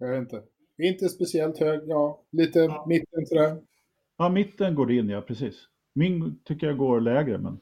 [0.00, 0.42] Jag vet inte.
[0.78, 2.20] Inte speciellt hög, ja.
[2.32, 2.84] Lite Ja.
[2.88, 3.56] mitten sådär.
[4.18, 5.54] Ja, mitten går det in, ja precis.
[5.94, 7.58] Min tycker jag går lägre, men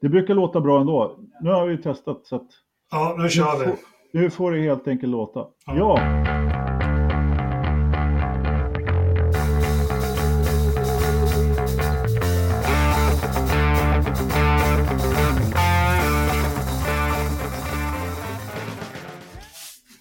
[0.00, 1.18] det brukar låta bra ändå.
[1.42, 2.48] Nu har vi testat så att
[2.90, 3.64] Ja, nu kör vi.
[3.66, 3.76] får,
[4.12, 5.46] nu får det helt enkelt låta.
[5.66, 5.76] Ja.
[5.76, 6.39] Ja.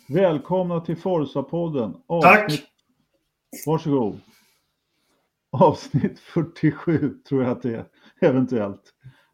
[0.10, 1.94] Välkomna till Forza-podden.
[2.22, 2.62] Tack!
[3.66, 4.20] Varsågod.
[5.52, 7.86] Avsnitt 47 tror jag att det är,
[8.22, 8.82] eventuellt.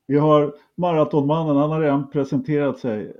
[0.07, 3.15] Vi har maratonmannen, han har redan presenterat sig.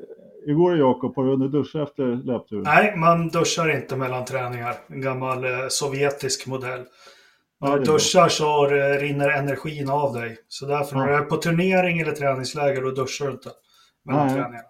[0.46, 1.16] Hur går det Jakob?
[1.16, 2.63] Har du hunnit duscha efter löpturen?
[2.63, 4.76] Nej, man duschar inte mellan träningar.
[4.88, 6.85] En gammal eh, sovjetisk modell.
[7.62, 10.38] När du duschar så eh, rinner energin av dig.
[10.48, 11.18] Så därför när Ja.
[11.18, 13.49] du är på turnering eller träningsläger då duschar du inte
[14.05, 14.35] mellan Nej.
[14.35, 14.68] träningarna.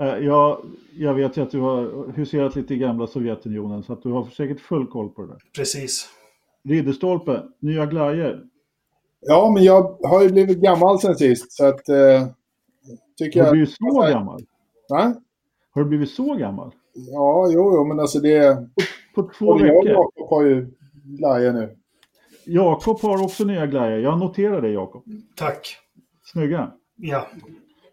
[0.00, 0.58] Eh, Jag,
[0.96, 4.24] jag vet ju att du har huserat lite i gamla Sovjetunionen så att du har
[4.26, 5.38] säkert full koll på det där.
[5.56, 6.08] Precis.
[6.68, 8.42] Ridderstolpe, nya glajjor.
[9.20, 11.88] Ja, men jag har ju blivit gammal sen sist, så att...
[11.88, 12.26] Eh,
[13.18, 13.52] tycker Har du jag...
[13.52, 14.40] blivit så gammal?
[14.88, 15.14] Va?
[15.70, 16.74] Har du blivit så gammal?
[16.94, 18.68] Ja, jo, jo, men alltså det...
[19.14, 19.96] På två Både jag och veckor?
[19.96, 20.66] Jakob har ju
[21.04, 21.76] glajjor nu.
[22.46, 24.00] Jakob har också nya glajjor.
[24.00, 25.04] Jag noterar det Jakob.
[25.36, 25.76] Tack.
[26.24, 26.72] Snygga.
[26.96, 27.26] Ja.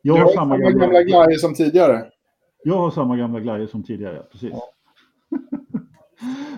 [0.01, 2.05] Jag Du har samma gamla, gamla glajjor som tidigare.
[2.63, 4.53] jag har samma gamla glajjor som tidigare, ja, precis.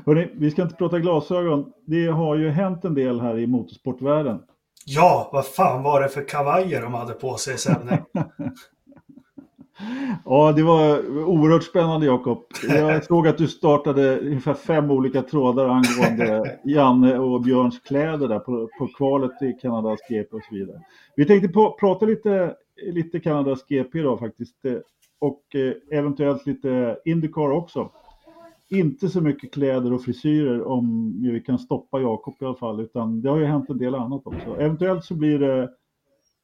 [0.06, 1.72] Hörrni, vi ska inte prata glasögon.
[1.86, 4.40] Det har ju hänt en del här i motorsportvärlden.
[4.86, 7.90] Ja, vad fan var det för kavajer de hade på sig sen?
[10.26, 12.44] Ja, det var oerhört spännande Jakob.
[12.68, 18.40] Jag såg att du startade ungefär fem olika trådar angående Janne och Björns kläder där
[18.40, 20.82] på, på kvalet i Kanadas GP och så vidare.
[21.16, 22.56] Vi tänkte på, prata lite,
[22.92, 24.78] lite Kanadas GP då faktiskt eh,
[25.20, 27.92] och eh, eventuellt lite Indycar också.
[28.70, 33.22] Inte så mycket kläder och frisyrer om vi kan stoppa Jakob i alla fall, utan
[33.22, 34.56] det har ju hänt en del annat också.
[34.60, 35.70] Eventuellt så blir det,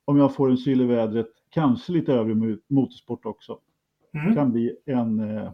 [0.06, 3.60] om jag får en syl i vädret, kanske lite övrig mo- motorsport också
[4.14, 4.36] Mm.
[4.36, 5.52] kan bli en, eh,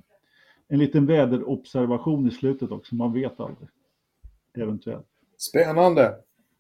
[0.67, 2.95] en liten väderobservation i slutet också.
[2.95, 3.69] Man vet aldrig.
[4.57, 5.07] Eventuellt.
[5.37, 6.15] Spännande.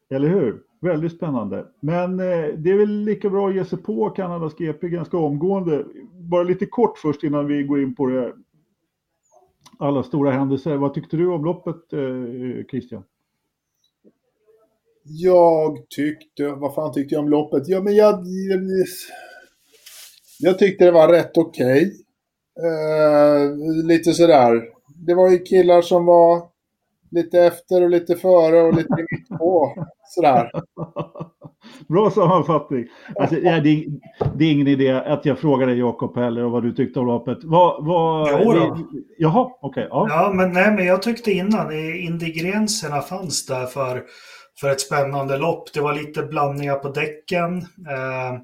[0.09, 0.61] Eller hur?
[0.81, 1.65] Väldigt spännande.
[1.79, 5.85] Men eh, det är väl lika bra att ge sig på Kanadas GP ganska omgående.
[6.13, 8.33] Bara lite kort först innan vi går in på det.
[9.79, 10.77] Alla stora händelser.
[10.77, 13.03] Vad tyckte du om loppet eh, Christian?
[15.03, 16.47] Jag tyckte...
[16.47, 17.67] Vad fan tyckte jag om loppet?
[17.67, 18.13] Ja, men jag...
[18.49, 18.61] Jag,
[20.39, 22.05] jag tyckte det var rätt okej.
[22.59, 24.63] Eh, lite sådär.
[24.95, 26.54] Det var ju killar som var
[27.11, 29.73] lite efter och lite före och lite mitt på.
[30.07, 30.51] Sådär.
[31.87, 32.87] Bra sammanfattning.
[33.19, 33.85] Alltså, ja, det, är,
[34.35, 37.07] det är ingen idé att jag frågar dig Jakob heller och vad du tyckte om
[37.07, 37.37] loppet.
[37.43, 38.59] Vad, vad, Jo då.
[38.75, 38.83] det-
[39.17, 39.87] Jaha, okej.
[39.89, 40.07] ja.
[40.09, 44.03] Ja, men, nej, men jag tyckte innan ingredienserna fanns där för,
[44.61, 45.73] för ett spännande lopp.
[45.73, 47.57] Det var lite blandningar på däcken.
[47.57, 48.39] Eh,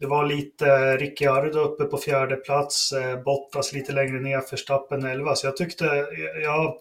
[0.00, 5.34] det var lite Ricciardo uppe på fjärde plats, eh, Bottas lite längre ner, Verstappen 11.
[5.34, 5.84] Så jag tyckte,
[6.44, 6.78] ja, det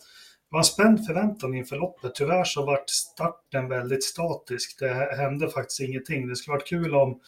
[0.53, 2.15] var en spänd förväntan inför loppet.
[2.15, 4.79] Tyvärr så vart starten väldigt statisk.
[4.79, 6.27] Det hände faktiskt ingenting.
[6.27, 7.19] Det skulle varit kul om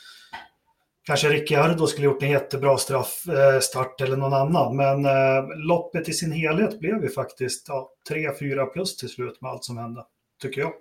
[1.04, 4.76] Kanske Ricciardo skulle gjort en jättebra straff, eh, start eller någon annan.
[4.76, 9.52] Men eh, loppet i sin helhet blev ju faktiskt ja, 3-4 plus till slut med
[9.52, 10.06] allt som hände.
[10.42, 10.74] Tycker jag.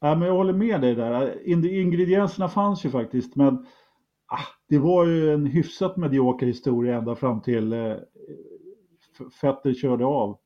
[0.00, 1.48] Ja, men jag håller med dig där.
[1.66, 3.54] Ingredienserna fanns ju faktiskt, men
[4.26, 7.96] ah, det var ju en hyfsat medioker historia ända fram till eh,
[9.40, 10.38] Fetter körde av.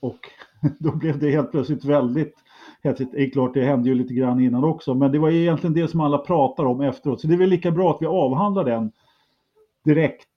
[0.00, 0.18] Och
[0.78, 2.34] då blev det helt plötsligt väldigt
[2.82, 3.12] hetsigt.
[3.12, 5.88] Det är klart, det hände ju lite grann innan också, men det var egentligen det
[5.88, 7.20] som alla pratar om efteråt.
[7.20, 8.92] Så det är väl lika bra att vi avhandlar den
[9.84, 10.28] direkt,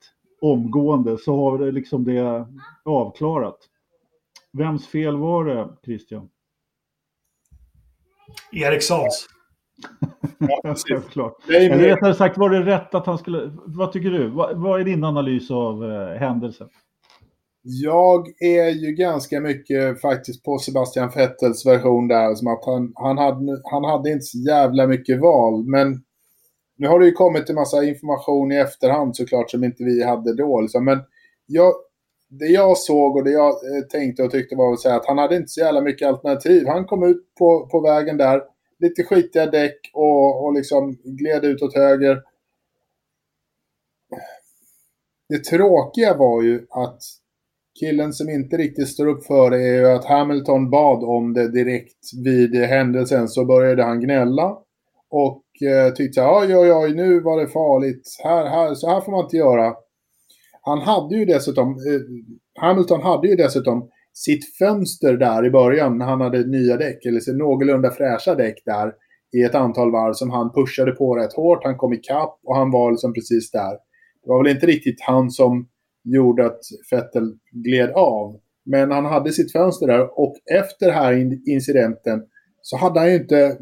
[0.42, 2.48] omgående, så har vi det liksom det
[2.86, 3.58] avklarat.
[4.52, 6.30] Vems fel var det, Christian?
[8.52, 9.28] Erikssons.
[10.00, 10.08] Ja,
[10.38, 10.84] Ja, precis.
[10.88, 11.38] Självklart.
[11.48, 13.52] Det är Eller rättare sagt, var det rätt att han skulle...
[13.66, 14.28] Vad tycker du?
[14.28, 16.70] Vad, vad är din analys av eh, händelsen?
[17.66, 22.36] Jag är ju ganska mycket faktiskt på Sebastian Vettels version där.
[22.36, 25.64] Som att han, han, hade, han hade inte så jävla mycket val.
[25.66, 26.04] Men
[26.78, 30.36] nu har det ju kommit en massa information i efterhand såklart som inte vi hade
[30.36, 30.62] då.
[30.62, 30.86] Liksom.
[30.86, 31.00] Men
[31.46, 31.74] jag,
[32.30, 35.18] det jag såg och det jag eh, tänkte och tyckte var att säga att han
[35.18, 36.68] hade inte så jävla mycket alternativ.
[36.68, 38.42] Han kom ut på, på vägen där,
[38.80, 42.22] lite skitiga däck och, och liksom gled ut åt höger.
[45.30, 47.02] Det tråkiga var ju att
[47.80, 51.52] killen som inte riktigt står upp för det är ju att Hamilton bad om det
[51.52, 54.58] direkt vid händelsen så började han gnälla.
[55.10, 58.08] Och eh, tyckte oj, oj, oj, nu var det farligt.
[58.24, 59.74] Här, här, så här får man inte göra.
[60.62, 62.02] Han hade ju dessutom, eh,
[62.62, 67.20] Hamilton hade ju dessutom sitt fönster där i början när han hade nya däck, eller
[67.20, 68.94] så någorlunda fräscha däck där
[69.38, 71.64] i ett antal varv som han pushade på rätt hårt.
[71.64, 73.72] Han kom ikapp och han var liksom precis där.
[74.24, 75.68] Det var väl inte riktigt han som
[76.04, 76.60] gjorde att
[76.92, 78.40] Vettel gled av.
[78.66, 82.24] Men han hade sitt fönster där och efter den här incidenten
[82.62, 83.58] så hade han ju inte,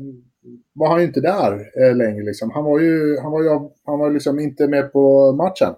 [0.73, 2.23] var han ju inte där eh, längre.
[2.23, 2.51] Liksom.
[2.51, 3.49] Han var ju, han var ju,
[3.85, 5.75] han var liksom inte med på matchen.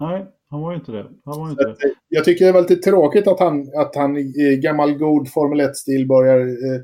[0.00, 1.06] Nej, han var ju inte det.
[1.24, 1.70] Han var inte det.
[1.70, 5.60] Eh, jag tycker det var lite tråkigt att han, att han i gammal god Formel
[5.60, 6.80] 1-stil börjar eh,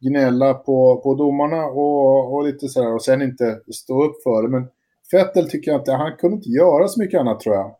[0.00, 4.48] gnälla på, på domarna och, och lite sådär och sen inte stå upp för det.
[4.48, 4.66] Men
[5.10, 7.76] Fettel tycker jag inte, han kunde inte göra så mycket annat tror jag.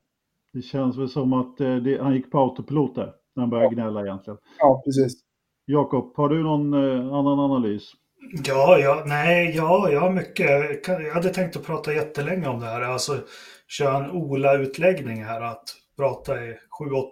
[0.55, 3.75] Det känns väl som att eh, det, han gick på autopilot där, när han började
[3.75, 4.39] gnälla egentligen.
[4.59, 5.13] Ja, precis.
[5.67, 7.93] Jakob, har du någon eh, annan analys?
[8.45, 10.51] Ja, ja, nej, ja, jag har mycket.
[10.89, 12.81] Jag hade tänkt att prata jättelänge om det här.
[12.81, 13.19] Alltså,
[13.69, 15.65] köra en Ola-utläggning här, att
[15.97, 16.57] prata i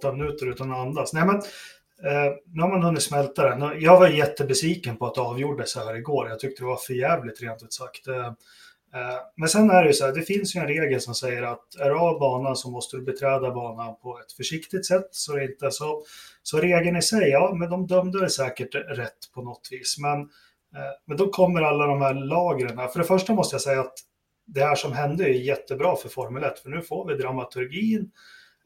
[0.03, 1.12] 7-8 minuter utan att andas.
[1.12, 3.79] Nej, men eh, nu har man hunnit smälta det.
[3.79, 6.29] Jag var jättebesviken på att det avgjordes här igår.
[6.29, 8.09] Jag tyckte det var för jävligt rent ut sagt.
[8.94, 11.43] Eh, men sen är det ju så här, det finns ju en regel som säger
[11.43, 15.09] att är du av banan så måste du beträda banan på ett försiktigt sätt.
[15.11, 16.03] Så det inte så,
[16.43, 19.99] så regeln i sig, ja, men de dömde det säkert rätt på något vis.
[19.99, 22.77] Men, eh, men då kommer alla de här lagren.
[22.77, 23.94] För det första måste jag säga att
[24.47, 28.11] det här som hände är jättebra för Formel 1, för nu får vi dramaturgin.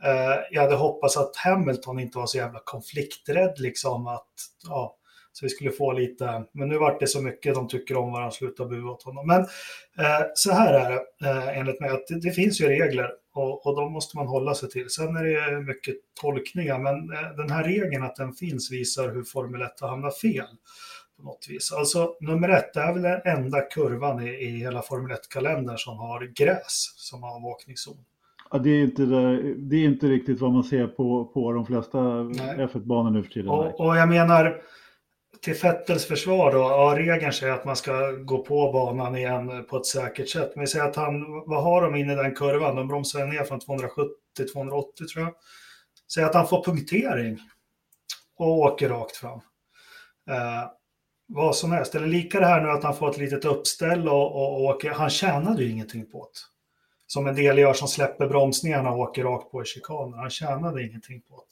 [0.05, 4.33] Eh, jag hade hoppats att Hamilton inte var så jävla konflikträdd, liksom att,
[4.69, 4.97] ja,
[5.37, 8.31] så vi skulle få lite, men nu vart det så mycket de tycker om varandra,
[8.31, 9.27] sluta bua åt honom.
[9.27, 9.41] Men
[9.99, 13.67] eh, så här är det eh, enligt mig, att det, det, finns ju regler och,
[13.67, 14.91] och de måste man hålla sig till.
[14.91, 19.25] Sen är det mycket tolkningar, men eh, den här regeln att den finns visar hur
[19.25, 20.47] Formel 1 har hamnat fel
[21.17, 21.73] på något vis.
[21.73, 25.99] Alltså nummer ett, det är väl den enda kurvan i, i hela Formel 1-kalendern som
[25.99, 27.97] har gräs som avåkningszon.
[28.51, 31.67] Ja, det, är inte det, det är inte riktigt vad man ser på, på de
[31.67, 33.49] flesta F1-banor nu för tiden.
[33.49, 34.63] Och, och, jag menar,
[35.43, 39.77] till Fettels försvar då, ja, regeln säger att man ska gå på banan igen på
[39.77, 40.53] ett säkert sätt.
[40.55, 42.77] Men vi säger att han, vad har de inne i den kurvan?
[42.77, 45.35] De bromsar ner från 270 till 280 tror jag.
[46.15, 47.39] Säg att han får punktering
[48.37, 49.41] och åker rakt fram.
[50.31, 50.71] Eh,
[51.27, 51.95] vad som helst.
[51.95, 54.91] Eller lika det här nu att han får ett litet uppställ och, och, och åker.
[54.91, 56.41] Han tjänade ju ingenting på det.
[57.07, 60.19] Som en del gör som släpper bromsningarna och åker rakt på i chikanen.
[60.19, 61.43] Han tjänade ingenting på det.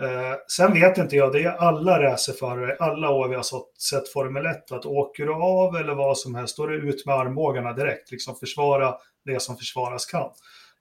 [0.00, 3.44] Eh, sen vet inte jag, det är alla racerförare, alla år vi har
[3.78, 7.06] sett Formel 1, att åker du av eller vad som helst, då är det ut
[7.06, 8.94] med armbågarna direkt, liksom försvara
[9.24, 10.30] det som försvaras kan.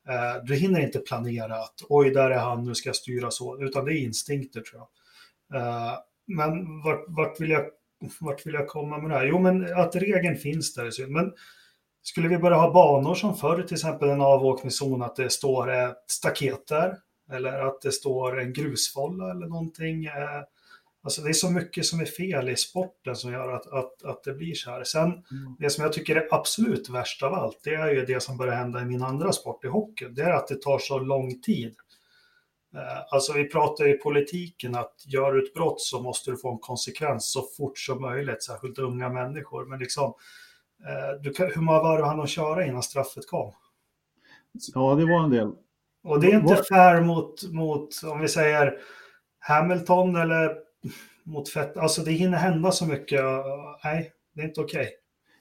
[0.09, 3.61] Eh, du hinner inte planera att oj, där är han, nu ska jag styra så,
[3.61, 5.61] utan det är instinkter tror jag.
[5.61, 5.93] Eh,
[6.27, 7.65] men vart, vart vill jag
[8.19, 9.25] vart vill jag komma med det här?
[9.25, 11.11] Jo, men att regeln finns där är synd.
[11.11, 11.33] Men
[12.01, 16.03] skulle vi börja ha banor som förr, till exempel en avåkningszon, att det står ett
[16.07, 16.97] staket där,
[17.31, 20.05] eller att det står en grusfålla eller någonting.
[20.05, 20.41] Eh,
[21.03, 24.23] alltså det är så mycket som är fel i sporten som gör att, att, att
[24.23, 24.83] det blir så här.
[24.83, 25.55] Sen, mm.
[25.59, 28.55] det som jag tycker är absolut värst av allt, det är ju det som börjar
[28.55, 30.05] hända i min andra sport, i hockey.
[30.05, 31.75] Det är att det tar så lång tid.
[32.75, 36.51] Eh, alltså vi pratar i politiken att gör du ett brott så måste du få
[36.51, 39.65] en konsekvens så fort som möjligt, särskilt unga människor.
[39.65, 40.13] Men liksom,
[40.85, 43.53] eh, du hur många varv hann de köra innan straffet kom?
[44.73, 45.51] Ja, det var en del.
[46.03, 48.73] Och det är inte fair mot, mot om vi säger
[49.39, 50.55] Hamilton eller
[51.23, 51.77] mot Fett.
[51.77, 53.21] Alltså det hinner hända så mycket.
[53.83, 54.81] Nej, det är inte okej.
[54.81, 54.91] Okay.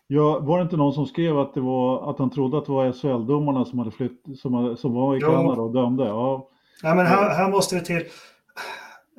[0.06, 2.72] Ja, var det inte någon som skrev att, det var, att han trodde att det
[2.72, 6.04] var SHL-domarna som, hade flytt, som, som var i Kanada och dömde?
[6.04, 6.50] Ja,
[6.82, 8.04] Ja, men här, här måste det till...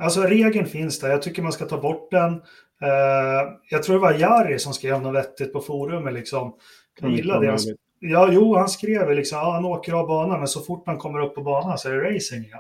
[0.01, 2.33] Alltså regeln finns där, jag tycker man ska ta bort den.
[2.33, 6.53] Uh, jag tror det var Jari som skrev något vettigt på forumet liksom.
[7.01, 7.57] Jag gillade det.
[8.03, 11.19] Ja, jo, han skrev liksom, ja, han åker av banan, men så fort han kommer
[11.19, 12.59] upp på banan så är det racing igen.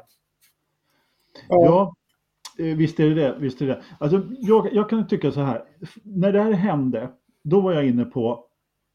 [1.49, 1.95] Ja,
[2.59, 3.35] eh, visst är det det.
[3.39, 3.81] Visst är det.
[3.99, 5.63] Alltså, jag, jag kan tycka så här,
[6.03, 7.09] när det här hände,
[7.43, 8.45] då var jag inne på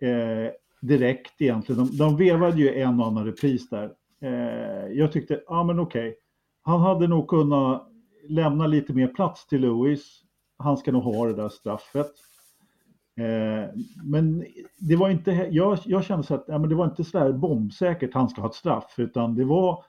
[0.00, 5.42] eh, direkt egentligen, de, de vevade ju en och annan repris där Eh, jag tyckte,
[5.46, 6.14] ja men okej, okay.
[6.62, 7.88] han hade nog kunnat
[8.28, 10.22] lämna lite mer plats till Lewis.
[10.58, 12.12] Han ska nog ha det där straffet.
[13.16, 13.70] Eh,
[14.04, 14.44] men
[14.78, 17.32] det var inte, jag, jag kände så att ja, men det var inte så där
[17.32, 19.84] bombsäkert han ska ha ett straff, utan det var,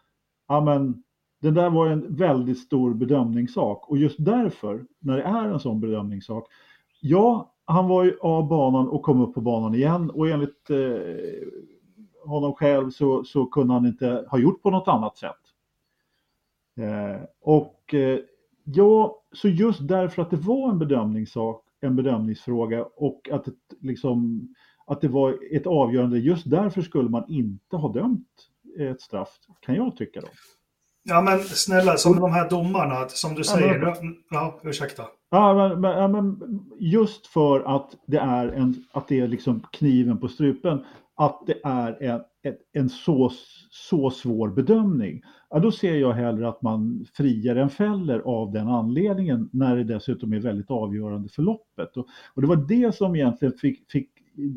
[0.47, 1.03] ja men
[1.41, 5.79] den där var en väldigt stor bedömningssak och just därför, när det är en sån
[5.79, 6.47] bedömningssak,
[7.01, 11.47] ja, han var ju av banan och kom upp på banan igen och enligt eh,
[12.25, 15.41] honom själv så, så kunde han inte ha gjort på något annat sätt.
[16.77, 18.19] Eh, och eh,
[18.63, 24.47] ja, så just därför att det var en bedömningssak, en bedömningsfråga och att, det, liksom,
[24.87, 28.27] att det var ett avgörande, just därför skulle man inte ha dömt
[28.79, 30.27] ett straff, kan jag tycka då.
[31.03, 33.79] Ja, men snälla, som de här domarna, som du säger.
[33.81, 35.03] Ja, men, ja ursäkta.
[35.29, 36.39] Ja, men, men, men,
[36.79, 41.61] just för att det är, en, att det är liksom kniven på strupen, att det
[41.63, 42.21] är en,
[42.73, 43.31] en så,
[43.69, 48.67] så svår bedömning, ja, då ser jag hellre att man friar än fäller av den
[48.67, 51.97] anledningen när det dessutom är väldigt avgörande för loppet.
[51.97, 54.09] Och, och det var det som egentligen fick, fick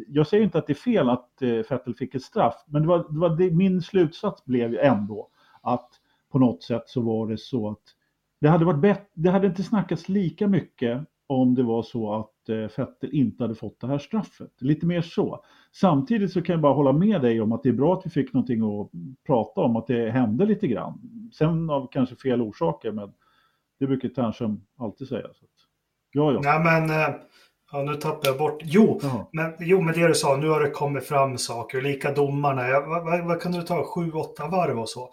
[0.08, 2.88] jag säger inte att det är fel att eh, Fettel fick ett straff, men det
[2.88, 5.28] var, det var det, min slutsats blev ju ändå
[5.62, 5.88] att
[6.32, 7.82] på något sätt så var det så att
[8.40, 12.48] det hade varit bättre, det hade inte snackats lika mycket om det var så att
[12.48, 14.52] eh, Fettel inte hade fått det här straffet.
[14.58, 15.44] Lite mer så.
[15.72, 18.10] Samtidigt så kan jag bara hålla med dig om att det är bra att vi
[18.10, 18.90] fick någonting att
[19.26, 21.00] prata om, att det hände lite grann.
[21.32, 23.12] Sen av kanske fel orsaker, men
[23.78, 25.22] det brukar Ternström alltid säga.
[25.22, 25.50] Så att,
[26.12, 26.40] ja, ja.
[26.42, 27.14] Nej, men eh,
[27.72, 28.60] ja, nu tappar jag bort.
[28.64, 29.00] Jo,
[29.32, 31.82] men, jo, men det du sa, nu har det kommit fram saker.
[31.82, 35.10] Lika domarna, vad, vad, vad kan du ta, sju, åtta varv och så.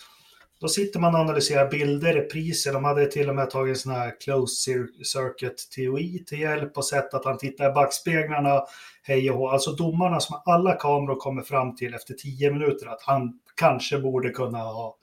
[0.60, 2.74] Då sitter man och analyserar bilder, repriser.
[2.74, 6.86] De hade till och med tagit en sån här closed circuit TOI till hjälp och
[6.86, 8.64] sett att han tittar i backspeglarna,
[9.04, 9.50] hej och hå.
[9.50, 14.30] Alltså domarna som alla kameror kommer fram till efter tio minuter att han kanske borde
[14.30, 14.98] kunna ha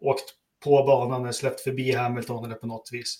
[0.00, 0.34] åkt
[0.64, 3.18] på banan eller släppt förbi Hamilton eller på något vis.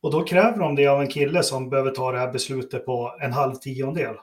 [0.00, 3.16] Och då kräver de det av en kille som behöver ta det här beslutet på
[3.20, 4.14] en halv tiondel.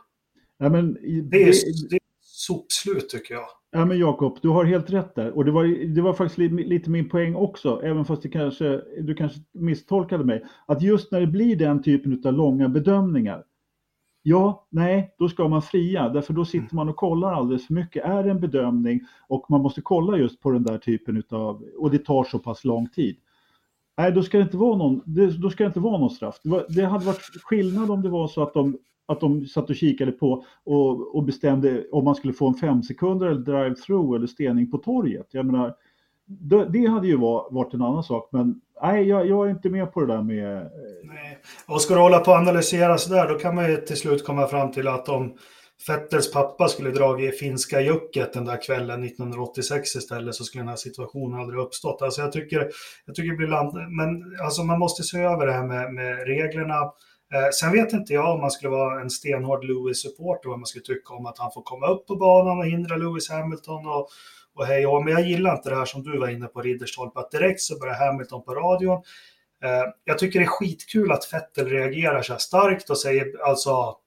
[0.57, 3.47] Ja, men det, det, är, det är sopslut tycker jag.
[3.75, 5.37] Ja men Jakob, du har helt rätt där.
[5.37, 8.81] Och det var, det var faktiskt lite, lite min poäng också, även fast det kanske,
[9.01, 10.43] du kanske misstolkade mig.
[10.65, 13.43] Att just när det blir den typen av långa bedömningar,
[14.21, 16.09] ja, nej, då ska man fria.
[16.09, 18.05] Därför då sitter man och kollar alldeles för mycket.
[18.05, 21.91] Är det en bedömning och man måste kolla just på den där typen av, och
[21.91, 23.17] det tar så pass lång tid.
[23.97, 26.39] Nej, då ska det inte vara någon, det, då ska det inte vara någon straff.
[26.43, 29.69] Det, var, det hade varit skillnad om det var så att de att de satt
[29.69, 34.15] och kikade på och, och bestämde om man skulle få en fem sekunder eller drive-through
[34.15, 35.27] eller stening på torget.
[35.31, 35.75] Jag menar,
[36.25, 39.93] det, det hade ju varit en annan sak, men nej, jag, jag, är inte med
[39.93, 40.55] på det där med...
[40.57, 40.67] Eh,
[41.03, 41.37] nej.
[41.67, 44.47] Och ska du hålla på och analysera sådär, då kan man ju till slut komma
[44.47, 45.37] fram till att om
[45.87, 50.75] Fettels pappa skulle dragit finska jucket den där kvällen 1986 istället så skulle den här
[50.75, 52.01] situationen aldrig uppstått.
[52.01, 52.69] Alltså jag tycker,
[53.05, 56.91] jag tycker ibland, men alltså man måste se över det här med, med reglerna
[57.33, 60.85] Eh, sen vet inte jag om man skulle vara en stenhård Lewis-supporter, vad man skulle
[60.85, 64.09] tycka om att han får komma upp på banan och hindra Lewis Hamilton och,
[64.53, 67.19] och hej och Men jag gillar inte det här som du var inne på, Ridderstolpe,
[67.19, 69.01] att direkt så börjar Hamilton på radion.
[69.63, 73.97] Eh, jag tycker det är skitkul att Vettel reagerar så här starkt och säger alltså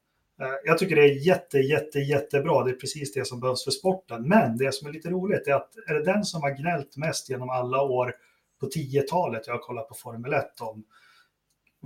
[0.41, 2.65] eh, jag tycker det är jätte, jätte, jättebra.
[2.65, 4.29] Det är precis det som behövs för sporten.
[4.29, 7.31] Men det som är lite roligt är att är det den som har gnällt mest
[7.31, 8.15] genom alla år
[8.61, 10.85] på 10-talet jag har kollat på Formel 1 om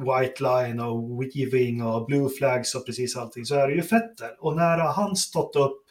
[0.00, 4.30] White Line och Weaving och Blue Flags och precis allting så är det ju Fettel.
[4.38, 5.82] Och när har han stått upp?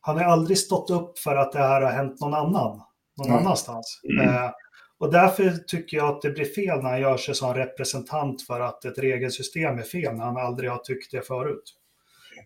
[0.00, 2.80] Han har aldrig stått upp för att det här har hänt någon annan,
[3.18, 3.38] någon mm.
[3.38, 4.00] annanstans.
[4.12, 4.28] Mm.
[4.28, 4.50] Eh,
[4.98, 8.60] och därför tycker jag att det blir fel när han gör sig som representant för
[8.60, 11.62] att ett regelsystem är fel när han aldrig har tyckt det förut.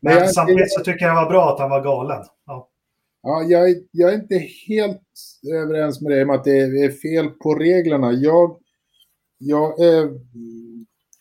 [0.01, 2.25] Men, Men samtidigt så tycker jag det var bra att han var galen.
[2.47, 2.71] Ja.
[3.27, 5.01] Ja, jag, jag, är inte helt
[5.53, 8.13] överens med dig om att det är fel på reglerna.
[8.13, 8.57] Jag,
[9.39, 10.11] jag, eh,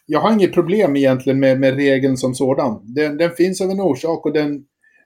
[0.06, 2.94] jag har inget problem egentligen med, med regeln som sådan.
[2.96, 4.64] Den, den finns av en orsak och den,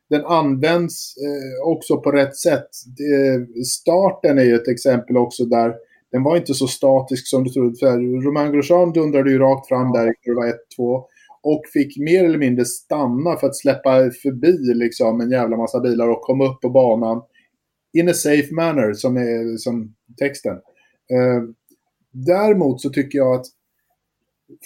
[0.10, 2.70] den används eh, också på rätt sätt.
[2.98, 5.74] Det, starten är ju ett exempel också där
[6.12, 7.76] den var inte så statisk som du trodde.
[7.80, 10.42] För Romain Grosjean dundrade ju rakt fram där i kurva
[10.80, 11.04] 1-2
[11.44, 16.10] och fick mer eller mindre stanna för att släppa förbi liksom, en jävla massa bilar
[16.10, 17.22] och komma upp på banan
[17.94, 20.56] in a safe manner, som är som texten.
[21.14, 21.44] Eh,
[22.12, 23.46] däremot så tycker jag att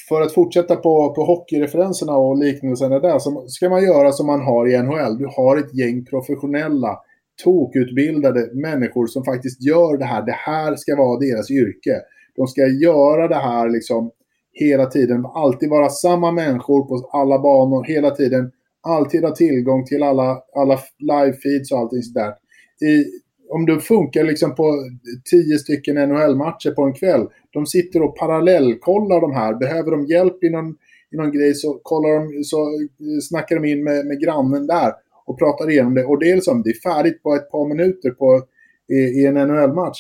[0.10, 4.42] för att fortsätta på, på hockeyreferenserna och liknelserna där så ska man göra som man
[4.42, 5.18] har i NHL.
[5.18, 7.00] Du har ett gäng professionella,
[7.44, 10.26] tokutbildade människor som faktiskt gör det här.
[10.26, 12.02] Det här ska vara deras yrke.
[12.36, 14.12] De ska göra det här liksom
[14.54, 15.26] hela tiden.
[15.26, 18.52] Alltid vara samma människor på alla banor hela tiden.
[18.84, 22.34] Alltid ha tillgång till alla, alla live-feeds och allting sådär.
[22.82, 23.06] I,
[23.51, 24.84] om det funkar liksom på
[25.31, 29.55] tio stycken NHL-matcher på en kväll, de sitter och parallellkollar de här.
[29.55, 30.75] Behöver de hjälp i någon,
[31.12, 34.93] i någon grej så, kollar de, så eh, snackar de in med, med grannen där
[35.25, 36.05] och pratar igenom det.
[36.05, 38.41] Och det är, liksom, det är färdigt på ett par minuter på,
[38.88, 40.00] i, i en NHL-match.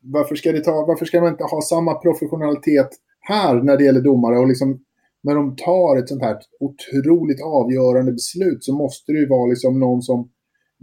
[0.00, 2.88] Varför ska, det ta, varför ska man inte ha samma professionalitet
[3.20, 4.38] här när det gäller domare?
[4.38, 4.80] Och liksom,
[5.22, 9.80] när de tar ett sånt här otroligt avgörande beslut så måste det ju vara liksom
[9.80, 10.30] någon som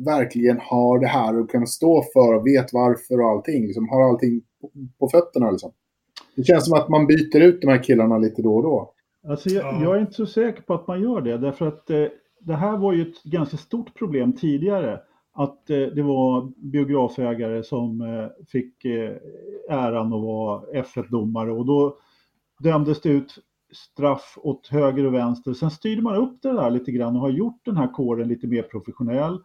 [0.06, 3.66] verkligen har det här och kan stå för och vet varför och allting.
[3.66, 5.72] Liksom, har allting på, på fötterna liksom.
[6.36, 8.94] Det känns som att man byter ut de här killarna lite då och då.
[9.28, 12.06] Alltså jag, jag är inte så säker på att man gör det, därför att eh,
[12.40, 15.00] det här var ju ett ganska stort problem tidigare.
[15.34, 19.16] att eh, det var biografägare som eh, fick eh,
[19.70, 21.98] äran att vara F1-domare och då
[22.60, 23.36] dömdes det ut
[23.72, 25.54] straff åt höger och vänster.
[25.54, 28.48] Sen styrde man upp det där lite grann och har gjort den här kåren lite
[28.48, 29.40] mer professionell.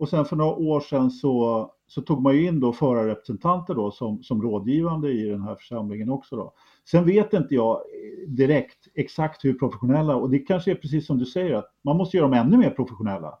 [0.00, 3.90] Och sen för några år sedan så, så tog man ju in då förarrepresentanter då
[3.90, 6.52] som, som rådgivande i den här församlingen också då.
[6.90, 7.80] Sen vet inte jag
[8.26, 12.16] direkt exakt hur professionella och det kanske är precis som du säger att man måste
[12.16, 13.38] göra dem ännu mer professionella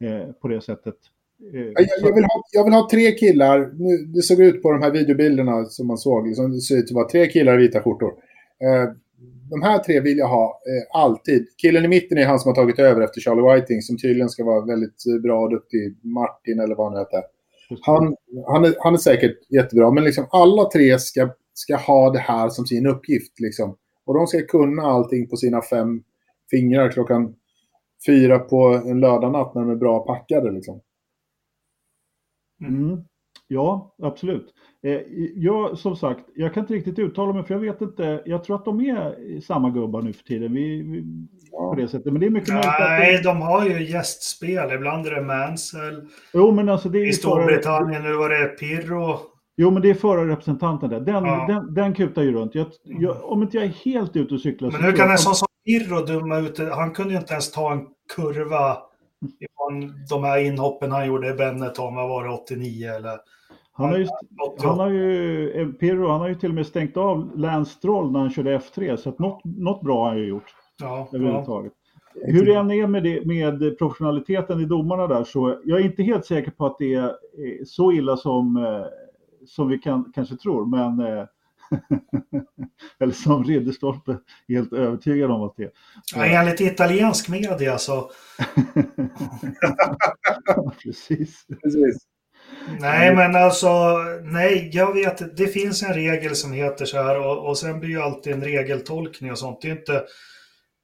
[0.00, 0.96] eh, på det sättet.
[1.54, 4.72] Eh, jag, jag, vill ha, jag vill ha tre killar, nu, det såg ut på
[4.72, 7.62] de här videobilderna som man såg, liksom, det ser ut att vara tre killar i
[7.62, 8.12] vita skjortor.
[8.60, 8.94] Eh,
[9.50, 11.46] de här tre vill jag ha eh, alltid.
[11.56, 14.44] Killen i mitten är han som har tagit över efter Charlie Whiting som tydligen ska
[14.44, 15.98] vara väldigt eh, bra och duktig.
[16.02, 17.22] Martin eller vad han heter.
[17.80, 18.16] Han,
[18.46, 22.48] han, är, han är säkert jättebra, men liksom alla tre ska, ska ha det här
[22.48, 23.40] som sin uppgift.
[23.40, 23.76] Liksom.
[24.04, 26.02] Och de ska kunna allting på sina fem
[26.50, 27.34] fingrar klockan
[28.06, 30.50] fyra på en lördagnatt när de är bra packade.
[30.50, 30.80] Liksom.
[32.60, 33.04] Mm.
[33.48, 34.54] Ja, absolut.
[34.82, 35.00] Eh,
[35.34, 38.22] jag, som sagt, jag kan inte riktigt uttala mig för jag vet inte.
[38.24, 40.52] Jag tror att de är samma gubbar nu för tiden.
[40.52, 41.04] Vi, vi
[41.50, 42.12] på det sättet.
[42.12, 43.24] Men det är mycket Nej, att...
[43.24, 44.72] de har ju gästspel.
[44.72, 46.08] Ibland är det Mansell.
[46.32, 49.18] Jo, men alltså det är I Storbritannien, nu var det Pirro.
[49.56, 51.00] Jo, men det är förarrepresentanten där.
[51.00, 51.46] Den, ja.
[51.48, 52.54] den, den kutar ju runt.
[52.54, 54.70] Jag, jag, om inte jag är helt ute och cyklar.
[54.70, 56.58] Men hur kan en sån som Pirro dumma ut?
[56.58, 57.80] Han kunde ju inte ens ta en
[58.16, 58.78] kurva
[59.40, 61.94] ifrån de här inhoppen han gjorde i Benetton.
[61.94, 63.18] Vad var det, 89 eller?
[63.80, 64.06] Han har ju,
[64.58, 68.12] han har ju, eh, Pirro, han har ju till och med stängt av Lance Stroll
[68.12, 70.54] när han körde F3, så att något, något bra har han ju gjort.
[70.80, 71.72] Ja, överhuvudtaget.
[72.14, 72.32] Ja.
[72.32, 76.02] Hur det än är med, det, med professionaliteten i domarna där så jag är inte
[76.02, 77.14] helt säker på att det är
[77.64, 78.84] så illa som, eh,
[79.46, 80.66] som vi kan, kanske tror.
[80.66, 81.24] Men, eh,
[82.98, 84.12] eller som Ridderstolpe
[84.48, 85.70] är helt övertygad om att det är.
[86.14, 88.10] Ja, enligt italiensk media så...
[90.82, 91.46] Precis.
[91.62, 92.09] Precis.
[92.80, 97.48] Nej, men alltså, nej, jag vet, det finns en regel som heter så här och,
[97.48, 99.62] och sen blir ju alltid en regeltolkning och sånt.
[99.62, 100.04] Det är inte,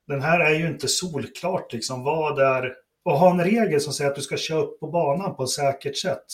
[0.07, 2.73] den här är ju inte solklart liksom vad är,
[3.05, 5.51] och ha en regel som säger att du ska köra upp på banan på ett
[5.51, 6.27] säkert sätt.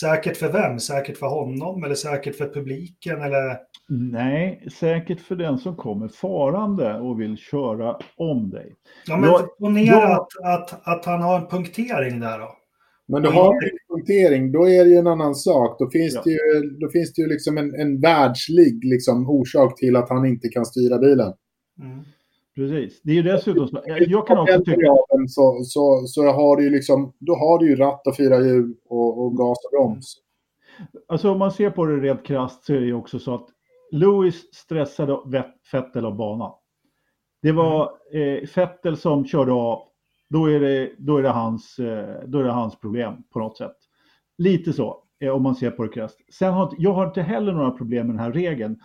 [0.00, 0.80] Säkert för vem?
[0.80, 3.58] Säkert för honom eller säkert för publiken eller?
[3.88, 8.74] Nej, säkert för den som kommer farande och vill köra om dig.
[9.06, 10.10] Ja, men ponera jag...
[10.10, 12.56] att, att, att han har en punktering där då.
[13.08, 15.78] Men du har en punktering, då är det ju en annan sak.
[15.78, 16.22] Då finns ja.
[16.24, 20.26] det ju, då finns det ju liksom en, en världslig liksom, orsak till att han
[20.26, 21.32] inte kan styra bilen.
[21.82, 22.04] Mm.
[22.54, 23.00] Precis.
[23.02, 23.82] Det är ju dessutom så.
[23.86, 24.96] Jag kan också tycka...
[25.28, 28.74] Så, så, så har du ju liksom, då har du ju ratt och fyra hjul
[28.88, 30.16] och, och gas och broms.
[31.08, 33.46] Alltså om man ser på det rent krasst så är det ju också så att
[33.90, 35.18] Lewis stressade
[35.72, 36.52] Vettel av banan.
[37.42, 38.42] Det var mm.
[38.42, 39.82] eh, Vettel som körde av
[40.28, 43.56] då är det, då är det, hans, eh, då är det hans problem på något
[43.56, 43.76] sätt.
[44.38, 46.18] Lite så, eh, om man ser på det krasst.
[46.32, 48.80] Sen har jag har inte heller några problem med den här regeln.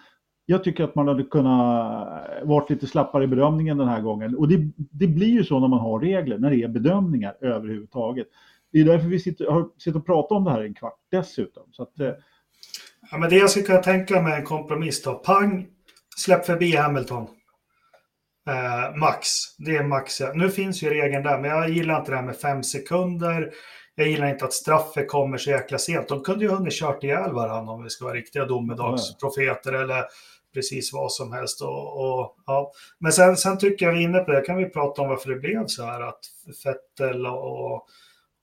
[0.45, 4.35] Jag tycker att man hade kunnat eh, varit lite slappare i bedömningen den här gången.
[4.35, 8.27] Och det, det blir ju så när man har regler, när det är bedömningar överhuvudtaget.
[8.71, 10.99] Det är därför vi sitter, har, sitter och pratar om det här i en kvart
[11.11, 11.63] dessutom.
[11.71, 11.93] Så att,
[13.11, 15.13] ja, men det jag skulle kunna tänka mig en kompromiss då.
[15.13, 15.67] Pang,
[16.17, 17.27] släpp förbi Hamilton.
[18.47, 19.27] Eh, max.
[19.57, 20.21] Det är max.
[20.33, 23.51] Nu finns ju regeln där, men jag gillar inte det här med fem sekunder.
[23.95, 26.07] Jag gillar inte att straffet kommer så jäkla sent.
[26.07, 30.05] De kunde ju hunnit kört ihjäl varandra om vi ska vara riktiga domedagsprofeter eller
[30.53, 31.61] precis vad som helst.
[31.61, 32.71] Och, och, ja.
[32.99, 35.29] Men sen, sen tycker jag vi är inne på det, kan vi prata om varför
[35.29, 36.19] det blev så här att
[36.63, 37.87] Fettel och,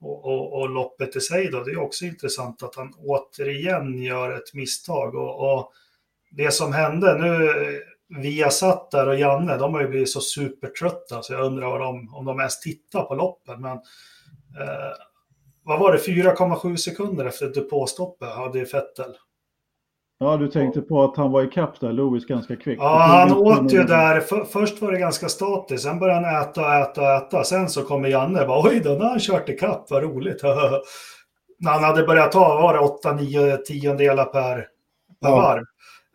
[0.01, 4.31] och, och, och loppet i sig då, det är också intressant att han återigen gör
[4.37, 5.15] ett misstag.
[5.15, 5.73] Och, och
[6.31, 7.53] det som hände, nu
[8.09, 12.25] Viasat där och Janne, de har ju blivit så supertrötta så jag undrar de, om
[12.25, 13.61] de ens tittar på loppen.
[13.61, 13.77] Men
[14.61, 14.95] eh,
[15.63, 19.15] vad var det, 4,7 sekunder efter depåstoppet hade Fettel.
[20.21, 22.83] Ja, du tänkte på att han var i kapp där, Lewis, ganska kvickt.
[22.83, 24.21] Ja, han åt ju där.
[24.21, 27.45] För, först var det ganska statiskt, sen började han äta och äta och äta.
[27.45, 30.03] Sen så kommer Janne och bara oj då, nu har han kört i kapp, vad
[30.03, 30.43] roligt.
[31.59, 34.57] När han hade börjat ta, var det 8-9 tiondelar per,
[35.23, 35.37] per ja.
[35.37, 35.63] varv.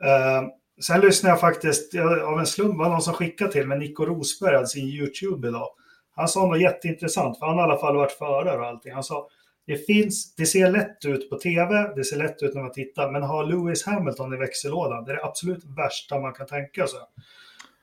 [0.03, 0.49] Uh,
[0.81, 4.55] Sen lyssnade jag faktiskt, av en slump var någon som skickade till mig, Nico Rosberg
[4.55, 5.67] alltså sin YouTube idag.
[6.15, 8.93] Han sa något jätteintressant, för han har i alla fall varit förare och allting.
[8.93, 9.27] Han sa,
[9.65, 13.11] det finns, det ser lätt ut på tv, det ser lätt ut när man tittar,
[13.11, 16.99] men ha Lewis Hamilton i växellådan, det är det absolut värsta man kan tänka sig.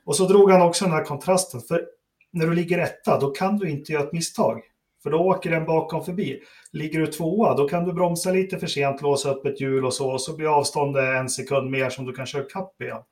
[0.04, 1.86] Och så drog han också den här kontrasten, för
[2.32, 4.62] när du ligger etta, då kan du inte göra ett misstag.
[5.02, 6.40] För då åker den bakom förbi.
[6.72, 9.94] Ligger du tvåa, då kan du bromsa lite för sent, låsa upp ett hjul och
[9.94, 13.02] så, och så blir avståndet en sekund mer som du kan köra kapp igen.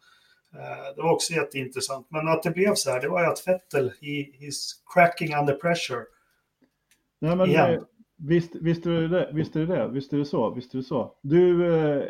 [0.54, 2.06] Eh, det var också jätteintressant.
[2.10, 5.54] Men att det blev så här, det var ju att Vettel, he, he's cracking under
[5.54, 6.02] pressure.
[7.20, 7.84] Nej, men, igen.
[8.16, 10.78] Visst, visst, är det det, visst är det det, visst är det så, visst är
[10.78, 11.14] det så.
[11.22, 12.04] Du, eh,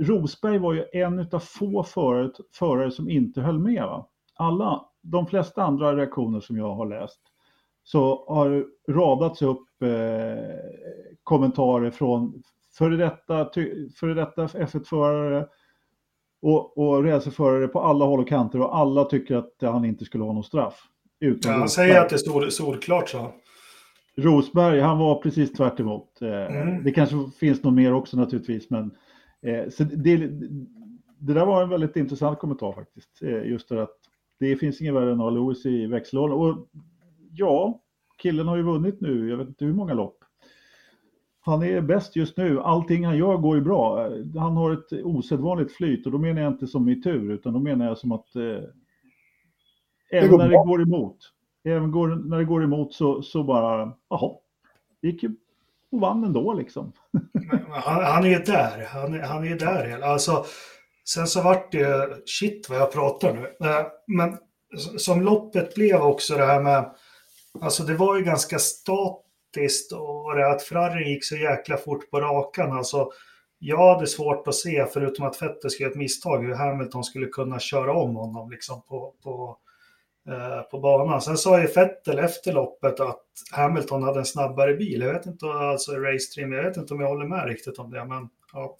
[0.00, 3.82] Rosberg var ju en av få förare, förare som inte höll med.
[3.82, 4.08] Va?
[4.34, 7.20] Alla, de flesta andra reaktioner som jag har läst
[7.92, 9.88] så har radats upp eh,
[11.22, 12.42] kommentarer från
[12.78, 13.50] före detta,
[14.00, 15.46] före detta F1-förare
[16.42, 20.24] och, och racerförare på alla håll och kanter och alla tycker att han inte skulle
[20.24, 20.82] ha någon straff.
[21.20, 23.32] Utan ja, han säger att det är sol, solklart, så.
[24.16, 26.22] Rosberg, han var precis tvärt emot.
[26.22, 26.84] Eh, mm.
[26.84, 28.90] Det kanske finns något mer också naturligtvis, men
[29.42, 30.16] eh, så det,
[31.18, 33.22] det där var en väldigt intressant kommentar faktiskt.
[33.22, 33.96] Eh, just det att
[34.40, 36.38] det finns ingen värre än att ha Lewis i växellådan.
[36.38, 36.68] Och
[37.32, 37.80] ja,
[38.22, 40.16] killen har ju vunnit nu, jag vet inte hur många lopp.
[41.40, 44.10] Han är bäst just nu, allting han gör går ju bra.
[44.38, 47.58] Han har ett osedvanligt flyt och då menar jag inte som i tur, utan då
[47.58, 48.62] menar jag som att eh,
[50.10, 51.16] även när det går emot,
[51.64, 54.36] även går, när det går emot så, så bara, jaha,
[55.02, 55.36] gick ju
[55.92, 56.92] och vann ändå liksom.
[57.70, 60.00] Han, han, är där, han, han är där.
[60.00, 60.44] Alltså,
[61.04, 64.38] sen så vart det, shit vad jag pratar nu, eh, men
[64.98, 66.90] som loppet blev också det här med,
[67.60, 72.20] alltså det var ju ganska statiskt och det att Ferrari gick så jäkla fort på
[72.20, 72.72] rakan.
[72.72, 73.10] Alltså,
[73.58, 77.58] jag hade svårt att se, förutom att Vettel skulle ett misstag, hur Hamilton skulle kunna
[77.58, 79.58] köra om honom liksom på, på
[80.28, 81.20] Eh, på banan.
[81.20, 85.00] Sen sa ju Vettel efter loppet att Hamilton hade en snabbare bil.
[85.00, 88.04] Jag vet inte, alltså Racetrim, jag vet inte om jag håller med riktigt om det,
[88.04, 88.76] men ja.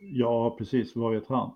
[0.00, 1.50] Ja, precis, vad vet han?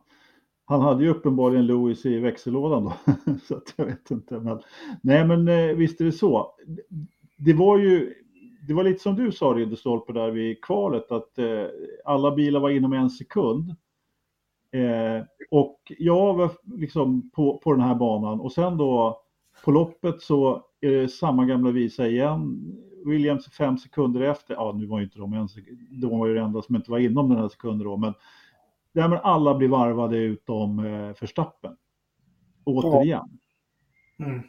[0.70, 2.92] Han hade ju uppenbarligen Lewis i växellådan då,
[3.44, 4.40] så att jag vet inte.
[4.40, 4.60] Men,
[5.02, 6.54] nej, men eh, visst är det så.
[7.36, 8.14] Det var ju,
[8.68, 11.64] det var lite som du sa Ridderstolpe där vid kvalet, att eh,
[12.04, 13.70] alla bilar var inom en sekund.
[14.72, 19.20] Eh, och jag var liksom på, på den här banan och sen då
[19.64, 22.72] på loppet så är det samma gamla visa igen.
[23.04, 26.34] Williams fem sekunder efter, ja nu var ju inte de en sekund, de var ju
[26.34, 28.14] det enda som inte var inom den här sekunden då, men,
[28.92, 31.76] ja, men alla blir varvade utom eh, Förstappen.
[32.64, 33.38] Återigen.
[34.18, 34.42] Mm.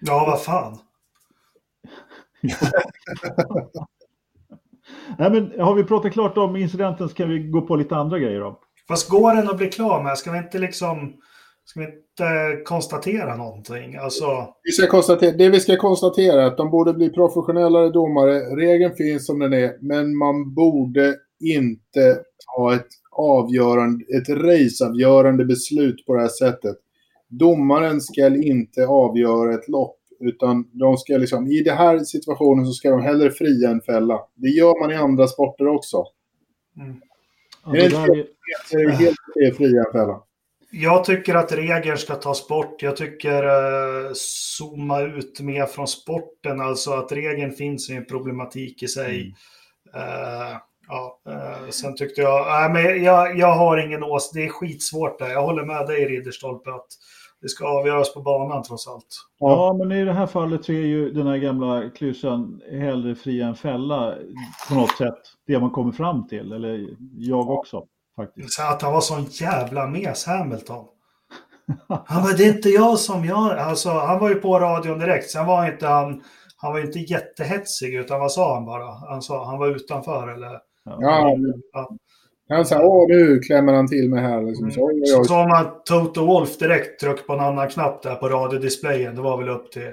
[0.00, 0.78] Ja, vad fan.
[5.18, 8.18] Nej, men har vi pratat klart om incidenten så kan vi gå på lite andra
[8.18, 8.60] grejer då.
[8.88, 10.18] Fast går den att bli klar med?
[10.18, 11.14] Ska vi inte liksom...
[11.64, 13.96] Ska vi inte konstatera någonting?
[13.96, 14.54] Alltså...
[14.62, 18.38] Vi ska konstatera, det vi ska konstatera är att de borde bli professionellare domare.
[18.38, 22.18] Regeln finns som den är, men man borde inte
[22.56, 26.76] ta ett avgörande, ett raceavgörande beslut på det här sättet.
[27.28, 29.94] Domaren ska inte avgöra ett lopp.
[30.20, 34.20] Utan de ska liksom, i den här situationen så ska de hellre fria än fälla.
[34.34, 36.04] Det gör man i andra sporter också.
[36.76, 37.00] Mm.
[37.64, 40.22] Ja, det är, är det helt okej fria än fälla.
[40.70, 42.82] Jag tycker att regeln ska tas bort.
[42.82, 46.60] Jag tycker uh, zooma ut mer från sporten.
[46.60, 49.34] Alltså att regeln finns i en problematik i sig.
[49.94, 50.02] Mm.
[50.02, 50.56] Uh,
[50.88, 54.34] ja, uh, sen tyckte jag, äh, men jag, jag har ingen åsikt.
[54.34, 55.28] Det är skitsvårt där.
[55.28, 56.86] Jag håller med dig Ridderstolpe att
[57.40, 59.06] det ska avgöras på banan trots allt.
[59.38, 63.46] Ja, men i det här fallet så är ju den här gamla klyschan hellre fria
[63.46, 64.14] än fälla
[64.68, 67.84] på något sätt det man kommer fram till, eller jag också
[68.16, 68.52] faktiskt.
[68.52, 70.84] Så att han var sån jävla mes, Hamilton.
[72.06, 75.30] Han var det är inte jag som gör, alltså han var ju på radion direkt,
[75.30, 76.22] sen var inte han,
[76.56, 78.84] han var inte jättehetsig utan vad sa han bara?
[79.08, 80.58] Han sa han var utanför eller?
[81.00, 81.36] Ja,
[81.72, 81.88] ja.
[82.48, 84.42] Han sa åh nu klämmer han till mig här.
[84.42, 84.70] Liksom.
[84.70, 85.06] Så, mm.
[85.06, 89.14] så sa man Toto Wolf direkt tryck på en annan knapp där på radiodisplayen.
[89.14, 89.90] Det var väl upp till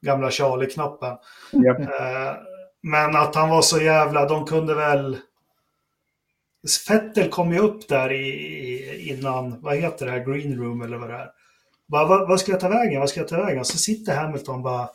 [0.00, 1.16] gamla Charlie-knappen.
[1.52, 1.80] Yep.
[1.80, 2.36] Eh,
[2.82, 5.16] men att han var så jävla, de kunde väl...
[6.88, 11.08] Fettel kom ju upp där i, innan, vad heter det här, green room eller vad
[11.08, 11.30] det är.
[11.88, 13.64] Bara, vad, vad ska jag ta vägen, vad ska jag ta vägen?
[13.64, 14.88] Så sitter Hamilton bara,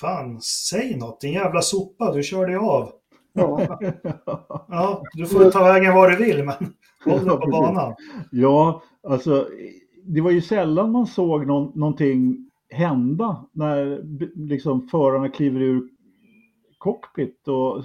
[0.00, 2.92] fan, säg något, din jävla sopa, du körde av.
[3.36, 3.78] Ja.
[4.68, 6.54] ja, du får ta vägen var du vill, men
[7.04, 7.94] håll dig på banan.
[8.30, 9.48] Ja, alltså
[10.04, 14.00] det var ju sällan man såg någon, någonting hända när
[14.48, 15.88] liksom förarna kliver ur
[16.78, 17.84] cockpit och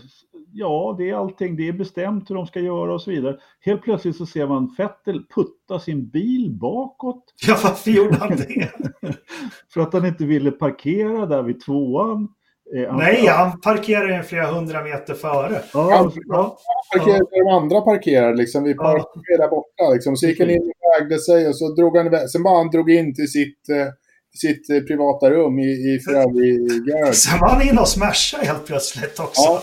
[0.54, 3.38] ja, det är allting, det är bestämt hur de ska göra och så vidare.
[3.60, 7.34] Helt plötsligt så ser man Fettel putta sin bil bakåt.
[7.48, 8.72] Ja, varför gjorde han det?
[9.74, 12.28] För att han inte ville parkera där vid tvåan.
[12.76, 15.62] Eh, Nej, han parkerar ju flera hundra meter före.
[15.74, 16.58] Ja, han, ja.
[16.94, 18.64] parkerade där de andra parkerade, liksom.
[18.64, 19.38] Vi parkerade ja.
[19.38, 19.94] där borta.
[19.94, 20.16] Liksom.
[20.16, 22.30] Så gick han in och vägde sig och så drog han iväg.
[22.30, 23.88] Sen bara han drog in till sitt, eh,
[24.36, 27.16] sitt eh, privata rum i, i Ferrari-garage.
[27.16, 29.42] Sen var han inne och smashade helt plötsligt också.
[29.42, 29.62] Ja.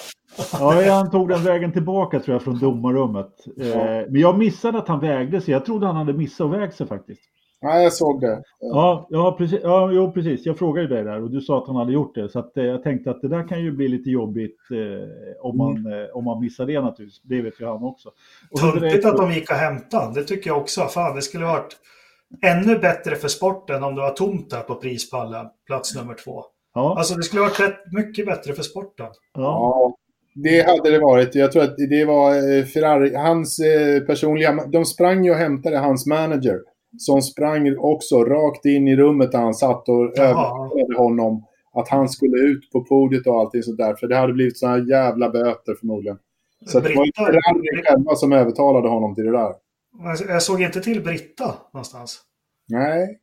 [0.52, 3.34] Ja, han tog den vägen tillbaka tror jag från domarrummet.
[3.56, 4.04] Ja.
[4.08, 5.52] men jag missade att han vägde sig.
[5.52, 7.20] Jag trodde han hade missat att väga sig faktiskt.
[7.60, 8.42] Nej, jag såg det.
[8.60, 10.46] Ja, ja, precis, ja jo, precis.
[10.46, 12.28] Jag frågade dig där och du sa att han hade gjort det.
[12.28, 15.56] Så att, eh, jag tänkte att det där kan ju bli lite jobbigt eh, om,
[15.56, 17.22] man, eh, om man missar det naturligtvis.
[17.22, 18.10] Det vet ju han också.
[18.60, 20.20] Töntigt att de gick och hämtade.
[20.20, 20.80] Det tycker jag också.
[20.80, 21.76] Fan, det skulle varit
[22.42, 26.44] ännu bättre för sporten om det var tomt där på prispallen, plats nummer två.
[26.74, 29.06] Ja, Alltså det skulle varit rätt mycket bättre för sporten.
[29.34, 29.96] ja, Ja,
[30.34, 31.34] det hade det varit.
[31.34, 34.66] Jag tror att det var eh, Ferrari, hans eh, personliga...
[34.66, 36.58] De sprang ju och hämtade hans manager.
[36.98, 42.08] Som sprang också rakt in i rummet där han satt och övertalade honom att han
[42.08, 43.94] skulle ut på podiet och allting sånt där.
[43.94, 46.18] För det hade blivit såna här jävla böter förmodligen.
[46.66, 49.54] Så det var ju Britta- Ferrari själva som övertalade honom till det där.
[50.28, 52.20] Jag såg inte till Britta någonstans.
[52.68, 53.20] Nej.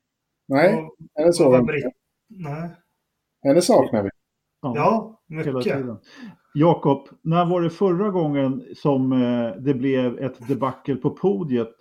[0.48, 0.88] Nej,
[1.28, 1.94] Och- såg var jag Britt-.
[2.30, 2.70] Nej.
[3.44, 4.10] Henne saknar vi.
[4.62, 5.64] Ja, hela mycket.
[5.64, 5.98] tiden.
[6.54, 11.76] Jakob, när var det förra gången som eh, det blev ett debacle på podiet?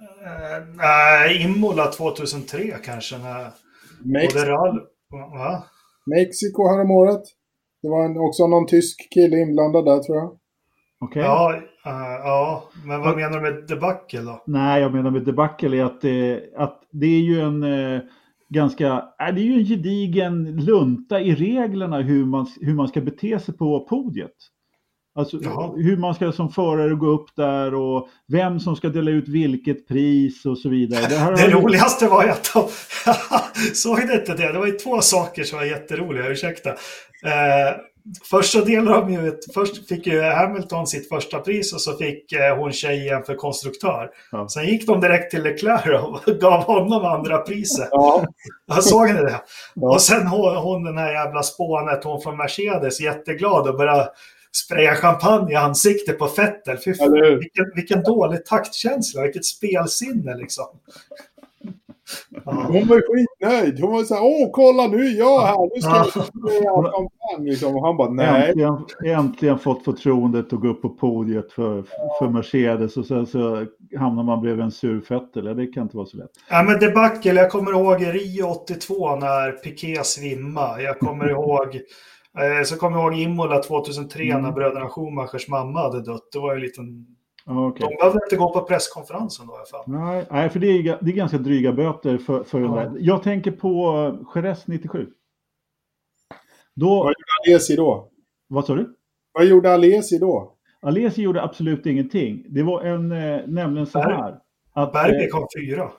[0.00, 3.18] Eh, Nej, Imola 2003 kanske.
[3.18, 3.50] När
[4.04, 4.80] Mex både rall...
[5.10, 5.64] Va?
[6.06, 7.22] Mexiko häromåret.
[7.82, 10.38] Det var en, också någon tysk kille inblandad där tror jag.
[11.00, 11.22] Okej?
[11.22, 11.54] Ja,
[11.86, 14.42] eh, ja, men vad menar du med debacle då?
[14.46, 18.00] Nej, jag menar med debacle är att, eh, att det är ju en eh,
[18.48, 18.86] ganska,
[19.20, 23.38] äh, det är ju en gedigen lunta i reglerna hur man, hur man ska bete
[23.38, 24.36] sig på podiet.
[25.18, 25.72] Alltså Jaha.
[25.76, 29.88] hur man ska som förare gå upp där och vem som ska dela ut vilket
[29.88, 31.00] pris och så vidare.
[31.08, 32.68] Det, Det ju- roligaste var ju att de...
[33.74, 34.52] Såg ni inte det?
[34.52, 36.70] Det var ju två saker som var jätteroliga, ursäkta.
[36.70, 37.76] Eh,
[38.30, 41.96] först så delade de ju ut, först fick ju Hamilton sitt första pris och så
[41.96, 44.10] fick eh, hon tjejen för konstruktör.
[44.32, 44.48] Ja.
[44.48, 47.88] Sen gick de direkt till Leclerc och gav honom andra priset.
[47.90, 48.24] Ja,
[48.66, 49.40] Jag såg ni det?
[49.74, 49.94] Ja.
[49.94, 54.08] Och sen hon, hon den här jävla spånet, hon från Mercedes, jätteglad och började
[54.52, 56.76] spraya champagne i ansiktet på Fettel.
[56.84, 60.66] Fy fan, vilken, vilken dålig taktkänsla, vilket spelsinne liksom.
[62.44, 62.52] Ja.
[62.52, 63.80] Hon var ju skitnöjd.
[63.80, 67.50] Hon var så här, åh kolla nu är jag här, nu ska jag göra champagne.
[67.50, 67.76] Liksom.
[67.76, 68.48] Och han bara, nej.
[68.48, 71.84] Äntligen, äntligen fått förtroendet att gå upp på podiet för,
[72.18, 73.66] för Mercedes och sen så
[73.98, 75.46] hamnar man bredvid en sur Vettel.
[75.46, 76.30] Ja, Det kan inte vara så lätt.
[76.50, 80.80] Ja, men debacle, jag kommer ihåg Rio 82 när Piqué svimma.
[80.80, 81.80] Jag kommer ihåg,
[82.64, 84.42] så kommer jag ihåg Imola 2003 Mm.
[84.42, 86.28] när bröderna Schumachers mamma hade dött.
[86.32, 87.06] Det var ju en liten...
[87.46, 87.86] Okej.
[87.90, 89.84] De behövde inte gå på presskonferensen då i alla fall.
[89.86, 92.76] Nej, nej, för det är, det är ganska dryga böter för, för den Ja.
[92.80, 92.92] där.
[93.00, 93.96] Jag tänker på
[94.34, 95.06] eh, Jerez 97.
[96.74, 98.08] Då, Vad gjorde Alesi då?
[98.48, 98.94] vad sa du?
[99.32, 100.54] Vad gjorde Alesi då?
[100.82, 102.44] Alesi gjorde absolut ingenting.
[102.48, 104.38] Det var en, eh, nämligen så Berg- här.
[104.72, 105.90] Att, Berger eh, kom fyra.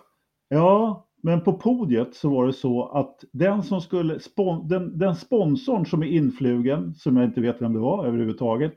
[0.50, 5.16] Ja, men på podiet så var det så att den som skulle, spon, den, den
[5.16, 8.74] sponsorn som är influgen, som jag inte vet vem det var överhuvudtaget,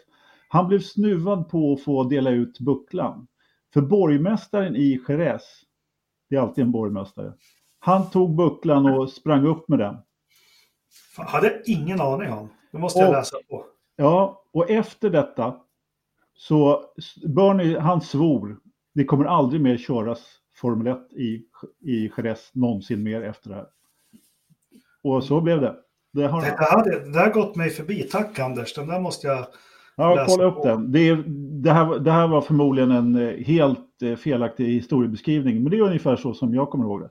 [0.49, 3.27] han blev snuvad på att få dela ut bucklan.
[3.75, 5.43] För borgmästaren i Jerez,
[6.31, 7.33] det är alltid en borgmästare,
[7.79, 9.97] han tog bucklan och sprang upp med den.
[11.17, 12.49] Fan, hade jag ingen aning om.
[12.73, 13.65] Det måste jag Och- läsa på.
[13.97, 15.57] Ja, och efter detta
[16.35, 16.85] så
[17.27, 18.59] Bernie, han svor,
[18.95, 21.43] det kommer aldrig mer köras Formel 1 i,
[21.81, 23.67] i Jerez någonsin mer efter det här.
[25.03, 25.77] Och så blev det.
[26.13, 28.03] Det har, Det, hade, det har gått mig förbi.
[28.03, 29.47] Tack Anders, den där måste jag...
[29.97, 30.65] ja, läsa kolla upp på.
[30.67, 30.93] den.
[30.93, 31.15] Det,
[31.63, 35.83] det, här, det här var förmodligen en eh, helt eh, felaktig historiebeskrivning, men det är
[35.83, 37.11] ungefär så som jag kommer ihåg det.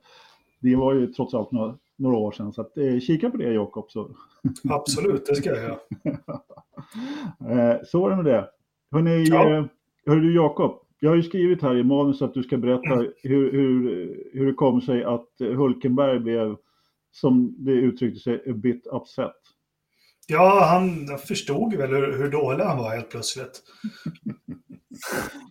[0.60, 3.54] Det var ju trots allt några, några år sedan, så att, eh, kika på det
[3.54, 3.92] Jakob.
[3.92, 4.10] Så.
[4.70, 5.78] Absolut, det ska jag göra.
[7.50, 8.50] Eh, så var det med det.
[8.92, 9.68] Hörrni, Ja.
[10.06, 13.52] hör du Jakob, jag har ju skrivit här i manus att du ska berätta hur,
[13.52, 13.82] hur,
[14.34, 16.56] hur det kom sig att Hulkenberg blev,
[17.12, 19.36] som det uttryckte sig, a bit upset.
[20.28, 23.62] Ja, han förstod väl hur, hur dålig han var helt plötsligt.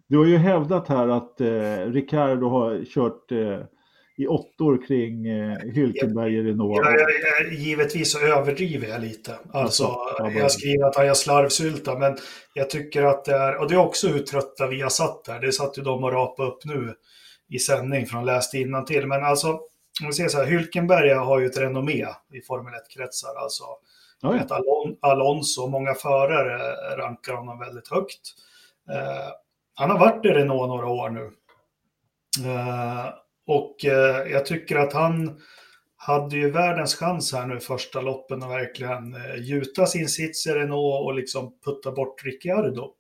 [0.09, 3.61] Du har ju hävdat här att eh, Ricardo har kört eh,
[4.21, 6.77] i åttor kring eh, Hülkenberg i Renault.
[6.85, 9.39] Jag, jag, jag, givetvis så överdriver jag lite.
[9.53, 9.83] Alltså,
[10.19, 12.17] Ja, jag skriver att han gör slarvsylta, men
[12.55, 15.41] jag tycker att det är, och det är också hur trötta vi har satt där.
[15.41, 16.95] Det satt ju de och rapa upp nu
[17.49, 18.57] i sändning, för de läste
[18.87, 19.07] till.
[19.07, 19.49] Men alltså,
[20.03, 23.43] om vi säger så här, Hülkenberg har ju ett renommé i Formel 1-kretsar.
[23.43, 23.65] Alltså,
[24.23, 24.55] Ja, ja.
[24.55, 26.57] Alon, Alonso, många förare
[26.97, 28.21] rankar honom väldigt högt.
[28.91, 29.33] Eh,
[29.75, 31.31] han har varit i Renault några år nu.
[32.47, 33.07] Eh,
[33.51, 35.41] och eh, jag tycker att han
[35.97, 40.51] hade ju världens chans här nu första loppen att verkligen eh, gjuta sin sits i
[40.51, 42.93] Renault och liksom putta bort Ricciardo.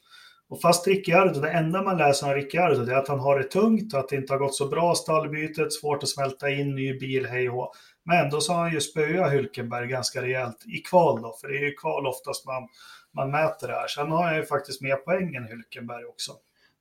[0.48, 3.44] Och fast Ricciardo, det enda man läser om Ricciardo det är att han har det
[3.44, 7.26] tungt, att det inte har gått så bra stallbytet, svårt att smälta in, ny bil,
[7.26, 7.72] hej och hå.
[8.04, 11.58] Men ändå så har han ju spöat Hülkenberg ganska rejält i kval då, för det
[11.58, 12.68] är ju kval oftast man,
[13.16, 13.88] man mäter det här.
[13.88, 16.32] Sen har han ju faktiskt mer poäng än Hülkenberg också.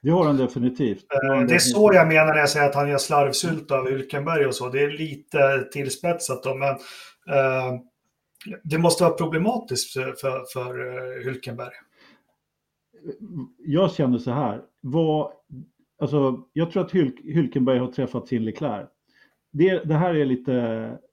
[0.02, 1.06] Det har han definitivt.
[1.10, 1.76] Det, har han Eh, Det är definitivt.
[1.76, 4.70] så jag menar när jag säger att han gör slarvsylt av Hülkenberg och så.
[4.70, 6.70] Det är lite tillspetsat då, men
[7.36, 7.80] eh,
[8.64, 10.16] det måste vara problematiskt för,
[10.54, 11.72] för, eh, Hülkenberg.
[13.58, 14.62] Jag känner så här.
[14.82, 15.32] Vad,
[16.02, 18.88] alltså, jag tror att Hyl- Hülkenberg har träffat sin Leclerc.
[19.52, 20.52] Det, det, här är lite,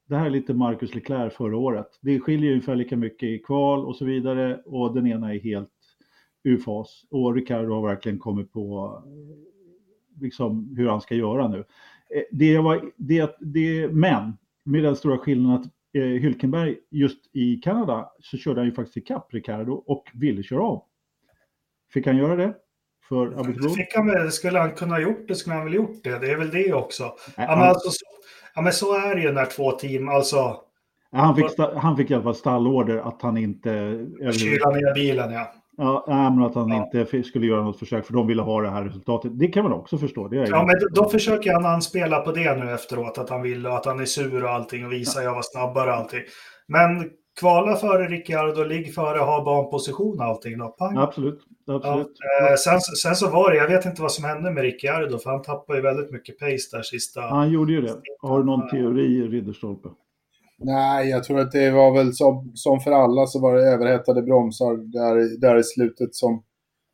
[0.09, 1.87] det här är lite Marcus Leclerc förra året.
[2.03, 5.70] Det skiljer ungefär lika mycket i kval och så vidare och den ena är helt
[6.46, 7.04] ur fas.
[7.11, 11.59] Och Ricardo har verkligen kommit på eh, liksom, hur han ska göra nu.
[11.59, 17.56] Eh, Det var, det, det, men med den stora skillnaden att eh, Hülkenberg just i
[17.56, 20.80] Kanada så körde han ju faktiskt ikapp Ricardo och ville köra om.
[21.92, 22.54] Fick han göra det?
[23.09, 23.68] För Det Abbotbro?
[23.68, 26.18] fick han väl, skulle han kunna gjort det skulle han väl gjort det.
[26.18, 27.02] Det är väl det också.
[27.04, 28.04] Nej, Ja, men, han, alltså, så,
[28.54, 30.61] ja, men så är det ju när två team, alltså
[31.11, 33.70] han, fick, han fick i alla fall stallorder att han inte...
[34.32, 35.52] kyla ner bilen ja.
[35.77, 36.05] Ja,
[36.37, 36.89] men att han Ja.
[37.03, 39.39] inte skulle göra något försök för de ville ha det här resultatet.
[39.39, 40.29] Det kan man också förstå.
[40.29, 43.43] Det är Ja, men då, då försöker han anspela på det nu efteråt, att han
[43.43, 46.21] vill och att han är sur och allting och visar jag var snabbare och allting.
[46.69, 47.11] Men
[47.41, 50.69] kvala före Ricciardo, ligg före, ha banposition och allting då.
[50.69, 50.97] Pang.
[50.97, 51.41] Absolut.
[51.67, 52.07] Ja, absolut.
[52.51, 55.31] eh, sen, sen så var det, jag vet inte vad som hände med Ricciardo, för
[55.31, 57.21] han tappade ju väldigt mycket pace där sista.
[57.21, 57.95] Han gjorde ju det.
[58.23, 59.89] Har du någon teori, Ridderstolpe?
[60.59, 64.23] Nej, jag tror att det var väl som, som för alla så var det överhettade
[64.23, 66.42] bromsar där, där i slutet som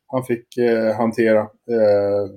[0.07, 1.39] han fick eh, hantera.
[1.41, 2.29] Eh,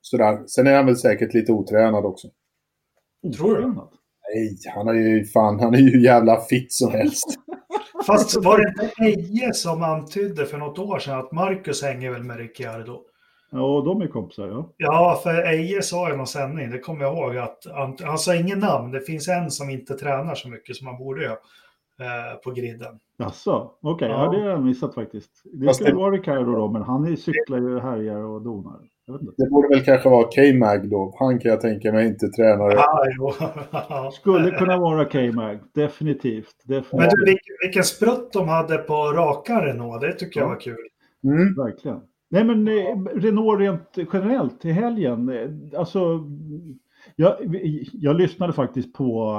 [0.00, 0.42] sådär.
[0.46, 2.28] Sen är han väl säkert lite otränad också.
[3.36, 3.64] Tror du?
[3.64, 3.88] Otränad.
[4.34, 7.26] Nej, han är ju fan, han är ju jävla fitt som helst.
[8.06, 12.24] Fast var det inte Eje som antydde för något år sedan att Marcus hänger väl
[12.24, 13.00] med Ricciardo?
[13.52, 14.68] Ja, de är kompisar, ja.
[14.76, 18.34] Ja, för Eje sa i någon sändning, det kommer jag ihåg, att han, han sa
[18.34, 18.90] ingen namn.
[18.90, 21.32] Det finns en som inte tränar så mycket som han borde göra
[22.00, 22.98] eh, på griden.
[23.18, 24.24] Jaså, okej, ja.
[24.24, 24.30] Ja.
[24.32, 25.30] det har jag missat faktiskt.
[25.52, 28.80] Det Fast skulle det- vara Ricardo då, men han är, cyklar ju, härjar och donar.
[29.06, 29.34] Jag vet inte.
[29.36, 31.14] Det borde väl kanske vara K-Mag då.
[31.18, 32.78] Han kan jag tänka mig inte tränare.
[32.78, 33.32] Ah, jo.
[34.12, 36.54] Skulle kunna vara K-Mag, definitivt.
[36.64, 36.92] definitivt.
[36.92, 40.50] Men du, vilken, vilken sprutt de hade på raka Renault, det tycker jag Ja.
[40.54, 40.76] var kul.
[41.24, 41.54] Mm.
[41.54, 42.00] Verkligen.
[42.32, 45.28] Nej men eh, Renault rent generellt i helgen.
[45.28, 46.28] eh, Alltså,
[47.16, 47.36] jag,
[47.92, 49.34] jag lyssnade faktiskt på,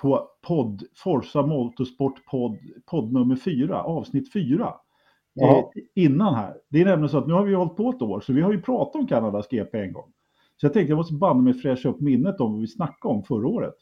[0.00, 2.58] på podd, Forza Motorsport podd,
[2.90, 4.74] podd nummer fyra, avsnitt fyra.
[5.34, 5.58] Ja.
[5.58, 5.64] Eh,
[5.94, 6.56] innan här.
[6.68, 8.52] Det är nämligen så att nu har vi hållit på ett år så vi har
[8.52, 10.12] ju pratat om Kanadas GP en gång.
[10.56, 13.22] Så jag tänkte jag måste banne mig fräscha upp minnet om vad vi snackade om
[13.22, 13.74] förra året.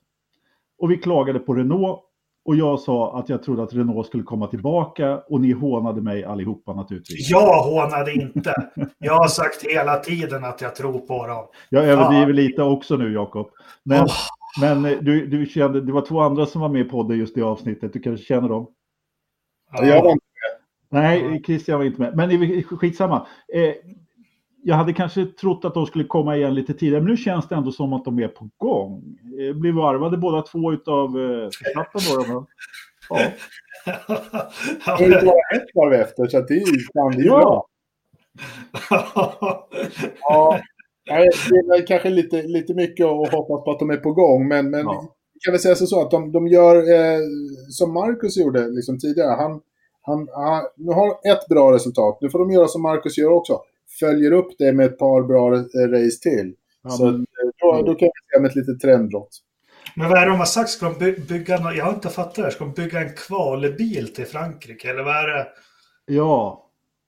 [0.79, 2.01] Och vi klagade på Renault
[2.49, 6.25] och jag sa att jag trodde att Renault skulle komma tillbaka och ni hånade mig
[6.25, 7.31] allihopa naturligtvis.
[7.31, 8.55] Jag hånade inte.
[8.99, 11.47] Jag har sagt hela tiden att jag tror på dem.
[11.69, 13.51] Jag överdriver lite också nu Jakob.
[13.83, 14.13] Men, Åh.
[14.61, 17.43] men du, du kände, det var två andra som var med i podden just i
[17.43, 18.67] avsnittet, du kanske känner dem?
[19.73, 20.25] Jag var inte
[20.91, 22.17] Nej, Christian var inte med.
[22.17, 23.27] Men det är skitsamma.
[23.55, 23.75] Eh,
[24.69, 27.55] jag hade kanske trott att de skulle komma igen lite tidigare, men nu känns det
[27.55, 29.03] ändå som att de är på gång.
[29.41, 32.25] Eh, blir varvade båda två utav eh, Verstappen då.
[32.29, 32.45] Men,
[33.11, 34.97] ja.
[34.99, 37.67] det är bara ett varv efter, så att det är ju bra.
[40.21, 40.61] Ja,
[41.09, 44.71] det är kanske lite, lite mycket att hoppas på att de är på gång, men,
[44.71, 45.15] men Ja.
[45.35, 47.19] vi kan väl säga så att de, de gör eh,
[47.71, 49.35] som Marcus gjorde liksom tidigare.
[49.37, 49.61] Han,
[50.03, 52.19] han, han, nu har ett bra resultat.
[52.21, 53.61] Nu får de göra som Marcus gör också.
[54.01, 56.55] Följer upp det med ett par bra eh, race till.
[56.83, 59.31] Ja, så men- eh, då, då kan vi se om ett litet trendbrott.
[59.97, 60.71] Men vad är det de har sagt?
[60.71, 62.51] Ska de by- bygga, nå- jag har inte fattat det här.
[62.51, 64.91] Ska de bygga en kvalbil till Frankrike?
[64.91, 65.47] Eller vad är det?
[66.07, 66.65] Ja,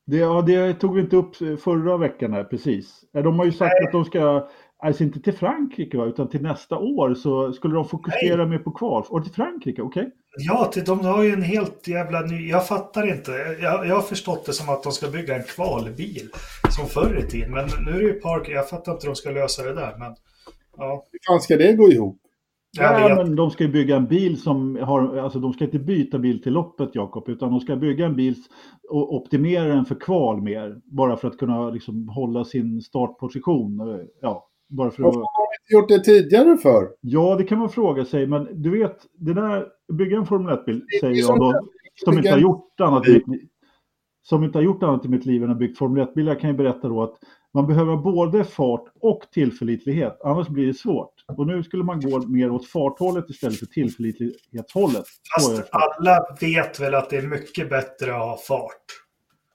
[0.07, 3.05] det, ja, det tog vi inte upp förra veckan här, precis.
[3.17, 4.49] Eh, De har ju sagt att de ska,
[4.83, 8.71] alltså inte till Frankrike va, utan till nästa år så skulle de fokusera mer på
[8.71, 9.05] kval.
[9.09, 10.11] Och till Frankrike, okej?
[10.39, 12.49] Ja, till, de har ju en helt jävla ny...
[12.49, 13.31] Jag fattar inte.
[13.63, 16.29] Jag, jag har förstått det som att de ska bygga en kvalbil.
[16.77, 17.51] Som förr i tiden.
[17.51, 18.49] Men nu är det ju Park.
[18.49, 19.97] Jag fattar inte hur de ska lösa det där.
[19.99, 20.15] Men
[20.77, 22.17] ja, Hur fan ska det gå ihop?
[22.79, 26.19] Ja, men de ska ju bygga en bil som har, alltså de ska inte byta
[26.19, 28.35] bil till loppet Jakob, utan de ska bygga en bil
[28.91, 30.81] och optimera den för kval mer.
[30.85, 33.81] Bara för att kunna liksom hålla sin startposition.
[33.81, 35.07] eh, Ja, bara för att...
[35.07, 36.89] Varför har de inte gjort det tidigare för?
[37.01, 40.85] Ja, det kan man fråga sig, men du vet, det där, bygga en Formel 1-bil,
[40.91, 41.51] Det är säger ju jag som- då,
[42.05, 43.49] som inte bygga har gjort annat i mitt liv.
[44.23, 46.57] Som inte har gjort annat i mitt liv än att byggt Formel 1-bilar kan jag
[46.57, 47.15] berätta då att
[47.55, 51.15] man behöver både fart och tillförlitlighet, annars blir det svårt.
[51.37, 55.05] Och nu skulle man gå mer åt farthållet istället för tillförlitlighetshållet.
[55.37, 58.85] Fast alla vet väl att det är mycket bättre att ha fart.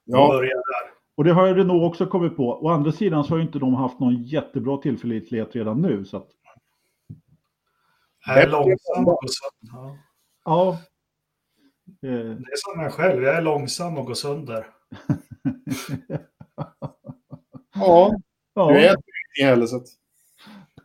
[0.05, 0.17] Ja.
[0.17, 0.94] Ja, Börja där.
[1.15, 2.65] Och det har Renault också kommit på.
[2.65, 6.05] Å andra sidan så har ju inte de haft någon jättebra tillförlitlighet redan nu.
[6.05, 6.27] Så att,
[8.27, 9.73] Jag är långsam och går sönder.
[9.73, 9.97] Ja.
[10.45, 10.79] ja.
[12.01, 13.23] Det är som jag själv.
[13.23, 14.67] Jag är långsam och går sönder.
[17.77, 18.15] Ja,
[18.55, 19.87] Ja, du är inte heller så att...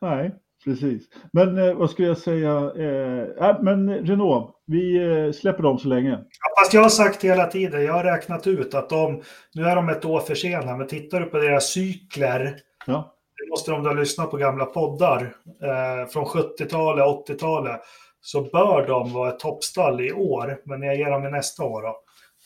[0.00, 0.34] nej,
[0.64, 1.02] precis.
[1.32, 2.72] Men eh, vad skulle jag säga?
[2.76, 6.10] Eh, äh, men Renault, vi eh, släpper dem så länge.
[6.10, 9.22] Ja, fast jag har sagt hela tiden, jag har räknat ut att de,
[9.54, 12.56] nu är de ett år försenade, men tittar du på deras cykler,
[12.86, 17.80] Ja, det måste de ha lyssnat på gamla poddar eh, från 70-talet, 80-talet,
[18.20, 21.82] så bör de vara ett toppstall i år, men jag ger dem i nästa år
[21.82, 21.96] då.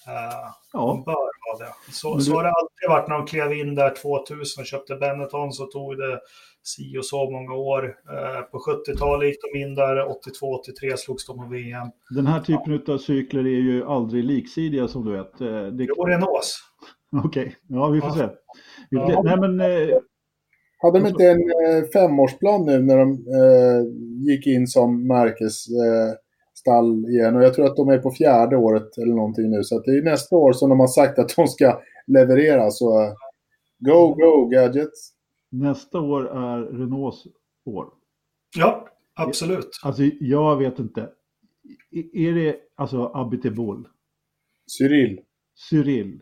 [0.06, 1.92] De ja, bör vara det.
[1.92, 5.52] Så, så har det alltid varit när de klev in där 2000 och köpte Benetton
[5.52, 6.20] så tog det
[6.62, 7.84] si och så många år.
[7.84, 11.88] Eh, på 70-talet gick de in där, 82-83 slogs de på VM.
[12.10, 15.40] den här typen av cykler är ju aldrig liksidiga som du vet.
[15.40, 16.54] Eh, Det, Jo, Renaults.
[17.24, 18.14] Okej, ja vi får Ja.
[18.14, 18.26] se.
[18.90, 19.22] Vi, Ja.
[19.24, 19.96] Nej men, eh,
[20.82, 23.82] Hade de inte en eh, femårsplan nu när de eh,
[24.32, 26.14] gick in som märkesstall eh,
[26.68, 27.36] stall igen?
[27.36, 29.64] Och jag tror att de är på fjärde året eller någonting nu.
[29.64, 32.70] Så att det är nästa år som de har sagt att de ska leverera.
[32.70, 33.12] Så eh,
[33.78, 35.10] go, go, gadgets.
[35.50, 37.26] nästa år är Renaults
[37.64, 37.88] år.
[38.56, 39.70] Ja, absolut.
[39.82, 41.08] Alltså jag vet inte.
[41.90, 43.88] I- Är det alltså Abiteboul,
[44.78, 45.20] Cyril.
[45.70, 46.20] Cyril?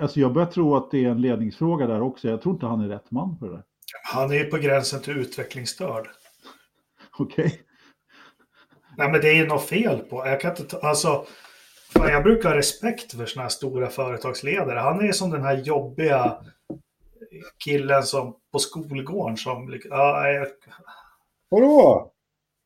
[0.00, 2.28] Alltså jag börjar tro att det är en ledningsfråga där också.
[2.28, 3.62] Jag tror inte han är rätt man för det.
[4.12, 6.08] Han är ju på gränsen till utvecklingsstörd.
[7.18, 7.60] Okej?
[8.96, 10.26] Nej, men det är ju något fel på.
[10.26, 11.24] Jag kan inte ta, alltså,
[11.92, 14.78] fan, jag brukar ha respekt för sådana här stora företagsledare.
[14.78, 16.36] Han är som den här jobbiga
[17.64, 20.46] killen som på skolgården som, ja, jag,
[21.48, 22.12] Vadå?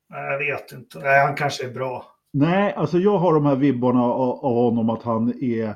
[0.08, 0.98] jag vet inte.
[0.98, 2.06] Nej, han kanske är bra.
[2.32, 5.74] Nej, alltså jag har de här vibbarna av, av honom att han är...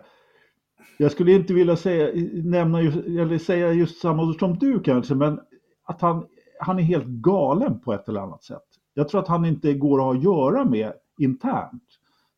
[0.98, 5.14] Jag skulle inte vilja säga, nämna just, eller säga just samma ord som du kanske,
[5.14, 5.40] men
[5.84, 6.26] att han,
[6.60, 8.73] han är helt galen på ett eller annat sätt.
[8.94, 11.82] Jag tror att han inte går att ha att göra med internt,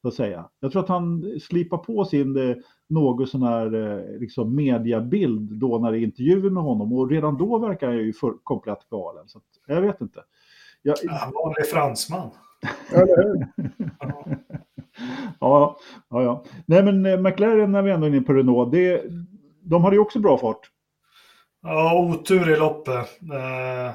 [0.03, 0.49] så att säga.
[0.61, 2.57] Jag tror att han slipar på sin eh,
[2.89, 7.37] något sån här eh, liksom mediabild då när det är intervjuer med honom och redan
[7.37, 9.29] då verkar han ju för, komplett galen.
[9.29, 10.21] Så att, jag vet inte.
[10.83, 12.31] Jag, Ja, vanlig fransman.
[12.93, 13.49] Eller?
[15.41, 15.77] Ja,
[16.09, 16.45] ja, ja.
[16.67, 19.05] Nej, men eh, McLaren när vi ändå är inne på Renault, det,
[19.61, 20.71] de hade ju också bra fart.
[21.63, 23.09] Ja, otur i loppet.
[23.33, 23.95] Eh,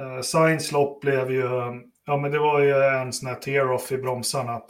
[0.00, 1.48] eh, Sainz lopp blev ju,
[2.06, 4.60] ja men det var ju en sån här tear-off i bromsarna.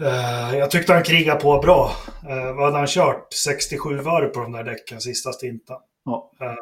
[0.00, 1.90] Eh, jag tyckte han krigade på bra.
[2.28, 3.32] Eh, vad hade han kört?
[3.32, 5.76] 67 varv på de där däcken sista stinten.
[6.04, 6.54] Ja, Eh,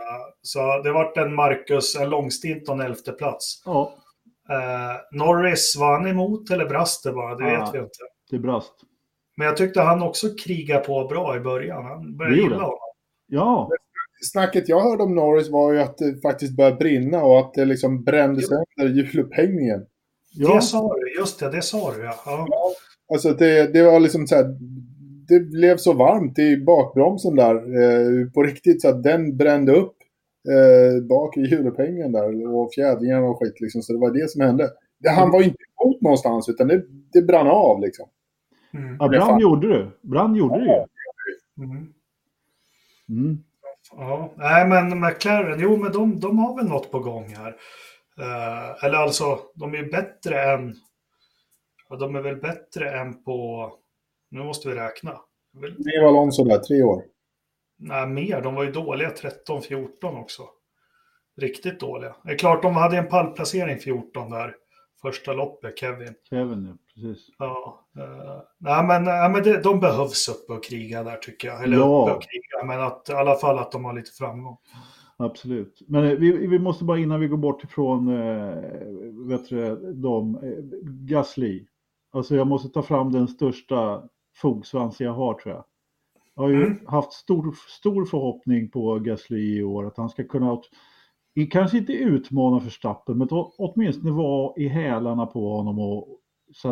[0.42, 3.62] så det vart en Marcus, en långstint och en elfte plats.
[3.64, 3.92] ja
[4.51, 7.34] Eh, Norris, var han emot eller brast det bara?
[7.34, 7.61] Det Ja.
[7.64, 7.99] vet vi inte.
[8.30, 8.72] det brast.
[9.36, 11.84] Men jag tyckte han också krigade på bra i början.
[11.84, 12.78] Han började gilla honom.
[13.26, 13.68] Ja,
[14.24, 17.64] Snacket jag hörde om Norris var ju att det faktiskt började brinna och att det
[17.64, 19.86] liksom brände sönder hjulupphängningen.
[20.34, 22.14] ja, Det sa du, just det, det sa du ja.
[22.26, 22.46] ja.
[23.12, 24.56] Alltså det, det var liksom så här,
[25.28, 29.96] det blev så varmt i bakbromsen där eh, på riktigt så att den brände upp
[30.48, 33.82] eh, bak i hjulupphängningen där och fjädringarna och skit liksom.
[33.82, 34.70] Så det var det som hände.
[34.98, 38.08] Det, han var inte emot någonstans utan det, det brann av liksom.
[38.74, 38.96] Mm.
[38.98, 39.90] ja Brand gjorde du.
[40.00, 40.84] Brand gjorde du ju.
[41.64, 41.92] Mm.
[43.08, 43.38] Mm.
[43.93, 47.57] Ja, nej men McLaren, jo men de, de har väl något på gång här.
[48.20, 50.74] Eh, eller alltså, de är bättre än,
[51.89, 53.70] ja, de är väl bättre än på,
[54.30, 55.20] nu måste vi räkna.
[55.78, 57.03] Det var Alonso där, tre år.
[57.78, 60.43] nej, mer, de var ju dåliga 13-14 också.
[61.37, 62.16] Riktigt dåliga.
[62.24, 64.55] Det är klart de hade en pallplacering 14 där,
[65.05, 66.14] första loppet, Kevin.
[66.30, 67.28] Kevin, ja, precis.
[67.38, 71.64] Ja, eh, nej men, nej, men det, de behövs uppe och kriga där tycker jag.
[71.64, 72.02] Eller Ja.
[72.02, 74.57] uppe och kriga, men att, i alla fall att de har lite framgång.
[75.16, 75.82] Absolut.
[75.88, 78.55] Men eh, vi, vi måste bara innan vi går bort ifrån eh,
[79.28, 81.66] vet du, de, eh, Gasly.
[82.12, 84.02] Alltså jag måste ta fram den största
[84.36, 85.64] fogsvansen jag har tror jag.
[86.34, 86.86] Jag har ju Mm.
[86.86, 90.61] haft stor, stor förhoppning på Gasly i år att han ska kunna,
[91.51, 93.28] kanske inte utmana Verstappen, men
[93.59, 96.20] åtminstone vara i hälarna på honom och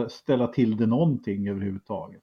[0.09, 2.23] ställa till det någonting överhuvudtaget.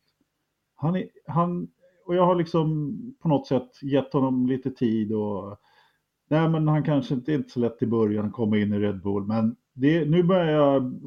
[0.75, 1.67] Han, är, han,
[2.05, 5.59] och jag har liksom på något sätt gett honom lite tid och
[6.31, 8.79] Nej, men han kanske inte är inte så lätt i början att komma in i
[8.79, 10.99] Red Bull, men det, nu börjar jag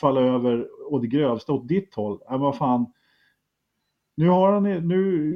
[0.00, 2.18] falla över och det grövsta åt ditt håll.
[2.28, 2.92] Ja, vad fan.
[4.16, 5.32] Nu har han, nu,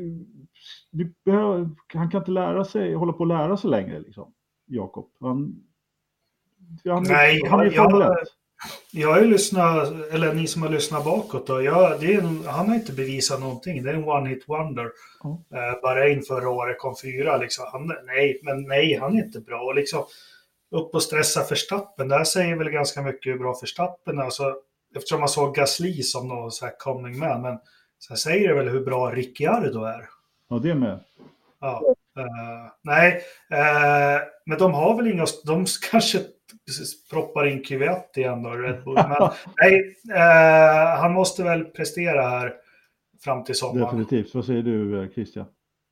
[0.91, 4.34] nu behöver, han kan inte lära sig, hålla på att lära sig längre liksom,
[4.67, 5.09] Jakob.
[5.21, 5.63] Han,
[6.85, 8.29] han, Nej, han är jag- jag- 1.
[8.93, 12.45] Jag har ju lyssnat, eller ni som har lyssnat bakåt då, jag, det är en,
[12.47, 13.83] han har inte bevisat någonting.
[13.83, 14.91] Det är en one-hit wonder.
[15.23, 15.31] Ja.
[15.55, 17.65] Eh, Bahrain förra året kom fyra liksom.
[17.73, 19.63] Han, nej, men nej, han är inte bra.
[19.63, 20.05] Och liksom,
[20.71, 24.23] upp och stressa Verstappen, det här säger väl ganska mycket hur bra Verstappen är.
[24.23, 24.55] Alltså,
[24.97, 27.59] eftersom man såg Gasly som någon så här coming man, men
[28.09, 30.09] sen säger det väl hur bra Ricciardo är.
[30.49, 31.01] Ja, det med.
[31.61, 31.95] Ja.
[32.19, 33.13] Uh, nej,
[33.53, 36.19] uh, men de har väl inga, de kanske
[37.11, 38.95] proppar in Q1 igen då, Red Bull.
[38.95, 39.17] Men
[39.61, 42.53] nej, uh, han måste väl prestera här
[43.25, 43.85] fram till sommaren.
[43.85, 44.35] Definitivt.
[44.35, 45.47] Vad säger du Christian?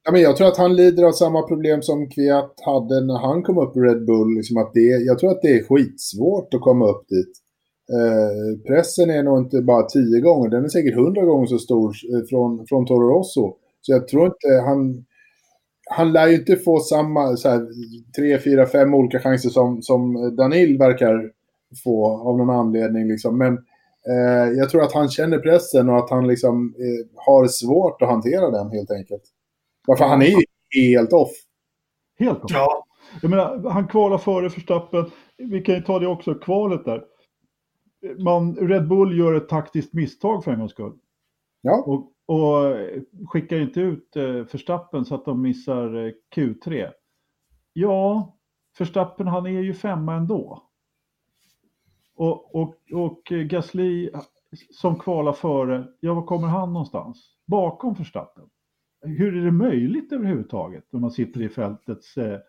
[0.04, 3.42] Ja, men jag tror att han lider av samma problem som Kviat hade när han
[3.42, 4.34] kom upp i Red Bull.
[4.36, 7.42] Liksom att det, jag tror att det är skitsvårt att komma upp dit.
[7.90, 11.88] Eh, pressen är nog inte bara tio gånger, den är säkert hundra gånger så stor
[11.88, 13.56] eh, från, från Toro Rosso.
[13.80, 15.04] Så jag tror inte han...
[15.92, 17.66] Han lär ju inte få samma så här,
[18.16, 21.30] tre, fyra, fem olika chanser som, som Danil verkar
[21.84, 23.08] få av någon anledning.
[23.08, 23.38] Liksom.
[23.38, 23.54] Men
[24.08, 28.08] eh, jag tror att han känner pressen och att han liksom, eh, har svårt att
[28.08, 29.22] hantera den helt enkelt.
[29.86, 30.44] Varför han är ju
[30.92, 31.30] helt off.
[32.18, 32.50] Helt off?
[32.54, 32.84] Ja.
[33.22, 35.10] Jag menar, han kvalar före Förstappen.
[35.36, 37.04] Vi kan ju ta det också, kvalet där.
[38.18, 40.92] Man, Red Bull gör ett taktiskt misstag för en gångs skull.
[41.60, 41.84] Ja.
[41.86, 42.76] Och, och
[43.28, 46.90] skickar inte ut eh, Förstappen så att de missar eh, Q3.
[47.72, 48.36] Ja,
[48.76, 50.62] Förstappen han är ju femma ändå.
[52.14, 54.10] Och, och, och Gasly
[54.70, 57.36] som kvalar före, ja var kommer han någonstans?
[57.46, 58.48] Bakom Förstappen
[59.02, 62.40] hur är det möjligt överhuvudtaget när man sitter i fältets eh, eh,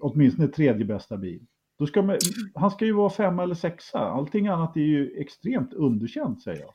[0.00, 1.46] åtminstone tredje bästa bil?
[1.78, 2.18] Då ska man,
[2.54, 3.98] han ska ju vara femma eller sexa.
[3.98, 6.74] Allting annat är ju extremt underkänt säger jag.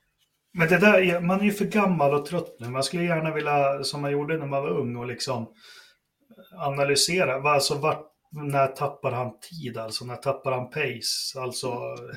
[0.53, 2.69] Men det där, man är ju för gammal och trött nu.
[2.69, 7.51] Man skulle gärna vilja, som man gjorde när man var ung, och liksom eh, analysera.
[7.51, 9.77] Alltså vart, när tappar han tid?
[9.77, 11.39] Alltså när tappar han pace?
[11.41, 11.67] Alltså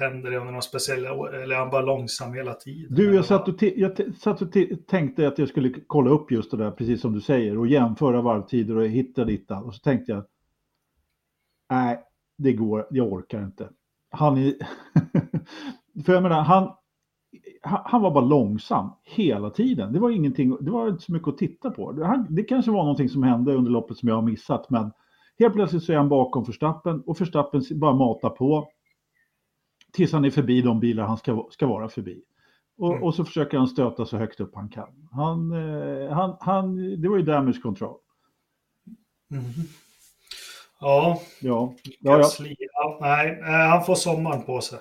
[0.01, 2.95] händer det under någon speciell, eller är han bara långsam hela tiden?
[2.95, 4.49] Du, jag satt och, jag satt och
[4.89, 8.23] tänkte att jag skulle kolla upp just det där, precis som du säger, och jämföra
[8.23, 10.25] varvtider och hitta ditt Och så tänkte jag,
[11.71, 12.03] nej,
[12.39, 13.69] det går, jag orkar inte.
[14.11, 14.55] Han är,
[16.05, 16.75] för jag menar, han,
[17.63, 19.93] han var bara långsam hela tiden.
[19.93, 21.93] Det var ingenting, det var inte så mycket att titta på.
[22.29, 24.91] Det, kanske var någonting som hände under loppet som jag har missat, men
[25.39, 28.69] Helt plötsligt så är han bakom Förstappen och Förstappen bara matar på
[29.93, 32.23] tills han är förbi de bilar han ska, ska vara förbi.
[32.79, 33.03] Och, mm.
[33.03, 35.09] och så försöker han stöta så högt upp han kan.
[35.13, 37.97] Han, eh, han, han, det var ju damage control.
[39.31, 39.45] Mm.
[40.81, 41.21] Ja.
[41.41, 41.75] Ja.
[42.01, 42.99] ja, ja.
[43.01, 44.79] Nej, eh, han får sommaren på sig.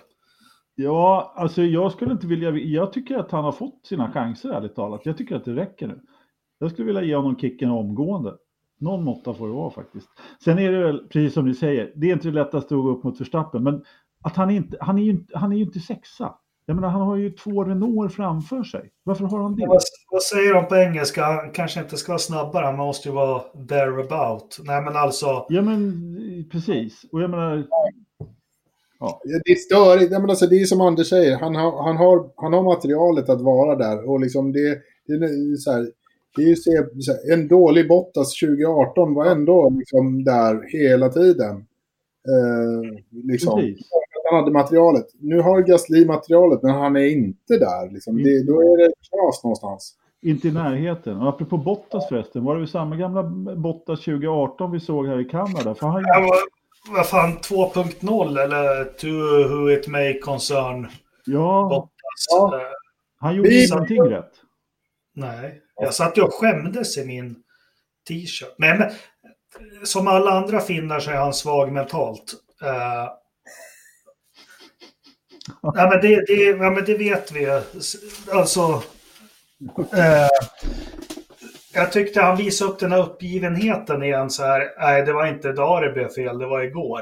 [0.75, 2.51] Ja, alltså jag skulle inte vilja...
[2.51, 5.05] Jag tycker att han har fått sina chanser ärligt talat.
[5.05, 5.99] Jag tycker att det räcker nu.
[6.59, 8.35] Jag skulle vilja ge honom kicken omgående.
[8.79, 10.07] Någon måtta får det vara faktiskt.
[10.43, 12.89] Sen är det väl, precis som ni säger, det är inte det lättaste att gå
[12.89, 13.83] upp mot Verstappen, men
[14.23, 16.35] att han, inte, han, är ju, han är ju inte sexa.
[16.65, 18.91] Jag menar, han har ju två Renault framför sig.
[19.03, 19.67] Varför har han det?
[19.67, 21.23] Vad, vad säger de på engelska?
[21.23, 24.59] Han kanske inte ska vara snabbare, han måste ju vara thereabout.
[24.63, 25.45] Nej, men alltså...
[25.49, 27.05] Ja, men precis.
[27.11, 27.67] Och jag menar...
[29.05, 29.21] Ja.
[29.45, 30.11] Det är störigt.
[30.11, 33.29] Ja, men alltså, det är som Anders säger, han har, han, har, han har materialet
[33.29, 34.09] att vara där.
[34.09, 35.87] Och liksom det, det är så här,
[36.35, 41.55] det är ju en dålig Bottas 2018 var ändå liksom där hela tiden.
[42.27, 43.75] Eh, liksom.
[44.31, 45.05] Han hade materialet.
[45.19, 47.93] Nu har Gasly materialet, men han är inte där.
[47.93, 48.17] Liksom.
[48.17, 49.95] Det, då är det knas någonstans.
[50.21, 51.17] Inte i närheten.
[51.17, 53.23] Och apropå Bottas förresten, var det samma gamla
[53.55, 55.75] Bottas 2018 vi såg här i Kanada?
[55.75, 56.03] För han...
[56.07, 56.29] ja,
[56.87, 59.07] vad fan, 2.0 eller to
[59.47, 60.87] who it may concern
[61.25, 61.67] ja.
[61.69, 62.25] Bottas.
[62.29, 62.61] Ja.
[63.19, 64.31] Han gjorde ingenting rätt.
[65.13, 65.61] Nej.
[65.75, 67.35] Jag satt ju och skämdes i min
[68.07, 68.55] t-shirt.
[68.57, 68.91] Men, men,
[69.83, 72.33] som alla andra finnar så är han svag mentalt.
[72.63, 72.69] Uh,
[75.61, 77.61] ja, men det, det, ja, men det vet vi.
[78.31, 78.61] Alltså...
[79.79, 80.29] Uh,
[81.75, 84.73] jag tyckte han visade upp den här uppgivenheten igen så här.
[84.79, 87.01] Nej, det var inte idag det blev fel, det var igår.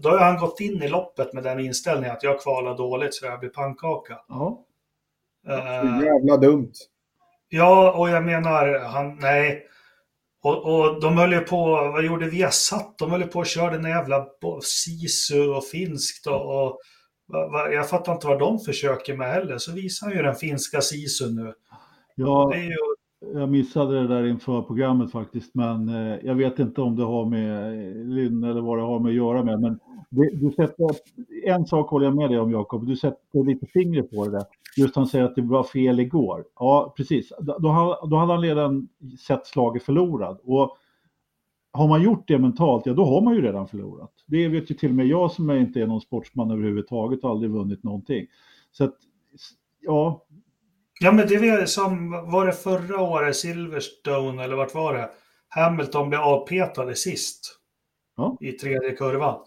[0.00, 3.26] Då har han gått in i loppet med den inställningen att jag kvalar dåligt så
[3.26, 4.18] jag blir pannkaka.
[4.28, 4.64] Ja.
[5.48, 6.72] Uh, jävla dumt.
[7.48, 9.66] Ja, och jag menar, han, nej.
[10.42, 12.48] Och, och de höll ju på, vad gjorde vi?
[12.50, 12.98] satt?
[12.98, 14.26] De höll ju på och körde en jävla
[14.62, 16.80] sisu och finskt och, och
[17.72, 19.58] jag fattar inte vad de försöker med heller.
[19.58, 21.54] Så visar han ju den finska sisu nu.
[22.14, 22.76] Ja, ju
[23.34, 27.24] jag missade det där inför programmet faktiskt, men eh, jag vet inte om det har
[27.24, 29.60] med eh, Lynn eller vad det har med att göra med.
[29.60, 29.78] Men
[30.10, 30.90] det, du sätter,
[31.44, 34.44] en sak håller jag med dig om Jakob, du sätter lite fingret på det där.
[34.76, 36.44] Just han säger att det var fel igår.
[36.58, 37.32] Ja, precis.
[37.40, 37.58] Då,
[38.10, 38.88] då hade han redan
[39.26, 40.38] sett slaget förlorad.
[40.44, 40.76] Och
[41.72, 44.12] har man gjort det mentalt, ja då har man ju redan förlorat.
[44.26, 47.50] Det vet ju till och med jag som inte är någon sportsman överhuvudtaget och aldrig
[47.50, 48.26] vunnit någonting.
[48.72, 48.94] Så att,
[49.80, 50.24] ja.
[51.02, 55.10] Ja men det var som, var det förra året, Silverstone eller vart var det?
[55.48, 57.58] Hamilton blev avpetad sist.
[58.16, 58.36] Ja.
[58.40, 59.40] I tredje kurvan.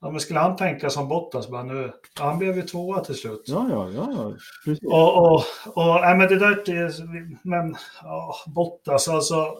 [0.00, 1.92] Ja, men skulle han tänka som Bottas bara nu?
[2.20, 3.42] han blev ju tvåa till slut.
[3.46, 4.32] Ja, ja, ja, ja.
[4.64, 4.88] precis.
[4.88, 5.42] Och, och,
[5.74, 6.92] och nej, men det där, det,
[7.42, 9.58] men ja, Bottas alltså.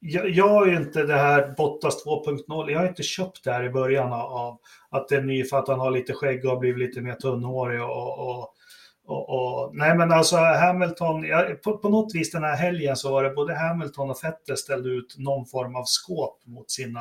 [0.00, 3.64] jag, jag har ju inte det här Bottas 2.0, jag har inte köpt det här
[3.64, 4.58] i början av
[4.90, 7.14] att det är ny för att han har lite skägg och har blivit lite mer
[7.14, 8.54] tunnhårig och, och,
[9.08, 13.12] och, och nej men alltså Hamilton, jag, på, på något vis den här helgen så
[13.12, 17.00] var det både Hamilton och Vettel ställde ut någon form av skåp mot sina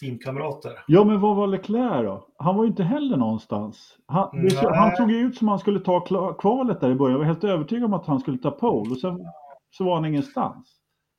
[0.00, 0.72] teamkamrater.
[0.86, 2.26] Ja, men vad var Leclerc då?
[2.38, 3.96] Han var ju inte heller någonstans.
[4.06, 6.00] Han, det, han såg ju ut som han skulle ta
[6.34, 7.12] kvalet där i början.
[7.12, 9.26] Jag var helt övertygad om att han skulle ta pole och sen
[9.70, 10.76] så var han ingenstans.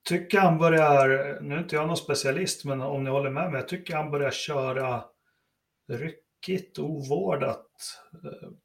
[0.09, 1.07] Tycker han börjar,
[1.41, 4.11] nu är inte jag någon specialist, men om ni håller med mig, jag tycker han
[4.11, 5.03] börjar köra
[5.91, 7.66] ryckigt, ovårdat.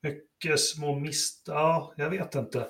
[0.03, 2.67] Mycket små misstag, ja, jag vet inte.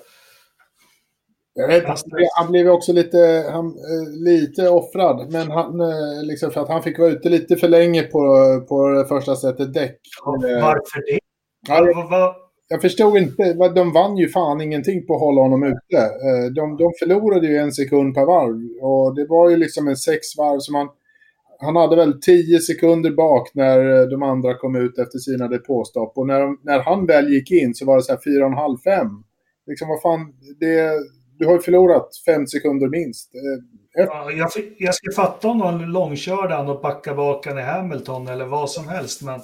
[1.55, 1.97] Jag vet, han,
[2.35, 6.83] han blev också lite, han, eh, lite offrad, men han, eh, liksom för att han
[6.83, 8.19] fick vara ute lite för länge på,
[8.69, 9.99] på det första sättet däck.
[10.25, 11.19] Ja, varför det?
[11.67, 12.35] Ja, jag,
[12.67, 15.97] jag förstod inte, de vann ju fan ingenting på att hålla honom ute.
[15.97, 19.95] Eh, de, de förlorade ju en sekund per varv och det var ju liksom en
[19.95, 20.89] sex varv som han...
[21.63, 26.27] Han hade väl tio sekunder bak när de andra kom ut efter sina depåstopp och
[26.27, 28.77] när, när han väl gick in så var det så här fyra och en halv,
[28.77, 29.23] fem.
[29.67, 30.91] Liksom vad fan, det
[31.37, 33.35] du har ju förlorat fem sekunder minst.
[33.35, 38.27] Eh, ja, jag, jag ska fatta om någon långkörde han och backade bakan i Hamilton
[38.27, 39.39] eller vad som helst, men,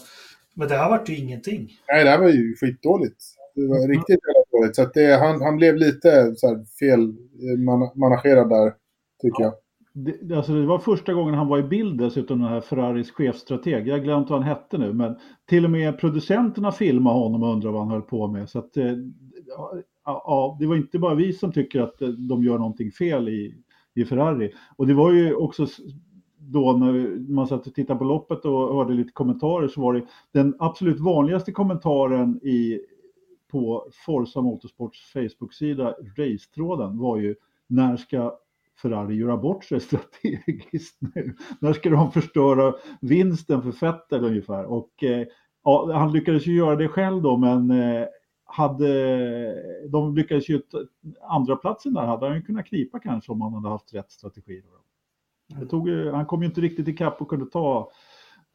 [0.55, 1.69] men det här var ju ingenting.
[1.91, 3.23] Nej, det här var ju skitdåligt.
[3.55, 3.91] Det var mm.
[3.91, 4.19] riktigt
[4.51, 4.75] dåligt.
[4.75, 8.73] Så det, han, han blev lite så fel eh, man, managerad där,
[9.21, 9.45] tycker ja.
[9.45, 9.53] jag.
[9.93, 13.87] Det, alltså det var första gången han var i bild dessutom, den här Ferraris chefstrateg.
[13.87, 15.15] Jag har glömt vad han hette nu, men
[15.45, 18.49] till och med producenterna filmade honom och undrade vad han höll på med.
[18.49, 18.93] Så att, eh,
[20.05, 23.55] ja, det var inte bara vi som tycker att eh, de gör någonting fel i,
[23.93, 24.51] i Ferrari.
[24.75, 25.67] Och det var ju också
[26.37, 30.05] då när man satt och tittade på loppet och hörde lite kommentarer så var det
[30.31, 32.79] den absolut vanligaste kommentaren i,
[33.51, 37.35] på Forza Motorsports Facebook-sida, racetråden, var ju
[37.67, 38.37] när ska
[38.81, 41.35] Ferrari göra bort sig strategiskt nu?
[41.59, 44.65] När ska de förstöra vinsten för Vettel ungefär?
[44.65, 45.27] Och eh,
[45.63, 48.07] ja, han lyckades ju göra det själv då, men eh,
[48.45, 50.61] hade de lyckades ju
[51.21, 54.61] andra platsen där hade han ju kunnat knipa kanske om han hade haft rätt strategi.
[54.61, 54.79] Då.
[55.59, 57.91] Det tog, han kom ju inte riktigt ikapp och kunde ta,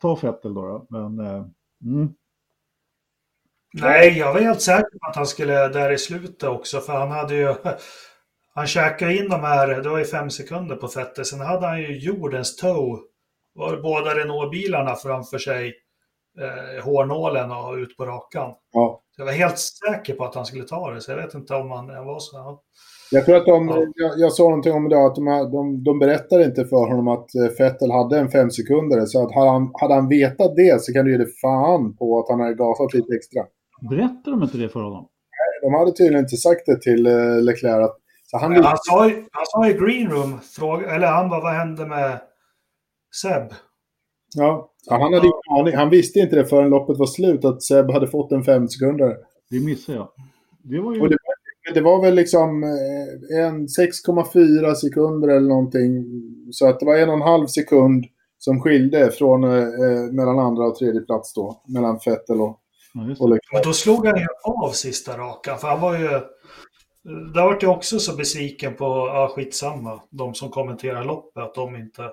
[0.00, 0.86] ta Fettel då, då.
[0.88, 1.46] men eh,
[1.84, 2.14] mm.
[3.80, 7.10] Nej, jag var helt säker på att han skulle där i slutet också, för han
[7.10, 7.54] hade ju
[8.55, 11.80] han käkade in de här, det var ju fem sekunder på Fettel, sen hade han
[11.80, 12.98] ju jordens toe,
[13.55, 15.72] var båda Renault-bilarna framför sig,
[16.40, 18.52] eh, hårnålen och ut på rakan.
[18.72, 19.00] Ja.
[19.16, 21.70] Jag var helt säker på att han skulle ta det, så jag vet inte om
[21.70, 22.36] han var så.
[22.36, 22.62] Ja.
[23.11, 23.86] Jag tror att de, ja.
[23.94, 27.34] jag, jag såg någonting om det, att de, de, de berättade inte för honom att
[27.34, 29.07] eh, Fettel hade en fem sekunder.
[29.07, 32.18] Så att hade, han, hade han vetat det så kan du ge det fan på
[32.18, 33.42] att han hade gasat lite extra.
[33.90, 35.09] Berättade de inte det för honom?
[35.38, 37.84] Nej, de hade tydligen inte sagt det till uh, Leclerc.
[37.84, 37.96] Att,
[38.35, 41.87] så han, han, sa, han sa i green room, fråga, eller han bara, vad hände
[41.87, 42.20] med
[43.22, 43.43] Seb?
[44.35, 45.61] Ja, ja han, hade ja.
[45.61, 45.76] aning.
[45.76, 49.16] han visste inte det förrän loppet var slut att Seb hade fått en fem sekunder.
[49.51, 50.09] Det missade jag.
[50.62, 51.09] Det var ju...
[51.09, 51.16] Det,
[51.74, 56.05] det var väl liksom eh, en 6,4 sekunder eller någonting.
[56.51, 58.05] Så att det var en och en halv sekund
[58.39, 61.62] som skilde från, eh, mellan andra och tredje plats då.
[61.68, 62.61] Mellan Vettel och,
[62.95, 65.59] ja, och Men då slog han ju av sista rakan.
[65.59, 66.20] För han var ju...
[67.05, 71.76] Där vart jag också så besviken på, ja skitsamma, de som kommenterar loppet, att de
[71.76, 72.11] inte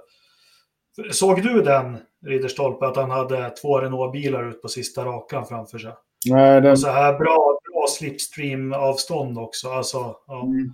[1.11, 5.91] Såg du den, Ridderstolpe, att han hade två Renault-bilar ut på sista rakan framför sig?
[6.29, 6.71] Nej, den...
[6.71, 9.69] Och så här bra, bra slipstream-avstånd också.
[9.69, 10.73] Alltså, ja, mm.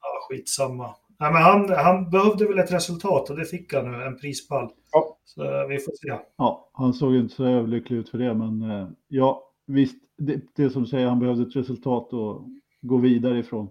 [0.00, 0.94] ja, skitsamma.
[1.20, 4.70] Nej, men han, han behövde väl ett resultat och det fick han nu, en prispall.
[4.92, 5.16] Ja.
[5.24, 6.24] Så vi får se.
[6.36, 10.70] Ja, han såg inte så överlycklig ut för det, men eh, ja, visst, det, det
[10.70, 12.42] som säger, han behövde ett resultat och
[12.80, 13.68] gå vidare ifrån.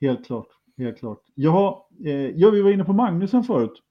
[0.00, 0.48] Helt klart,
[0.78, 1.22] helt klart.
[1.34, 3.82] Ja, eh, ja, vi var inne på Magnusen förut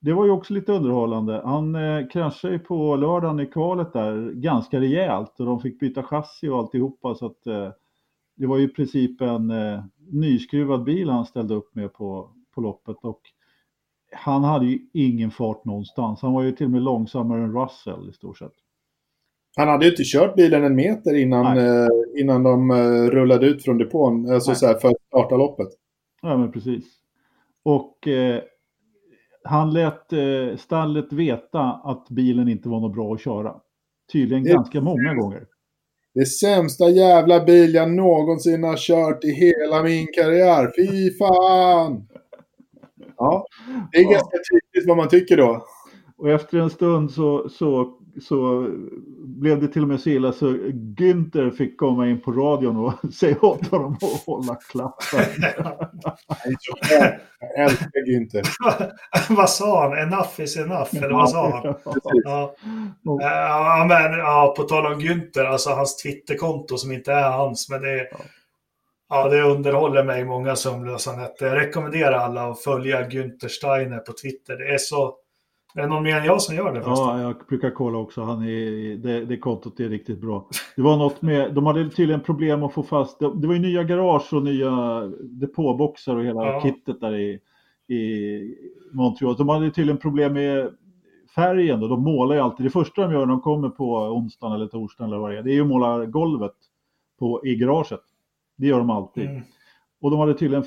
[0.00, 1.42] det var ju också lite underhållande.
[1.44, 6.02] Han eh, kraschade ju på lördagen i kvalet där ganska rejält och de fick byta
[6.02, 7.70] chassi och alltihopa så att eh,
[8.36, 12.60] det var ju i princip en eh, nyskruvad bil han ställde upp med på, på
[12.60, 13.20] loppet och
[14.12, 16.22] han hade ju ingen fart någonstans.
[16.22, 18.52] Han var ju till och med långsammare än Russell i stort sett.
[19.58, 23.64] Han hade ju inte kört bilen en meter innan, eh, innan de eh, rullade ut
[23.64, 25.68] från depån, alltså så här, för att starta loppet.
[26.22, 26.84] Ja, men precis.
[27.64, 28.42] Och eh,
[29.44, 33.54] han lät eh, stallet veta att bilen inte var något bra att köra.
[34.12, 35.46] Tydligen det ganska många gånger.
[36.14, 40.72] Det sämsta jävla bil jag någonsin har kört i hela min karriär.
[40.76, 42.08] Fy fan!
[43.16, 43.46] Ja,
[43.92, 44.10] det är ja.
[44.10, 45.64] ganska tydligt vad man tycker då.
[46.16, 48.68] Och efter en stund så, så, så
[49.18, 53.12] blev det till och med så illa så Günther fick komma in på radion och
[53.14, 55.24] säga åt honom att hålla klappen.
[57.40, 58.46] Jag älskar Günther.
[59.36, 59.98] vad sa han?
[59.98, 61.74] Enough is enough, eller vad sa han?
[62.24, 62.54] Ja.
[63.02, 67.82] Ja, men, ja, på tal om Günther, alltså hans Twitterkonto som inte är hans, men
[67.82, 68.08] det,
[69.08, 71.46] ja, det underhåller mig många sömnlösa nätter.
[71.46, 74.56] Jag rekommenderar alla att följa Günther Steiner på Twitter.
[74.56, 75.14] Det är så
[75.74, 76.82] är det någon mer än jag som gör det?
[76.82, 77.06] Förresten?
[77.06, 78.22] Ja, jag brukar kolla också.
[78.22, 80.48] Han är, det, det kontot är riktigt bra.
[80.76, 83.60] Det var något med, de hade tydligen problem att få fast, det, det var ju
[83.60, 86.60] nya garage och nya depåboxar och hela ja.
[86.62, 87.40] kittet där i,
[87.94, 88.54] i
[88.92, 89.36] Montreal.
[89.36, 90.70] De hade tydligen problem med
[91.34, 92.66] färgen och de målar ju alltid.
[92.66, 95.42] Det första de gör när de kommer på onsdagen eller torsdagen eller vad det är,
[95.42, 96.54] det är ju att måla golvet
[97.18, 98.00] på, i garaget.
[98.56, 99.24] Det gör de alltid.
[99.24, 99.42] Mm.
[100.00, 100.64] Och de hade tydligen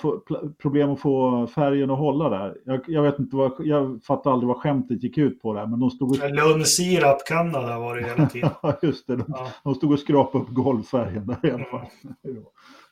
[0.58, 2.58] problem att få färgen att hålla där.
[2.66, 5.68] Jag, jag, vet inte vad, jag fattar aldrig vad skämtet gick ut på där.
[5.68, 6.32] Men de stod och...
[6.32, 8.50] Lund Sirap Kanada var det hela tiden.
[8.64, 9.16] ja, just det.
[9.16, 9.48] De, ja.
[9.64, 11.86] de stod och skrapade upp golvfärgen där i alla fall.
[12.24, 12.44] Mm.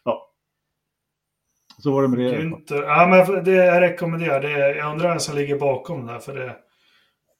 [0.04, 0.32] ja.
[1.78, 2.42] Så var det med det.
[2.42, 4.42] Inte, ja, men det jag rekommenderar.
[4.42, 6.20] Det, jag undrar vem som ligger bakom det här.
[6.20, 6.56] För det,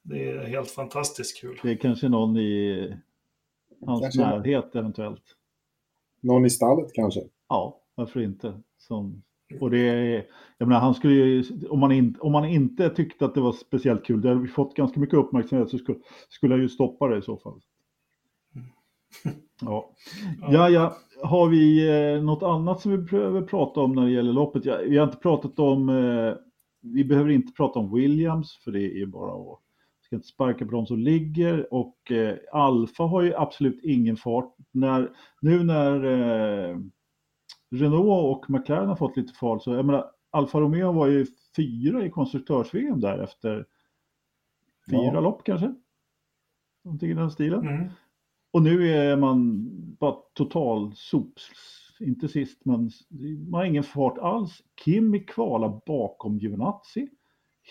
[0.02, 1.58] det är helt fantastiskt kul.
[1.62, 2.94] Det är kanske någon i
[3.86, 4.20] hans kanske.
[4.20, 5.24] närhet eventuellt.
[6.20, 7.20] Någon i stallet kanske?
[7.48, 8.60] Ja, varför inte?
[8.90, 9.22] Som,
[9.60, 10.26] och det
[10.58, 13.52] jag menar, han skulle ju, om man, in, om man inte tyckte att det var
[13.52, 17.08] speciellt kul, det hade vi fått ganska mycket uppmärksamhet, så skulle, skulle jag ju stoppa
[17.08, 17.60] det i så fall.
[19.60, 19.90] Ja.
[20.50, 20.96] ja, ja.
[21.22, 24.64] Har vi eh, något annat som vi behöver prata om när det gäller loppet?
[24.64, 26.34] Ja, vi har inte pratat om, eh,
[26.80, 29.60] vi behöver inte prata om Williams, för det är bara att
[30.10, 34.54] ska inte sparka på de som ligger och eh, Alfa har ju absolut ingen fart.
[34.72, 35.10] När,
[35.40, 36.76] nu när eh,
[37.70, 42.04] Renault och McLaren har fått lite fart så jag menar Alfa Romeo var ju fyra
[42.04, 43.66] i konstruktörs-VM där efter
[44.90, 45.20] fyra ja.
[45.20, 45.74] lopp kanske.
[46.84, 47.68] Någonting i den stilen.
[47.68, 47.88] Mm.
[48.50, 49.68] Och nu är man
[49.98, 51.42] bara total sops,
[52.00, 52.90] inte sist, men
[53.48, 54.62] man har ingen fart alls.
[54.84, 57.08] Kimi kvalar bakom Giovinazzi.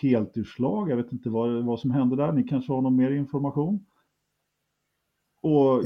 [0.02, 0.89] Helt ur slag.
[0.89, 2.32] Jag vet inte vad, vad som hände där.
[2.32, 3.86] Ni kanske har någon mer information?
[5.41, 5.84] Och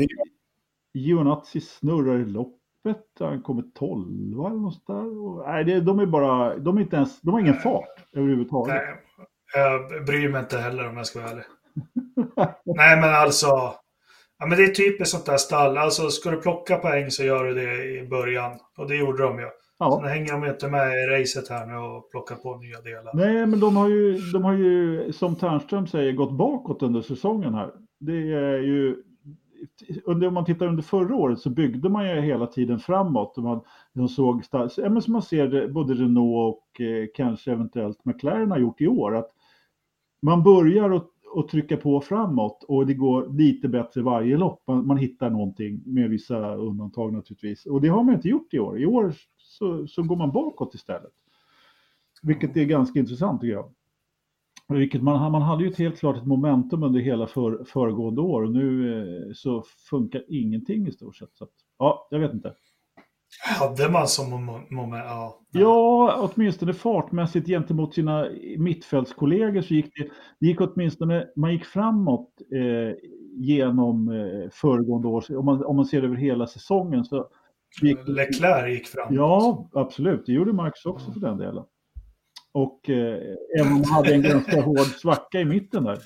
[0.93, 3.05] Giovinazzi snurrar i lopp loppet.
[3.19, 5.23] Han kommer 12 eller något där.
[5.23, 8.75] Och, nej, det, de är bara, de är inte ens, de har ingen fart överhuvudtaget.
[8.75, 8.95] Nej,
[9.55, 11.43] jag bryr mig inte heller om jag ska vara ärlig.
[12.65, 13.47] nej, men alltså.
[14.39, 15.77] Ja, men det är typiskt sånt där stall.
[15.77, 18.51] Alltså, ska du plocka poäng så gör du det i början.
[18.77, 19.47] Och det gjorde de ju.
[19.79, 19.99] Ja.
[20.01, 23.11] Sen hänger de inte med i racet här nu och plockar på nya delar.
[23.13, 27.53] Nej, men de har ju, de har ju som Ternström säger, gått bakåt under säsongen
[27.53, 27.71] här.
[27.99, 29.03] Det är ju
[30.05, 33.37] under, om man tittar under förra året så byggde man ju hela tiden framåt.
[33.37, 33.61] Man,
[33.93, 38.59] de såg, ja, men som man ser både Renault och eh, kanske eventuellt McLaren har
[38.59, 39.15] gjort i år.
[39.15, 39.29] Att
[40.21, 44.63] man börjar att, att trycka på framåt och det går lite bättre varje lopp.
[44.67, 47.65] Man, man, hittar någonting med vissa undantag naturligtvis.
[47.65, 48.79] Och det har man inte gjort i år.
[48.79, 51.13] I år så, så går man bakåt istället.
[52.23, 53.73] Vilket är ganska intressant tycker jag.
[54.69, 58.43] Vilket man, man hade ju ett helt klart ett momentum under hela för, föregående år
[58.43, 61.29] och nu eh, så funkar ingenting i stort sett.
[61.33, 62.53] Så att, ja, jag vet inte.
[63.59, 64.29] Hade man som
[64.69, 65.05] moment?
[65.05, 70.09] Ja, ja, åtminstone fartmässigt gentemot sina mittfältskollegor så gick det,
[70.39, 72.95] det gick åtminstone, man gick framåt eh,
[73.35, 75.37] genom eh, föregående år.
[75.37, 77.27] Om man, om man ser över hela säsongen så
[77.81, 79.13] gick Leclerc gick framåt.
[79.15, 80.25] Ja, absolut.
[80.25, 81.63] Det gjorde Max också för den delen.
[82.53, 83.19] Och eh,
[83.59, 85.99] även om hade en ganska hård svacka i mitten där.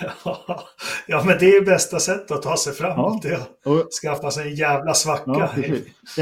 [1.06, 3.24] Ja, men det är bästa sättet att ta sig framåt.
[3.24, 3.72] Ja.
[3.72, 5.32] Och, skaffa sig en jävla svacka.
[5.36, 5.48] Ja,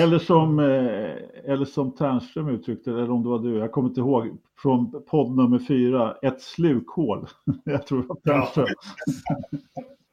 [0.02, 4.00] eller som, eh, eller som Ternström uttryckte eller om det var du, jag kommer inte
[4.00, 4.26] ihåg,
[4.62, 7.28] från podd nummer fyra, ett slukhål.
[7.64, 8.66] jag tror det var Ternström.
[8.66, 8.74] Ja.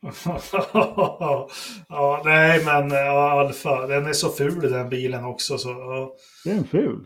[1.89, 5.57] ja, nej men Alfa, den är så ful den bilen också.
[5.57, 6.15] Så, ja.
[6.43, 7.05] Det är en ful?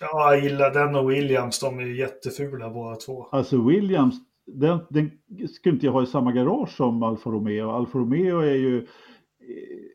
[0.00, 1.60] Ja, jag gillar den och Williams.
[1.60, 3.26] De är ju jättefula båda två.
[3.32, 4.14] Alltså Williams,
[4.46, 5.10] den, den
[5.54, 7.70] skulle inte jag ha i samma garage som Alfa Romeo.
[7.70, 8.86] Alfa Romeo är ju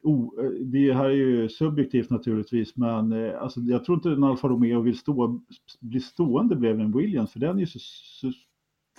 [0.03, 4.47] Oh, det här är ju subjektivt naturligtvis, men eh, alltså, jag tror inte en Alfa
[4.47, 5.41] Romeo vill stå,
[5.79, 8.31] bli stående bredvid en Williams, för den är ju så, så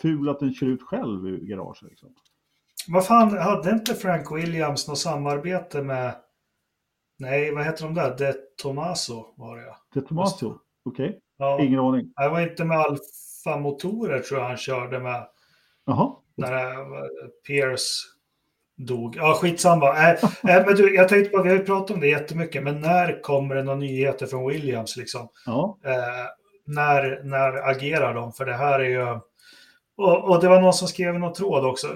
[0.02, 1.82] ful att den kör ut själv i garaget.
[1.82, 2.14] Liksom.
[2.88, 6.14] Vad fan, hade inte Frank Williams något samarbete med,
[7.18, 8.16] nej, vad heter de där?
[8.18, 9.76] De Tomaso var det ja.
[9.94, 10.58] De Tomaso?
[10.84, 11.20] Okej, okay.
[11.38, 11.60] ja.
[11.60, 12.12] ingen aning.
[12.16, 15.26] Det var inte med Alfa-motorer tror jag han körde med.
[15.86, 16.12] Jaha.
[16.36, 16.86] När eh,
[17.46, 18.14] Pierce
[18.76, 19.16] dog.
[19.16, 19.88] Ja, skitsamma.
[19.88, 22.80] Äh, äh, men du, jag tänkte på, vi har ju pratat om det jättemycket, men
[22.80, 25.28] när kommer det några nyheter från Williams liksom?
[25.46, 25.78] Ja.
[25.84, 25.92] Äh,
[26.66, 28.32] när, när agerar de?
[28.32, 29.20] För det här är ju...
[29.96, 31.86] Och, och, det var någon som skrev i någon tråd också.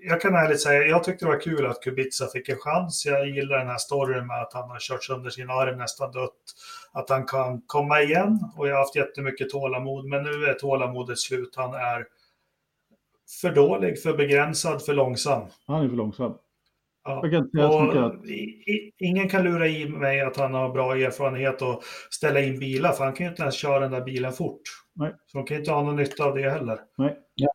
[0.00, 3.06] Jag kan ärligt säga, jag tyckte det var kul att Kubica fick en chans.
[3.06, 6.32] Jag gillar den här storyn med att han har kört sönder sin arm, nästan dött.
[6.92, 10.04] Att han kan komma igen och jag har haft jättemycket tålamod.
[10.04, 11.56] Men nu är tålamodet slut.
[11.56, 12.06] Han är
[13.40, 15.42] för dålig, för begränsad, för långsam.
[15.66, 16.34] Han är för långsam.
[17.04, 17.18] Ja.
[17.18, 18.24] Och
[18.98, 23.04] ingen kan lura i mig att han har bra erfarenhet att ställa in bilar, för
[23.04, 24.60] han kan ju inte ens köra den där bilen fort.
[24.94, 25.14] Nej.
[25.26, 26.78] Så de kan inte ha någon nytta av det heller.
[26.96, 27.18] Nej.
[27.34, 27.52] Ja.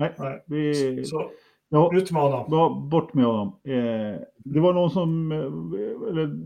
[0.00, 0.14] Nej.
[0.18, 0.44] Nej.
[0.46, 1.04] Vi...
[1.04, 1.30] Så,
[1.72, 2.46] ja, ut med honom.
[2.50, 3.48] Ja, bort med honom.
[3.64, 6.38] Eh, det var någon som, eh, eller,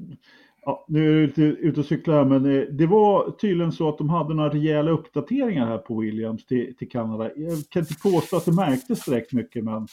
[0.65, 3.89] ja, nu är jag ute, ute och cyklar här, men eh, det var tydligen så
[3.89, 7.31] att de hade några rejäla uppdateringar här på Williams till, till Kanada.
[7.37, 9.87] Jag kan inte påstå att det märktes direkt mycket, men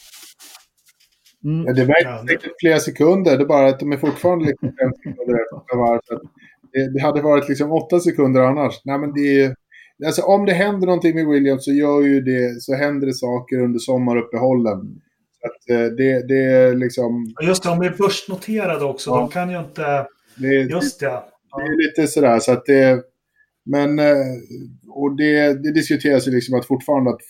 [1.45, 1.65] Mm.
[1.67, 4.91] Ja, det märks säkert flera sekunder, det är bara att de är fortfarande liksom fem
[4.93, 6.19] sekunder efter.
[6.73, 8.81] Det, det, hade varit liksom åtta sekunder annars.
[8.85, 9.55] Nej, men det är,
[10.05, 13.59] alltså, om det händer någonting med Williams så, gör ju det, så händer det saker
[13.59, 15.01] under sommaruppehållen.
[15.43, 17.33] Att, eh, det, det är liksom...
[17.41, 19.09] Just det, de är börsnoterade också.
[19.09, 19.17] Ja.
[19.17, 20.07] De kan ju inte...
[20.35, 21.05] Det, Just det.
[21.05, 21.29] Ja.
[21.57, 23.03] Det är lite sådär så att det...
[23.65, 23.99] Men...
[23.99, 24.15] Eh,
[24.89, 27.21] och det, det diskuteras ju liksom att fortfarande att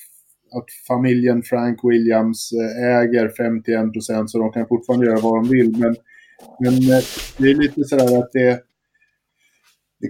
[0.57, 5.49] att familjen Frank Williams eh, äger 51 procent så de kan fortfarande göra vad de
[5.49, 5.77] vill.
[5.77, 5.95] Men,
[6.59, 6.79] men
[7.37, 8.59] det är lite sådär att det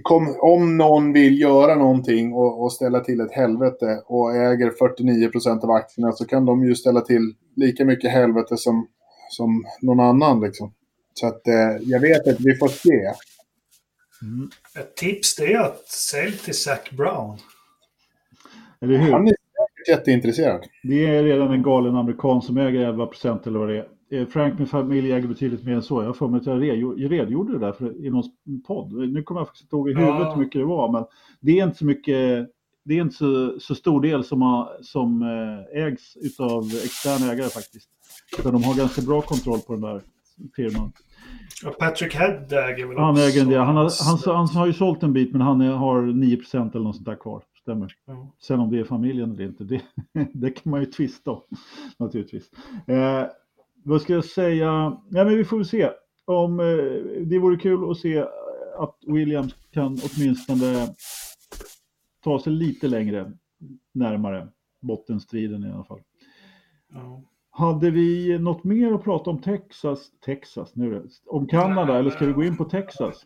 [0.02, 5.28] kom, om någon vill göra någonting och, och, ställa till ett helvete och äger 49
[5.28, 8.88] procent av aktierna så kan de ju ställa till lika mycket helvete som,
[9.30, 10.40] som någon annan.
[10.40, 10.72] Liksom.
[11.14, 13.12] Så att eh, jag vet att vi får se.
[14.22, 14.50] Mm.
[14.78, 17.38] Ett tips det är att sälj till Zac Brown.
[18.80, 19.12] Eller hur?
[19.12, 19.34] Han är
[19.88, 20.66] jätteintresserad.
[20.82, 23.88] Det är redan en galen amerikan som äger 11 procent eller vad det är.
[24.10, 26.02] Eh, Frank med familj äger betydligt mer än så.
[26.02, 28.24] Jag har för mig att jag redogjorde det där för, i någon
[28.66, 28.92] podd.
[28.92, 30.32] Nu kommer jag faktiskt inte ihåg i huvudet ja.
[30.34, 31.04] hur mycket det var, men
[31.40, 32.50] det är inte så mycket
[32.84, 37.48] det är inte så, så stor del som, har, som eh, ägs av externa ägare
[37.48, 37.88] faktiskt.
[38.38, 40.00] Utan de har ganska bra kontroll på den där
[40.56, 40.92] firman.
[41.66, 43.60] Och Patrick Head äger väl Han äger del.
[43.60, 46.96] Han har, han, han har ju sålt en bit men han har 9% eller något
[46.96, 47.92] sånt där kvar stämmer.
[48.08, 48.26] Mm.
[48.42, 49.80] Sen om det är familjen eller inte, det,
[50.32, 51.40] det kan man ju tvista om
[51.98, 52.50] naturligtvis.
[52.86, 53.22] Eh,
[53.84, 54.66] vad ska jag säga?
[55.10, 55.90] Ja, men vi får väl se.
[56.24, 58.24] Om, eh, det vore kul att se
[58.78, 60.88] att Williams kan åtminstone
[62.24, 63.32] ta sig lite längre
[63.92, 64.48] närmare
[64.80, 66.00] bottenstriden i alla fall.
[66.94, 67.22] Mm.
[67.50, 70.10] Hade vi något mer att prata om Texas?
[70.24, 71.02] Texas, nu det.
[71.26, 73.24] Om Kanada, eller ska vi gå in på Texas?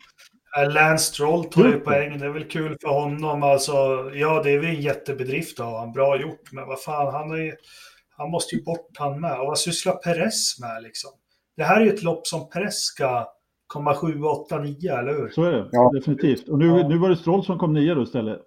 [0.75, 2.19] Lance Stroll tar ju poäng.
[2.19, 3.43] Det är väl kul för honom.
[3.43, 3.73] Alltså,
[4.15, 5.93] ja, det är väl en jättebedrift av honom.
[5.93, 6.53] Bra gjort.
[6.53, 7.55] Men vad fan, han, är,
[8.19, 9.41] han måste ju bort han med.
[9.41, 11.11] Och vad sysslar Perez med liksom?
[11.57, 13.27] Det här är ju ett lopp som Perez ska
[13.67, 15.29] komma 7, 8, 9, eller hur?
[15.29, 15.91] Så är det, ja.
[15.95, 16.49] definitivt.
[16.49, 16.89] Och nu, ja.
[16.89, 18.41] nu var det Stroll som kom 9 då istället.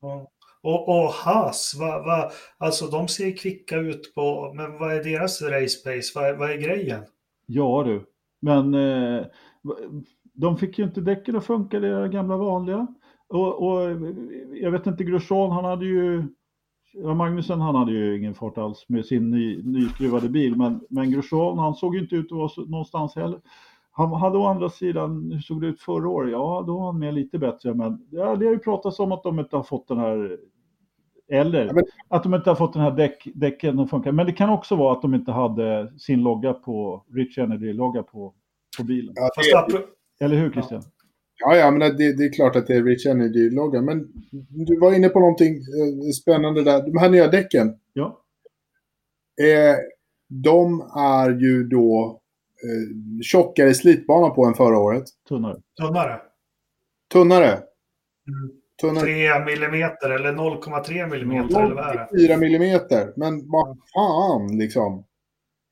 [0.00, 0.30] Ja.
[0.62, 5.42] Och, och Haas, va, va, alltså de ser kvicka ut på, men vad är deras
[5.42, 6.12] race pace?
[6.14, 7.02] Vad, vad är grejen?
[7.46, 8.04] Ja du,
[8.40, 9.26] men eh,
[10.34, 12.86] de fick ju inte däcken att funka, det gamla vanliga.
[13.28, 13.90] Och, och
[14.54, 16.24] jag vet inte, Grosjean han hade ju,
[16.94, 21.10] ja, Magnusen han hade ju ingen fart alls med sin ny, nyskruvade bil, men, men
[21.10, 23.40] Grosjean han såg ju inte ut att vara någonstans heller.
[23.90, 26.32] Han hade å andra sidan, hur såg det ut förra året?
[26.32, 29.22] Ja, då var han med lite bättre, men ja, det har ju pratats om att
[29.22, 30.38] de inte har fått den här
[31.28, 31.84] eller ja, men...
[32.08, 34.12] att de inte har fått den här däck, däcken att funka.
[34.12, 38.34] Men det kan också vara att de inte hade sin logga på, Rich Energy-logga på,
[38.78, 39.14] på bilen.
[39.16, 40.24] Ja, det...
[40.24, 40.82] Eller hur Christian?
[40.84, 40.90] Ja,
[41.38, 43.84] ja, men det, det, är klart att det är Rich Energy-loggan.
[43.84, 44.06] Men
[44.66, 46.82] du var inne på någonting eh, spännande där.
[46.82, 47.78] De här nya däcken.
[47.92, 48.20] Ja.
[49.42, 49.76] Eh,
[50.28, 52.20] de är ju då
[52.64, 55.04] eh, tjockare slitbana på än förra året.
[55.28, 55.56] Tunnare.
[55.80, 56.20] Tunnare.
[57.12, 57.48] Tunnare.
[57.48, 58.50] Mm.
[58.80, 59.04] Tunnare.
[59.04, 62.26] 3 millimeter eller 0,3 millimeter eller vad är det?
[62.26, 63.12] 4 millimeter.
[63.16, 65.04] Men vad fan liksom.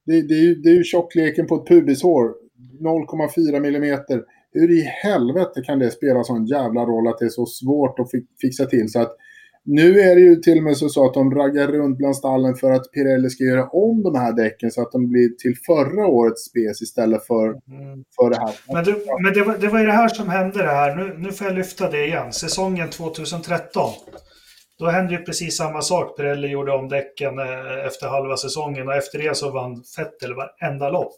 [0.06, 2.34] Det, det, är ju, det är ju tjockleken på ett pubishår.
[2.80, 4.24] 0,4 millimeter.
[4.52, 8.08] Hur i helvete kan det spela sån jävla roll att det är så svårt att
[8.40, 8.92] fixa till?
[8.92, 9.16] Så att
[9.64, 12.72] nu är det ju till och med så att de raggar runt bland stallen för
[12.72, 16.44] att Pirelli ska göra om de här däcken så att de blir till förra årets
[16.44, 18.04] spec istället för, mm.
[18.16, 18.54] för det här.
[18.72, 20.96] Men, du, men det, var, det var ju det här som hände det här.
[20.96, 22.32] Nu, nu får jag lyfta det igen.
[22.32, 23.90] Säsongen 2013.
[24.78, 26.16] Då hände ju precis samma sak.
[26.16, 30.90] Pirelli gjorde om däcken eh, efter halva säsongen och efter det så vann Vettel varenda
[30.90, 31.14] lopp.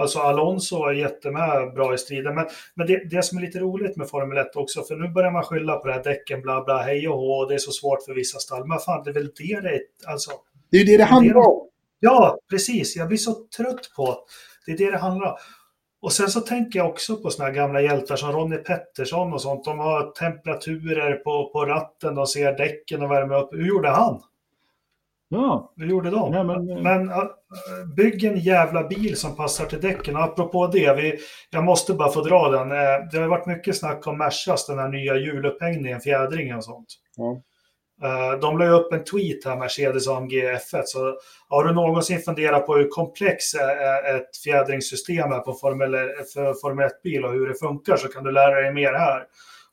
[0.00, 2.34] Alltså Alonso är jättemed bra i striden.
[2.34, 5.30] Men, men det, det som är lite roligt med Formel 1 också, för nu börjar
[5.30, 8.04] man skylla på det här däcken, bla bla, hej och hå, det är så svårt
[8.04, 8.66] för vissa stall.
[8.66, 10.30] Men fan, det är väl det det alltså.
[10.70, 11.68] Det är ju det det handlar om.
[12.00, 12.96] Ja, precis.
[12.96, 14.18] Jag blir så trött på
[14.66, 14.72] det.
[14.72, 15.36] är det det handlar om.
[16.02, 19.42] Och sen så tänker jag också på såna här gamla hjältar som Ronnie Pettersson och
[19.42, 19.64] sånt.
[19.64, 23.52] De har temperaturer på, på ratten, de ser däcken och värmer upp.
[23.52, 24.22] Hur gjorde han?
[25.32, 25.72] Ja.
[25.76, 26.32] Det gjorde de.
[26.34, 27.24] Ja, men men- men äh,
[27.96, 30.16] bygg en jävla bil som passar till däcken.
[30.16, 31.18] Och apropå det, vi,
[31.50, 32.70] jag måste bara få dra den.
[32.72, 36.86] Eh, Det har varit mycket snack om Mercas, den här nya hjulupphängningen, fjädringen och sånt.
[37.16, 37.42] Ja.
[38.02, 40.82] Eh, De la upp en tweet här, Mercedes AMG F1.
[40.84, 41.14] Så
[41.48, 45.92] har du någonsin funderat på hur komplex eh, ett fjädringssystem är på Formel,
[46.34, 49.22] för Formel 1-bil och hur det funkar så kan du lära dig mer här.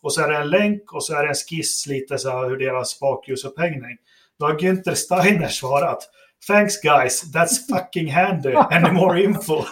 [0.02, 2.50] Och så är det en länk och så är det en skiss lite så här
[2.50, 3.98] hur deras bakljudsupphängning.
[4.40, 6.10] Då har Günther Steiner svarat
[6.48, 8.54] Thanks guys, that's fucking handy.
[8.54, 9.64] Any more info?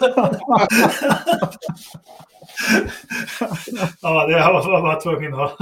[4.02, 5.56] ja, det var bara tvungen att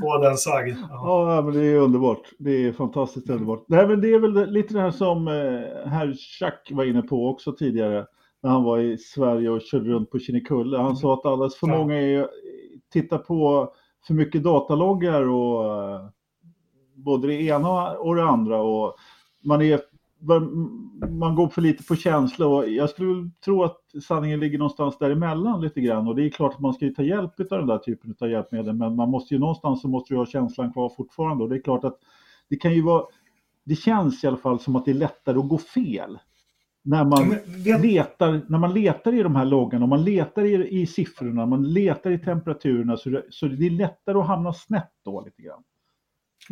[0.00, 0.76] få den sagd.
[0.90, 1.36] Ja.
[1.36, 2.30] Ja, men det är underbart.
[2.38, 3.64] Det är fantastiskt underbart.
[3.68, 7.28] Nej, men det är väl lite det här som eh, herr Schack var inne på
[7.28, 8.06] också tidigare
[8.42, 10.78] när han var i Sverige och körde runt på Kinnekulle.
[10.78, 12.28] Han sa att alldeles för många är,
[12.92, 13.72] tittar på
[14.06, 16.00] för mycket dataloggar och eh,
[17.04, 18.62] både det ena och det andra.
[18.62, 18.94] Och
[19.44, 19.80] man, är,
[21.10, 25.60] man går för lite på känsla och jag skulle tro att sanningen ligger någonstans däremellan
[25.60, 26.08] lite grann.
[26.08, 28.30] Och det är klart att man ska ju ta hjälp av den där typen av
[28.30, 31.44] hjälpmedel men man måste ju någonstans så måste du ha känslan kvar fortfarande.
[31.44, 31.98] Och det är klart att
[32.48, 33.04] det kan ju vara,
[33.64, 36.18] det känns i alla fall som att det är lättare att gå fel.
[36.82, 37.30] När man,
[37.64, 41.46] vet- letar, när man letar i de här loggarna, och man letar i, i siffrorna,
[41.46, 45.42] man letar i temperaturerna så det, så det är lättare att hamna snett då lite
[45.42, 45.62] grann.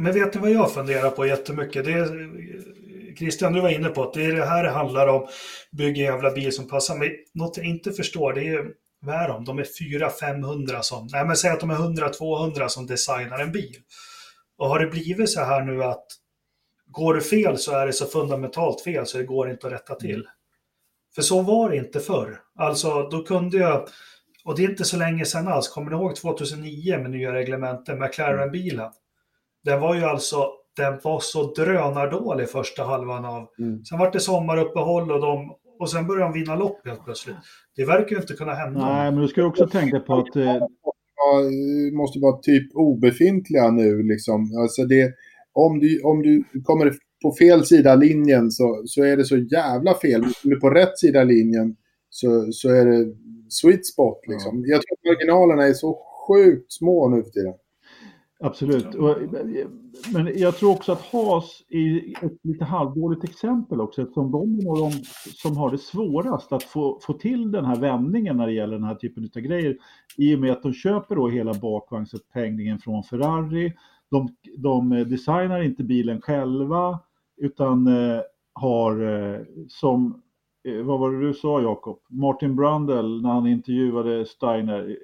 [0.01, 1.85] Men vet ni vad jag funderar på jättemycket?
[1.85, 2.31] Det är,
[3.17, 5.27] Christian, du var inne på att det är det här det handlar om.
[5.71, 6.97] Bygga en jävla bil som passar.
[6.97, 8.67] Men något jag inte förstår, det är
[9.01, 9.45] vad är de?
[9.45, 13.77] De är 400-500 som, nej men säg att de är 100-200 som designar en bil.
[14.59, 16.07] Och har det blivit så här nu att
[16.87, 19.95] går det fel så är det så fundamentalt fel så det går inte att rätta
[19.95, 20.27] till.
[21.15, 22.41] För så var det inte förr.
[22.59, 23.89] Alltså då kunde jag,
[24.45, 27.99] och det är inte så länge sedan alls, kommer ni ihåg 2009 med nya reglementen,
[27.99, 28.91] McLaren-bilen?
[29.69, 30.37] Den var ju alltså,
[30.77, 33.85] den var så drönardålig första halvan av, Mm.
[33.85, 37.37] sen var det sommaruppehåll och de, och sen började de vinna lopp helt plötsligt.
[37.77, 38.81] Det verkar ju inte kunna hända.
[38.81, 40.57] Nej, men du ska också tänka på att eh,
[41.93, 44.59] måste vara typ obefintliga nu liksom.
[44.63, 45.13] Alltså det,
[45.53, 49.95] om, du, om du kommer på fel sida linjen så, så är det så jävla
[49.95, 50.23] fel.
[50.23, 51.77] Om du är på rätt sida linjen
[52.11, 53.15] så, så är det
[53.49, 54.65] sweet spot liksom.
[54.67, 55.99] Jag tror att marginalerna är så
[56.29, 57.55] sjukt små nu för tiden.
[58.41, 58.87] Absolut.
[60.13, 64.83] Men jag tror också att Haas är ett lite halvdåligt exempel också eftersom de är
[64.83, 68.75] de som har det svårast att få, få till den här vändningen när det gäller
[68.75, 69.77] den här typen av grejer.
[70.17, 73.73] I och med att de köper då hela bakvagnsupphängningen från Ferrari.
[74.11, 76.99] De, de designar inte bilen själva
[77.37, 78.21] utan eh,
[78.53, 80.23] har eh, som,
[80.69, 81.99] eh, vad var det du sa Jakob?
[82.09, 84.97] Martin Brundle när han intervjuade Steiner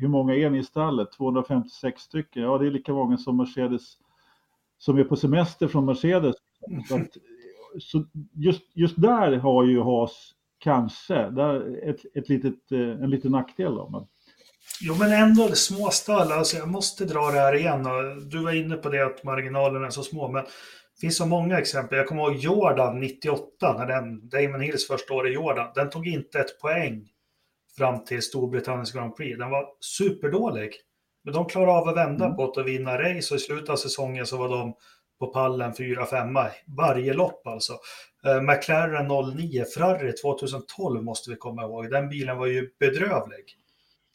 [0.00, 1.12] hur många är ni i stallet?
[1.12, 2.42] 256 stycken.
[2.42, 3.96] Ja, det är lika många som Mercedes
[4.78, 6.36] som är på semester från Mercedes.
[6.88, 7.16] Så, att,
[7.80, 13.32] så just, just där har ju Haas kanske där ett, ett litet, eh, en liten
[13.32, 13.74] nackdel.
[13.74, 14.06] Då, men,
[14.80, 16.32] Jo, men ändå det små stall.
[16.32, 17.86] Alltså, jag måste dra det här igen.
[17.86, 20.28] Och du var inne på det att marginalerna är så små.
[20.28, 21.98] Men det finns så många exempel.
[21.98, 25.72] Jag kommer ihåg Jordan 98, när den, Damon Hills första år i Jordan.
[25.74, 27.08] Den tog inte ett poäng
[27.78, 29.38] fram till Storbritanniens Grand Prix.
[29.38, 30.72] Den var superdålig.
[31.24, 32.36] Men de klarade av att vända Mm.
[32.36, 33.34] på det och vinna race.
[33.34, 34.74] Och i slutet av säsongen så var de
[35.18, 37.72] på pallen 4-5 varje lopp alltså.
[38.26, 41.90] Eh, McLaren 09, Ferrari 2012 måste vi komma ihåg.
[41.90, 43.44] Den bilen var ju bedrövlig.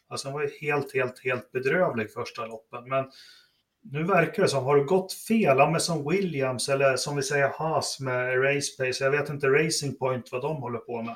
[0.10, 2.90] Alltså den var ju helt, helt, helt bedrövlig första loppen.
[2.90, 3.06] Men
[3.84, 7.24] nu verkar det som, har det gått fel, ja, men som Williams eller som vi
[7.24, 11.16] säger Haas med Race Pace, jag vet inte Racing Point vad de håller på med.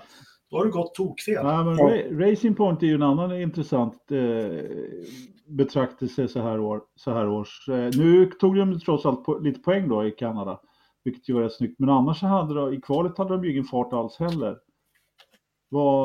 [0.49, 1.33] Då har det gått tokfel.
[1.33, 1.83] ja, men Ja.
[1.89, 4.61] Ra- Racing Point är ju en annan intressant eh,
[5.47, 7.69] betraktelse så här, år, så här års.
[7.69, 10.59] Eh, nu tog de trots allt po- lite poäng då i Kanada,
[11.03, 11.79] vilket ju var rätt snyggt.
[11.79, 14.57] Men annars så hade de, i kvalet hade de ju ingen fart alls heller.
[15.69, 16.03] Vad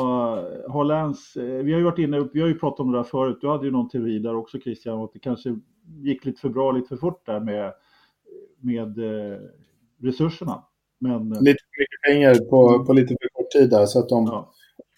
[0.70, 3.02] har Lance, eh, vi har ju varit inne, vi har ju pratat om det där
[3.04, 5.56] förut, du hade ju någon teori där också Christian, om att det kanske
[6.02, 7.72] gick lite för bra, lite för fort där med,
[8.60, 9.38] med eh,
[10.02, 10.64] resurserna.
[11.00, 14.08] Men eh, Lite för mycket pengar på, på lite för kort tid där så att
[14.08, 14.52] de ja,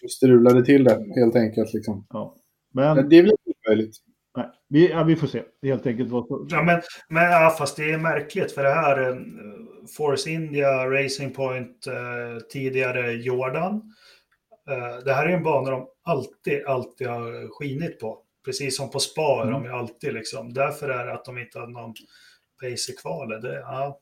[0.09, 1.73] strulade till det helt enkelt.
[1.73, 2.05] Liksom.
[2.09, 2.35] ja.
[2.73, 3.95] Men Men det är väl inte möjligt.
[4.37, 6.09] nej, vi, ja, vi får se helt enkelt.
[6.49, 9.15] Ja, men, men ja, fast det är märkligt för det här eh,
[9.97, 13.81] Force India, Racing Point, eh, tidigare Jordan.
[14.69, 18.19] Eh, det här är en bana de alltid, alltid har skinit på.
[18.45, 19.63] Precis som på spa är de Mm.
[19.65, 20.53] ju alltid liksom.
[20.53, 21.93] Därför är det att de inte har någon
[22.61, 23.41] pace i kvalet.
[23.41, 23.99] Det, ja.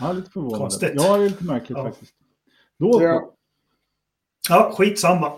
[0.00, 0.58] Ja, lite förvånande.
[0.58, 0.90] Konstigt.
[0.94, 1.84] Ja, det är lite märkligt Ja.
[1.84, 2.14] faktiskt.
[2.92, 3.30] Då, Ja.
[4.48, 5.32] ja, skitsamma.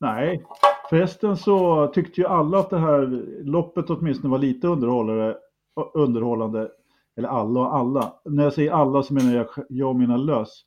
[0.00, 0.44] Nej,
[0.90, 3.06] förresten så tyckte ju alla att det här
[3.44, 4.66] loppet åtminstone var lite
[5.94, 6.70] underhållande.
[7.16, 8.14] eller alla och alla.
[8.24, 10.64] När jag säger alla så menar jag jag och mina lös.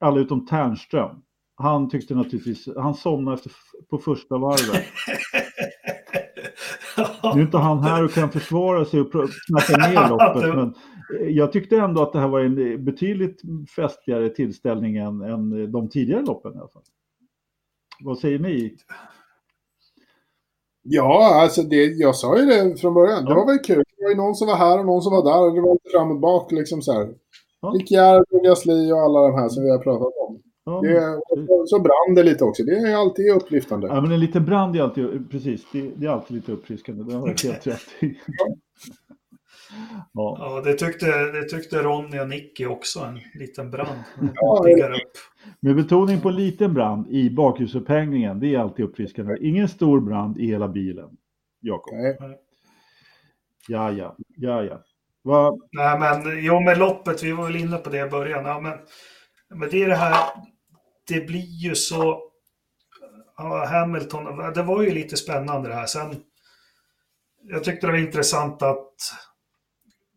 [0.00, 1.22] Alla utom Ternström.
[1.54, 3.52] Han tyckte naturligtvis, han somnade efter,
[3.90, 4.84] på första varvet.
[7.22, 9.10] Nu är inte han här och kan försvara sig och
[9.46, 10.74] snacka ner loppet, men
[11.34, 13.42] jag tyckte ändå att det här var en betydligt
[13.76, 16.82] festligare tillställning än, än de tidigare loppen i alla fall.
[18.04, 18.76] Vad säger ni?
[20.82, 23.24] Ja, alltså det, jag sa ju det från början.
[23.24, 23.84] Det var väl kul.
[23.96, 25.48] Det var ju någon som var här och någon som var där.
[25.48, 27.14] Och det var lite fram och bak liksom så här.
[27.60, 27.68] Ja.
[27.68, 30.42] Ricciardo, Gasly och alla de här som vi har pratat om.
[30.64, 32.62] Ja, det, så brann det lite också.
[32.62, 33.86] Det är alltid upplyftande.
[33.86, 37.04] Ja, men en liten brand är alltid, precis, det, det är alltid lite uppfriskande.
[37.04, 38.20] Det har jag helt rätt i.
[40.12, 40.36] Ja.
[40.38, 43.98] ja, det, tyckte, det tyckte Ronny och Nicky också, en liten brand.
[44.34, 45.12] Ja, upp.
[45.60, 49.36] Med betoning på liten brand i bakhjulsupphängningen, det är alltid uppfriskande.
[49.40, 51.16] Ingen stor brand i hela bilen,
[51.60, 51.94] Jakob.
[53.68, 54.82] Ja, ja, ja, ja.
[55.22, 55.58] Va?
[55.72, 58.44] Nej, men jo, med loppet, vi var väl inne på det i början.
[58.44, 58.78] Ja, men,
[59.58, 60.16] men det är det här,
[61.12, 62.22] det blir ju så...
[63.36, 65.86] Ja, Hamilton, det var ju lite spännande det här.
[65.86, 66.16] Sen,
[67.42, 68.88] jag tyckte det var intressant att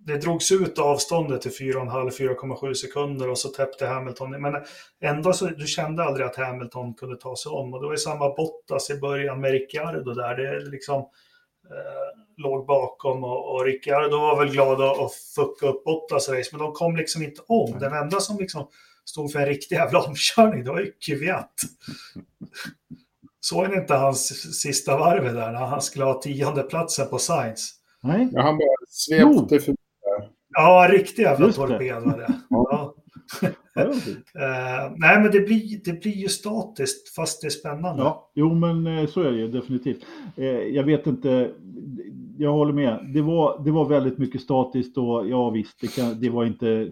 [0.05, 4.31] det drogs ut avståndet till 4,5-4,7 sekunder och så täppte Hamilton.
[4.31, 4.53] Men
[5.01, 7.73] ändå så du kände aldrig att Hamilton kunde ta sig om.
[7.73, 10.35] Och det var ju samma Bottas i början med Ricciardo där.
[10.35, 10.99] Det liksom
[11.71, 16.49] eh, låg bakom och, och Ricciardo var väl glad att, att fucka upp Bottas race.
[16.51, 17.79] Men de kom liksom inte om.
[17.79, 18.67] Den enda som liksom
[19.05, 21.53] stod för en riktig jävla omkörning, det var ju Kvyat.
[23.39, 24.27] Såg ni inte hans
[24.61, 27.63] sista varv där när han skulle ha tionde platsen på Science?
[28.03, 28.29] Nej.
[28.31, 29.77] Ja, han bara svepte förbi
[30.55, 32.33] Ja, riktig jävla torped var det.
[32.49, 32.95] Ja.
[33.41, 38.03] uh, nej, men det blir, det blir ju statiskt fast det är spännande.
[38.03, 40.05] Ja, jo, men eh, så är det ju definitivt.
[40.39, 41.51] Uh, jag vet inte,
[42.37, 43.11] jag håller med.
[43.13, 46.91] Det var, det var väldigt mycket statiskt och ja visst, det, kan, det var inte...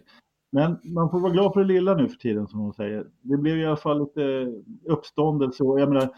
[0.53, 3.05] Men man får vara glad för det lilla nu för tiden som de säger.
[3.21, 4.51] Det blev i alla fall lite
[4.85, 6.09] uppståndelse och jag menar,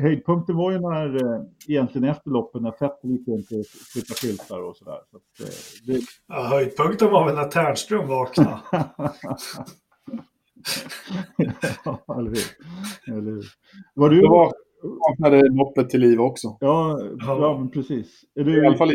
[0.00, 4.62] höjdpunkten var ju när, eh, egentligen efter loppen när Vettel gick runt och flyttade filtar
[4.62, 4.98] och sådär.
[5.10, 5.46] Så att, eh,
[5.86, 6.00] det...
[6.26, 8.60] ja, höjdpunkten var väl när Ternström vaknade.
[11.84, 12.44] ja, eller hur.
[13.16, 13.44] Eller hur.
[13.94, 14.20] Var du...
[14.20, 14.52] Då
[14.82, 16.56] vaknade loppet till liv också.
[16.60, 18.24] Ja, ja men precis.
[18.34, 18.64] Är du...
[18.64, 18.94] I alla fall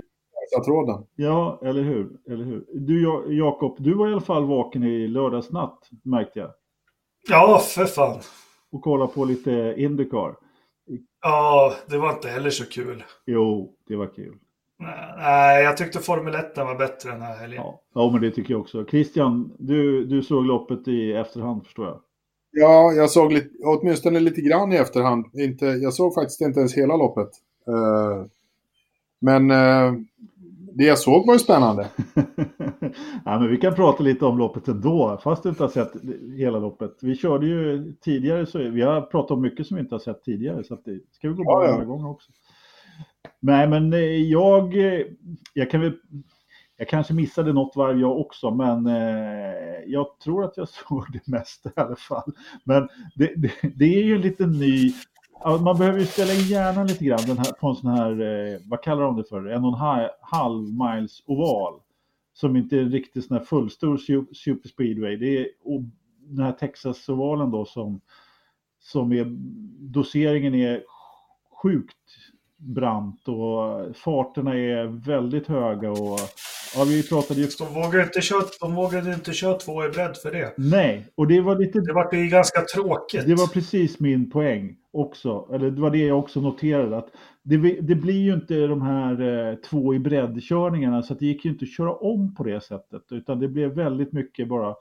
[0.65, 1.05] tråden.
[1.15, 2.09] Ja, eller hur.
[2.29, 2.65] Eller hur.
[2.73, 3.01] Du
[3.37, 6.51] Jakob, du var i alla fall vaken i lördagsnatt märkte jag.
[7.29, 8.19] Ja, för fan.
[8.71, 10.35] Och kolla på lite Indycar.
[11.21, 13.03] Ja, det var inte heller så kul.
[13.25, 14.37] Jo, det var kul.
[15.17, 17.61] Nej, jag tyckte Formel 1 var bättre den här helgen.
[17.63, 17.81] Ja.
[17.93, 18.85] ja, men det tycker jag också.
[18.85, 22.01] Christian, du, du såg loppet i efterhand förstår jag.
[22.51, 25.25] Ja, jag såg lite, åtminstone lite grann i efterhand.
[25.33, 27.29] Inte, jag såg faktiskt inte ens hela loppet.
[27.69, 28.25] Uh,
[29.21, 29.93] men uh,
[30.77, 31.87] det jag såg var ju spännande.
[33.25, 35.91] ja, men vi kan prata lite om loppet ändå, fast du inte har sett
[36.37, 36.97] hela loppet.
[37.01, 40.23] Vi körde ju tidigare, så vi har pratat om mycket som vi inte har sett
[40.23, 41.85] tidigare, så det ska vi gå bra ja, ja.
[41.85, 42.31] gånger också.
[43.39, 45.05] Nej, men eh, jag, eh,
[45.53, 45.93] jag kan väl,
[46.77, 51.27] jag kanske missade något varv jag också, men eh, jag tror att jag såg det
[51.27, 52.31] mesta i alla fall.
[52.63, 54.93] Men det, det, det är ju en liten ny
[55.43, 58.11] Ja, man behöver ju ställa in hjärnan lite grann den här, på en sån här,
[58.11, 61.73] eh, vad kallar de det för, en och en halv miles oval.
[62.33, 63.97] Som inte är en riktigt sån här fullstor
[64.33, 65.17] super speedway.
[65.17, 65.47] Det är
[66.27, 68.01] den här Texas-ovalen då som,
[68.79, 69.25] som är,
[69.79, 70.83] doseringen är
[71.61, 71.97] sjukt
[72.57, 76.19] brant och farterna är väldigt höga och
[76.75, 77.47] ja, vi pratade ju...
[77.59, 80.53] De vågade inte köra, de vågade inte köra två i bredd för det.
[80.57, 81.81] Nej, och det var lite...
[81.81, 83.25] Det var ju ganska tråkigt.
[83.25, 87.09] Det var precis min poäng också, eller det var det jag också noterade att
[87.43, 91.51] det, det blir ju inte de här eh, två i breddkörningarna så det gick ju
[91.51, 94.75] inte att köra om på det sättet utan det blev väldigt mycket bara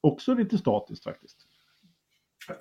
[0.00, 1.36] också lite statiskt faktiskt.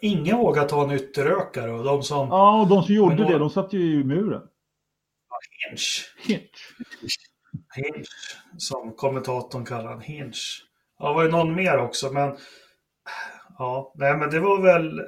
[0.01, 2.27] Ingen vågar ta en ytterökare och de som...
[2.27, 4.47] Ja, och de som gjorde det, de satt ju i muren.
[5.69, 6.15] Hinch.
[6.17, 7.19] Hinch.
[7.75, 8.07] Hinch,
[8.57, 10.01] som kommentatorn kallar han.
[10.01, 10.65] Hinch.
[10.99, 12.37] Ja, det var ju någon mer också, men...
[13.57, 15.01] Ja, nej men det var väl...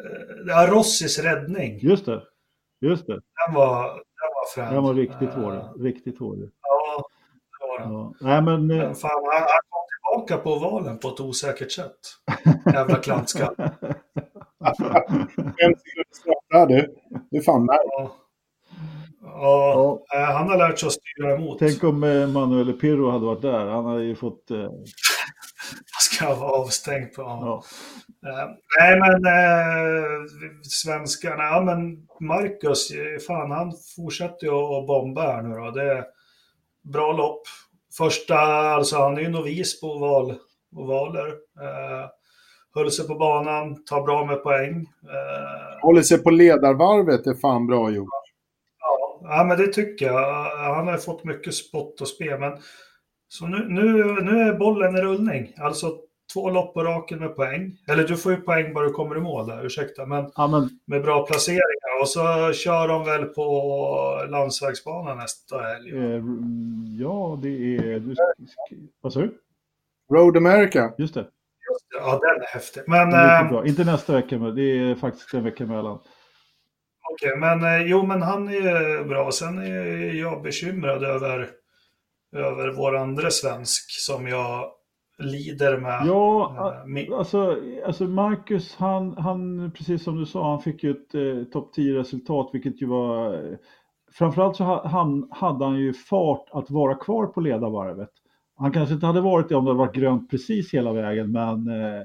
[0.48, 1.80] Ja, Rossis räddning.
[1.80, 2.24] Just det.
[2.82, 3.14] Just det.
[3.14, 4.74] Den var, den var frän.
[4.74, 5.54] Den var riktigt hård.
[5.80, 6.38] Riktigt hård.
[6.62, 7.04] Ja,
[7.60, 7.94] det var den.
[7.94, 8.14] Ja.
[8.22, 8.68] Nej, men...
[8.68, 9.86] men fan, han, han kom
[10.28, 12.00] tillbaka på ovalen på ett osäkert sätt.
[12.74, 13.72] Jävla klantskalle.
[15.38, 16.96] Fem sekunder du.
[17.32, 17.80] Du är fan med.
[17.84, 18.12] Ja.
[19.22, 20.20] Ja, ja.
[20.20, 21.60] Eh, han har lärt sig att styra emot.
[21.60, 23.66] Tänk om eh, Manuel Pirro hade varit där.
[23.66, 24.52] Han hade ju fått...
[25.92, 27.64] Han ska vara avstängd på ja.
[28.28, 28.50] Uh,
[28.80, 30.28] nej, men uh,
[30.64, 32.92] svenskarna, ja men Marcus,
[33.28, 35.72] fan han fortsätter ju att bomba här nu då.
[35.72, 36.06] Det är
[36.84, 37.42] bra lopp.
[37.98, 40.36] första, alltså han är ju novis på oval,
[40.76, 41.28] ovaler.
[41.62, 42.10] Eh,
[42.76, 44.86] höll sig på banan, tar bra med poäng.
[45.82, 48.10] Håller sig på ledarvarvet är fan bra gjort.
[48.80, 50.74] ja, ja, men det tycker jag.
[50.74, 52.52] Han har fått mycket spott och spel, men
[53.32, 55.54] så nu, nu, nu är bollen i rullning.
[55.58, 55.98] Alltså
[56.34, 57.78] två lopp på raken med poäng.
[57.88, 60.06] Eller du får ju poäng bara du kommer i mål där, ursäkta.
[60.06, 62.02] Men Ja, men med bra placeringar.
[62.02, 65.90] Och så kör de väl på landsvägsbanan nästa helg.
[65.98, 66.22] eh,
[67.00, 68.00] ja, det är...
[68.00, 68.16] Du,
[69.02, 69.38] vad sa du?
[70.14, 70.94] Road America.
[70.98, 71.28] Just det.
[72.00, 72.84] Ja, den är häftig.
[72.88, 73.70] Men, Det är eh.
[73.70, 76.00] Inte nästa vecka, men det är faktiskt en vecka emellan.
[77.14, 79.32] okej, men eh, jo, men han är bra.
[79.32, 81.50] Sen är jag bekymrad över,
[82.36, 84.72] över vår andra svensk som jag
[85.20, 86.02] lider med.
[86.08, 86.56] Ja,
[87.12, 91.44] Eh, alltså, alltså Marcus, han, han, precis som du sa, han fick ju ett eh,
[91.52, 93.34] topp 10-resultat, vilket ju var...
[93.34, 93.58] Eh,
[94.12, 98.10] framförallt så ha, han, hade han ju fart att vara kvar på ledarvarvet.
[98.56, 101.68] Han kanske inte hade varit det om det hade varit grönt precis hela vägen, men
[101.68, 102.04] eh,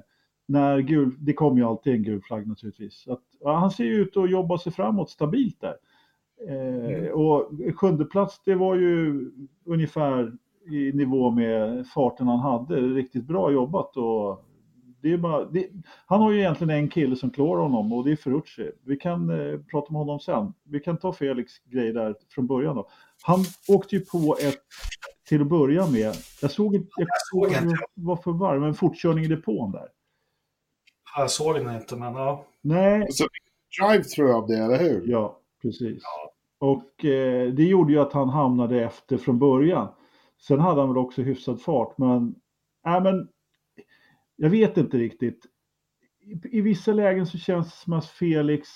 [0.48, 3.08] när gul, det kommer ju alltid en gul flagg naturligtvis.
[3.08, 5.74] Att, ja, han ser ju ut att jobba sig framåt stabilt där.
[6.48, 9.30] Eh, och sjunde plats, det var ju
[9.64, 10.32] ungefär
[10.66, 12.80] i nivå med farten han hade.
[12.80, 14.44] Riktigt bra jobbat och
[15.04, 15.68] det är bara, det,
[16.06, 18.70] han har ju egentligen en kille som klår honom och det är Ferrucci.
[18.84, 20.52] Vi kan eh, prata om honom sen.
[20.62, 22.88] Vi kan ta Felix grej där från början då.
[23.22, 24.60] Han åkte ju på ett,
[25.28, 27.76] till att börja med, jag såg inte, jag såg inte.
[27.94, 29.88] vad för varv, men fortkörning i depån där.
[31.16, 32.44] Jag såg den inte, men ja.
[32.60, 33.08] Nej,
[33.80, 35.02] drive through av det, eller hur?
[35.06, 36.02] Ja, precis.
[36.58, 39.88] Och eh, det gjorde ju att han hamnade efter från början.
[40.40, 42.34] Sen hade han väl också hyfsad fart, men,
[42.86, 43.28] äh, men
[44.36, 45.46] jag vet inte riktigt.
[46.20, 48.68] I, I vissa lägen så känns det som att Felix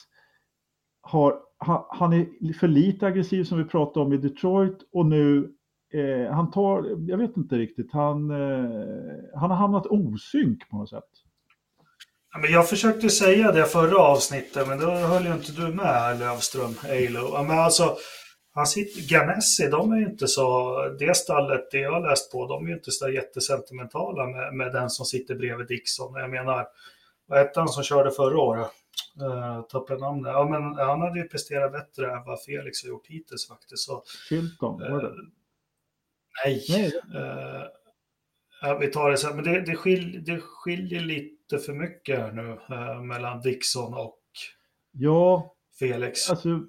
[1.01, 5.55] har, han, han är för lite aggressiv som vi pratade om i Detroit och nu
[5.93, 8.71] eh, han tar, jag vet inte riktigt, han, eh,
[9.35, 11.28] han har hamnat osynk på något sätt.
[12.41, 16.75] Men jag försökte säga det förra avsnittet, men då höll ju inte du med Lövström,
[16.89, 17.43] Eilo.
[17.43, 17.97] Men alltså,
[18.55, 22.47] han sitter, Ganassi, de är ju inte så, det stallet, det jag har läst på,
[22.47, 26.15] de är ju inte så jättesentimentala med, med den som sitter bredvid Dixon.
[26.15, 26.67] Jag menar,
[27.27, 28.71] vad hette han som körde förra året?
[29.23, 30.33] Uh, tappade namnet.
[30.33, 33.83] Ja, men han hade ju presterat bättre än vad Felix har gjort hittills faktiskt.
[33.85, 35.07] Så, Chilton, var det?
[35.09, 35.13] eh,
[36.45, 36.65] nej.
[36.69, 37.63] Nej, Eh,
[38.63, 42.33] ja, vi tar det sen, men det, det, skil, det skiljer lite för mycket här
[42.33, 44.19] nu eh, mellan Dixon och
[44.93, 46.31] ja, Felix.
[46.31, 46.61] Alltså,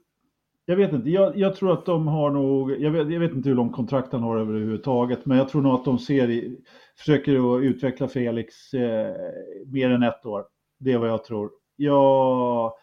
[0.65, 3.49] jag vet inte, jag, jag tror att de har nog, jag vet, jag vet inte
[3.49, 6.57] hur lång kontrakt han har överhuvudtaget, men jag tror nog att de ser, i-
[6.97, 9.15] försöker att utveckla Felix eh,
[9.67, 10.45] mer än ett år.
[10.79, 11.51] Det är vad jag tror.
[11.75, 12.77] Ja,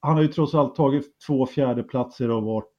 [0.00, 2.73] han har ju trots allt tagit två fjärdeplatser och varit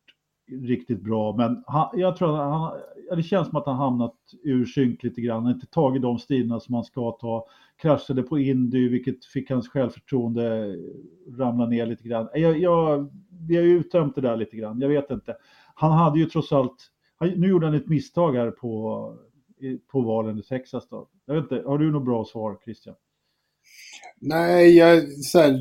[0.48, 2.78] riktigt bra, men han, jag tror att han,
[3.16, 6.20] det känns som att han hamnat ur synk lite grann, Han har inte tagit de
[6.20, 7.48] stilarna som han ska ta,
[7.78, 10.76] kraschade på Indy, vilket fick hans självförtroende
[11.38, 12.30] ramla ner lite grann.
[12.34, 13.10] Jag, jag,
[13.48, 15.36] vi har ju uttömt det där lite grann, jag vet inte.
[15.76, 19.14] Han hade ju trots allt, han, nu gjorde han ett misstag här på,
[19.92, 21.08] på valen i Texas då.
[21.26, 22.96] Jag vet inte, har du något bra svar Christian?
[24.20, 25.60] Nej, jag, så här,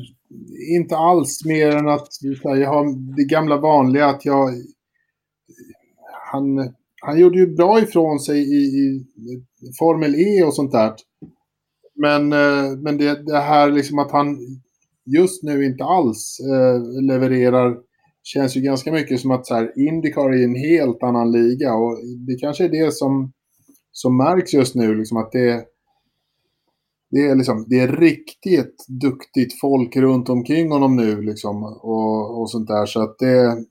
[0.75, 2.07] inte alls mer än att
[2.43, 4.49] här, jag har det gamla vanliga att jag...
[6.31, 9.05] Han, han gjorde ju bra ifrån sig i, i
[9.79, 10.93] Formel E och sånt där.
[11.95, 14.37] Men, eh, men det, det här liksom att han
[15.05, 17.77] just nu inte alls eh, levererar
[18.23, 21.97] känns ju ganska mycket som att så här, Indycar är en helt annan liga och
[22.27, 23.31] det kanske är det som,
[23.91, 25.65] som märks just nu, liksom att det
[27.15, 32.51] det är, liksom, det är riktigt duktigt folk runt omkring honom nu liksom, och, och
[32.51, 32.85] sånt där.
[32.85, 33.65] Så att det,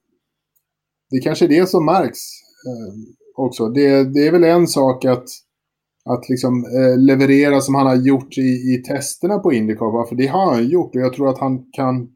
[1.10, 2.20] det kanske är det som märks
[2.66, 2.94] eh,
[3.36, 3.68] också.
[3.68, 5.24] Det, det är väl en sak att,
[6.04, 10.08] att liksom, eh, leverera som han har gjort i, i testerna på Indycar.
[10.08, 12.08] För det har han gjort och jag tror att han kan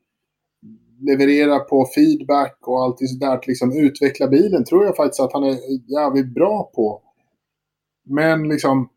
[1.01, 3.35] leverera på feedback och allt sådär.
[3.35, 5.59] Att liksom utveckla bilen tror jag faktiskt att han är
[5.93, 7.03] jävligt bra på.
[8.07, 8.89] Men liksom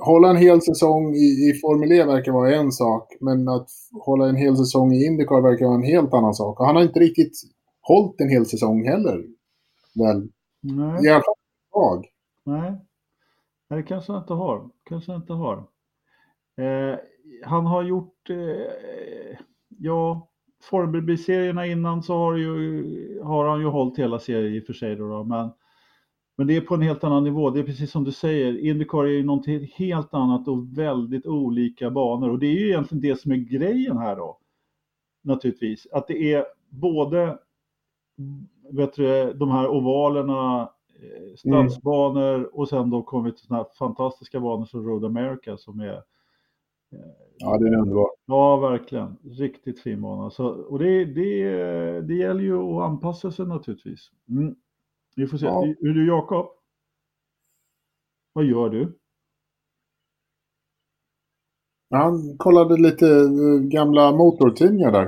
[0.00, 3.68] hålla en hel säsong i, i Formel E verkar vara en sak, men att
[4.04, 6.60] hålla en hel säsong i Indycar verkar vara en helt annan sak.
[6.60, 7.32] Och han har inte riktigt
[7.80, 9.24] hållit en hel säsong heller.
[9.94, 10.28] Väl,
[10.62, 11.06] Nej.
[11.06, 11.34] i alla fall
[11.72, 12.06] jag.
[12.44, 12.72] Nej,
[13.68, 14.70] det kanske han inte har.
[14.84, 15.56] Kanske han inte har.
[16.56, 16.98] Eh,
[17.44, 20.28] han har gjort, eh, ja,
[20.62, 24.96] Formel-serierna innan så har, ju, har han ju hållit hela serien i och för sig
[24.96, 25.50] då, då men,
[26.40, 27.50] men det är på en helt annan nivå.
[27.50, 31.90] Det är precis som du säger, Indycar är ju någonting helt annat och väldigt olika
[31.90, 34.38] banor och det är ju egentligen det som är grejen här då.
[35.22, 37.38] Naturligtvis, att det är både
[38.70, 43.70] vet du, de här ovalerna eh, stadsbanor och sen då kommer vi till sådana här
[43.78, 46.02] fantastiska banor som Road America som är
[47.38, 48.14] Ja, det är underbart.
[48.26, 49.16] Ja, verkligen.
[49.22, 50.30] Riktigt fin bana.
[50.30, 54.10] Så, och det, det, det gäller ju att anpassa sig naturligtvis.
[54.28, 54.54] Mm.
[55.20, 55.46] Vi får se.
[55.46, 55.62] Ja.
[55.80, 56.46] Hur du Jakob?
[58.32, 58.96] Vad gör du?
[61.94, 65.04] Han kollade lite eh, gamla motortidningar där.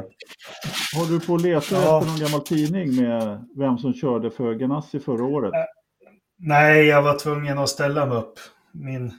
[0.98, 1.98] Håller du på att leta Ja.
[1.98, 5.52] efter någon gammal tidning med vem som körde för Ganassi förra året?
[6.38, 8.34] Nej, jag var tvungen att ställa mig upp.
[8.72, 9.12] Min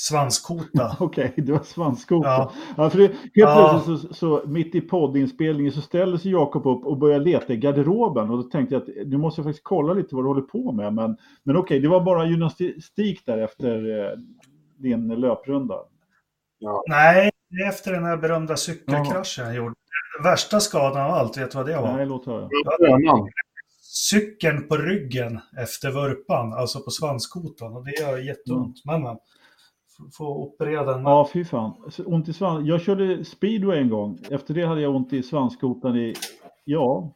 [0.00, 0.96] svanskota.
[1.00, 2.28] Okej, du har svanskota.
[2.28, 2.52] Ja.
[2.76, 2.90] Ja.
[2.90, 3.82] för det, helt Ja.
[3.84, 7.56] plötsligt så, så mitt i poddinspelningen så ställer sig Jakob upp och börjar leta i
[7.56, 10.42] garderoben och då tänkte jag att nu måste jag faktiskt kolla lite vad du håller
[10.42, 10.94] på med.
[10.94, 14.18] Men, men okej, det var bara gymnastik där efter eh,
[14.78, 15.78] din löprunda.
[16.88, 19.74] Nej, det är efter den här berömda cykelkraschen jag gjorde.
[20.24, 21.96] Värsta skadan av allt, vet du vad det var?
[21.96, 22.48] Nej, låt höra.
[23.82, 27.76] Cykeln på ryggen efter vurpan, alltså på svanskotan.
[27.76, 28.76] Och det gör jätteont.
[28.84, 29.16] Men man
[30.12, 31.02] får operera den.
[31.02, 31.72] Ja, fy fan.
[32.06, 32.68] Ont i svans.
[32.68, 34.18] Jag körde speedway en gång.
[34.30, 36.14] Efter det hade jag ont i svanskotan i,
[36.64, 37.14] ja,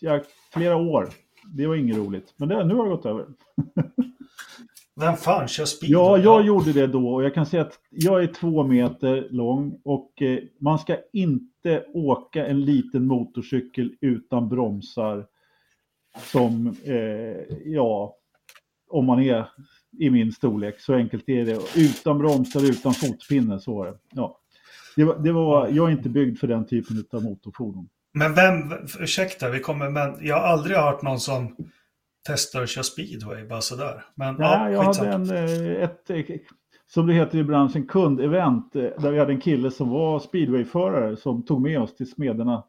[0.00, 0.20] ja,
[0.52, 1.08] flera år.
[1.54, 2.34] Det var inget roligt.
[2.36, 3.26] Men det, nu har det gått över.
[5.00, 6.02] Vem fan kör speedway?
[6.02, 9.80] Ja, jag gjorde det då och jag kan säga att jag är två meter lång
[9.84, 15.26] och eh, man ska inte åka en liten motorcykel utan bromsar
[16.18, 18.16] som, eh, ja,
[18.88, 19.48] om man är
[19.98, 20.80] i min storlek.
[20.80, 21.58] Så enkelt är det.
[21.76, 23.94] Utan bromsar, utan fotpinne, så var det.
[24.12, 24.40] Ja.
[24.96, 27.88] Det var, det var, jag är inte byggd för den typen av motorfordon.
[28.14, 31.56] Men vem, ursäkta, vi kommer, men jag har aldrig hört någon som
[32.26, 34.04] testar att köra speedway bara sådär.
[34.14, 35.10] Men Nej, jag skitsamma.
[35.10, 36.36] hade en, eh, ett, eh,
[36.86, 41.16] som det heter i branschen, kundevent eh, där vi hade en kille som var speedwayförare
[41.16, 42.64] som tog med oss till Smederna.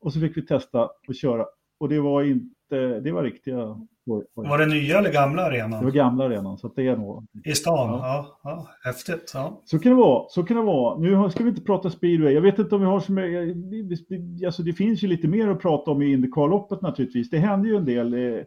[0.00, 1.46] Och så fick vi testa att köra.
[1.78, 3.86] Och det var inte, det var riktiga,
[4.34, 5.84] Var det nya eller gamla det arenan?
[5.84, 6.58] var gamla redan.
[6.58, 7.26] Så det är nog.
[7.44, 7.90] I stan?
[7.90, 7.98] Ja.
[8.02, 8.40] Ja.
[8.50, 9.30] ja, häftigt.
[9.34, 9.60] Ja.
[9.64, 10.98] Så kan det vara, så kan det vara.
[10.98, 12.32] Nu ska vi inte prata speedway.
[12.32, 15.60] Jag vet inte om vi har så mycket, alltså det finns ju lite mer att
[15.60, 17.30] prata om i Indycar-loppet naturligtvis.
[17.30, 18.14] Det hände ju en del.
[18.14, 18.44] Eh,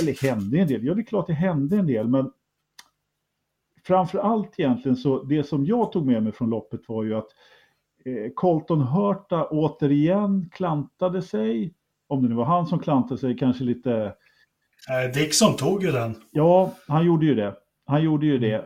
[0.00, 2.30] eller hände en del, ja det är klart det hände en del, men
[3.84, 7.28] framför allt egentligen så det som jag tog med mig från loppet var ju att
[8.04, 11.74] eh, Colton Hurta återigen klantade sig.
[12.08, 14.14] Om det nu var han som klantade sig, kanske lite
[14.90, 16.14] Eh, Dixon tog ju den.
[16.30, 17.54] Ja, han gjorde ju det.
[17.86, 18.54] Han gjorde ju det.
[18.54, 18.62] Eh,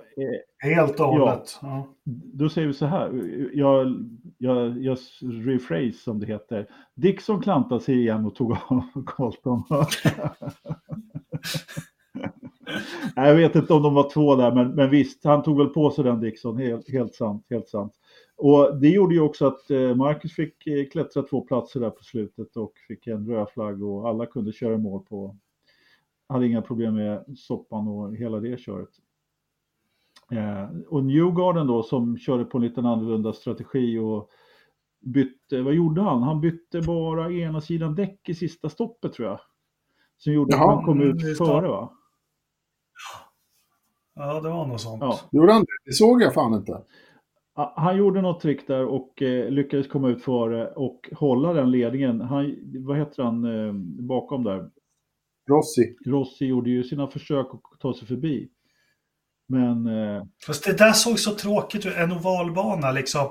[0.59, 1.59] Helt och hållet.
[1.63, 1.87] Ja.
[2.35, 3.11] Då säger vi så här,
[3.55, 3.95] jag,
[4.39, 6.67] jag, jag rephrase som det heter.
[6.95, 9.63] Dixon klantade sig igen och tog av Colton.
[13.17, 15.91] Jag vet inte om de var två där, men, men visst, han tog väl på
[15.91, 17.93] sig den Dixon, helt, helt sant, helt sant.
[18.41, 22.05] Och det gjorde ju också att eh, Marcus fick eh, klättra två platser där på
[22.05, 25.37] slutet och fick en röd flagg och alla kunde köra i mål på,
[26.29, 28.89] hade inga problem med soppan och hela det köret.
[30.33, 34.31] Eh, och Newgarden då som körde på en liten annorlunda strategi och
[35.01, 36.23] bytte, vad gjorde han?
[36.23, 39.41] Han bytte bara ena sidan däck i sista stoppet tror jag.
[40.17, 40.69] Som gjorde Jaha.
[40.71, 41.35] att han kom Mm, ut det.
[41.35, 41.93] före va?
[44.15, 45.01] ja, det var något sånt.
[45.03, 45.21] Ja.
[45.33, 45.67] Gjorde han det?
[45.85, 46.83] Det såg jag fan inte.
[47.77, 52.21] Han gjorde något trick där och eh, lyckades komma ut före och hålla den ledningen.
[52.21, 52.57] Han,
[52.87, 53.73] vad heter han eh,
[54.07, 54.71] bakom där?
[55.51, 55.97] Rossi.
[56.07, 58.49] Rossi gjorde ju sina försök att ta sig förbi.
[59.49, 63.31] Men eh, Fast det där såg så tråkigt ut, en ovalbana liksom.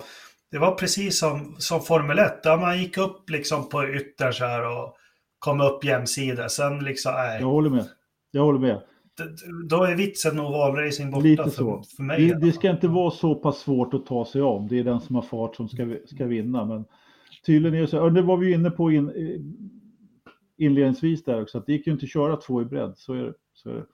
[0.52, 4.46] Det var precis som, som Formel 1, där man gick upp liksom på yttern så
[4.46, 4.96] här och
[5.40, 6.56] kom upp jämsides.
[6.56, 7.42] Sen liksom, nej.
[7.42, 7.86] jag håller med.
[8.32, 8.82] Jag håller med.
[9.70, 11.84] Då är vitsen med ovalracing borta Lite för, så.
[11.98, 12.24] för mig.
[12.24, 14.68] i Det, det ska inte vara så pass svårt att ta sig om.
[14.68, 16.66] Det är den som har fart som ska, ska vinna.
[16.66, 16.86] Men
[17.46, 18.02] tydligen är det så.
[18.02, 19.12] Och det var vi inne på in,
[20.58, 21.58] inledningsvis där också.
[21.58, 22.94] Att det gick ju inte att köra två i bredd.
[22.98, 23.34] Så är det.
[23.54, 23.86] Så är det.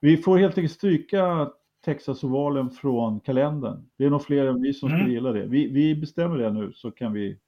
[0.00, 1.50] Vi får helt enkelt stryka
[1.84, 3.84] Texas-ovalen från kalendern.
[3.98, 5.00] Det är nog fler än vi som Mm.
[5.00, 5.46] skulle gilla det.
[5.46, 7.38] Vi, vi bestämmer det nu så kan vi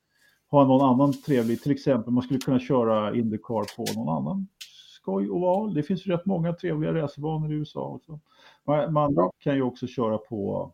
[0.51, 1.63] ha någon annan trevlig.
[1.63, 4.47] Till exempel man skulle kunna köra Indycar på någon annan
[5.07, 5.75] skoj oval.
[5.75, 8.21] Det finns ju rätt många trevliga racerbanor i USA också.
[8.65, 10.73] Man, man kan ju också köra på,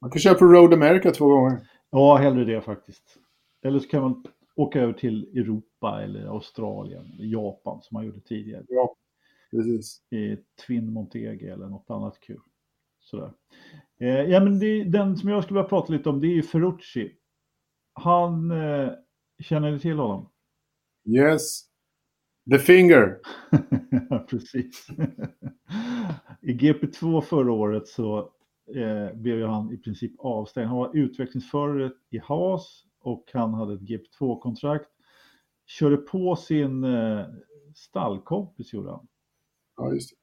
[0.00, 1.68] Man kan köra på Road America två gånger.
[1.90, 3.18] ja hellre det faktiskt.
[3.62, 8.64] Eller så kan man åka över till Europa eller Australien, Japan som man gjorde tidigare.
[8.68, 8.94] Ja,
[9.50, 10.02] precis.
[10.10, 10.36] i
[10.66, 12.40] Twin Montego eller något annat kul.
[13.00, 13.32] Sådär.
[14.00, 16.42] Eh, ja, men det, den som jag skulle vilja prata lite om det är ju
[16.42, 17.12] Ferrucci.
[17.92, 18.90] Han, eh,
[19.38, 20.28] känner ni till honom?
[21.08, 21.75] Yes.
[22.50, 23.18] The Finger.
[24.10, 24.88] Ja, Precis.
[26.42, 28.18] I GP2 förra året så
[28.74, 30.68] eh, blev han i princip avstängd.
[30.68, 34.90] Han var utvecklingsförare i Haas och han hade ett GP2-kontrakt.
[35.66, 37.26] Körde på sin, eh,
[37.74, 39.06] stallkompis gjorde han.
[39.76, 40.16] Ja, just det.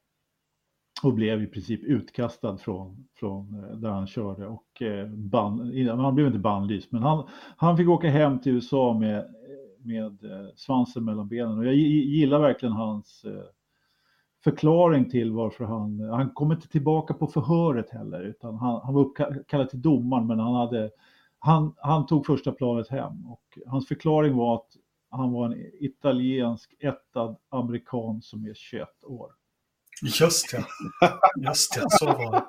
[1.02, 4.46] Och blev i princip utkastad från, från eh, där han körde.
[4.46, 8.98] Och eh, ban, han blev inte bannlyst, men han, han fick åka hem till USA
[8.98, 9.34] med,
[9.84, 11.58] med eh, svansen mellan benen.
[11.58, 13.24] Och jag gillar verkligen hans
[14.44, 19.02] förklaring till varför han, han kom inte tillbaka på förhöret heller, utan han, han var
[19.02, 20.90] uppkallad till domaren, men han hade,
[21.38, 23.26] han, han tog första planet hem.
[23.26, 24.68] Och hans förklaring var att
[25.10, 29.32] han var en italiensk ättad amerikan som är 21 år.
[30.02, 30.64] Just ja.
[31.36, 32.44] Just ja, så var det.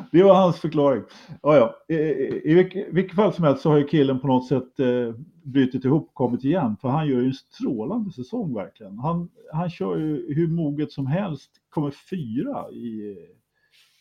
[0.11, 1.03] det var hans förklaring.
[1.41, 1.95] Ja, ja.
[1.95, 5.15] I, i, i vilket fall som helst så har ju killen på något sätt eh,
[5.43, 6.75] brutit ihop och kommit igen.
[6.81, 8.99] För han gör ju en strålande säsong verkligen.
[8.99, 13.17] Han, han kör ju hur moget som helst, kommer fyra i,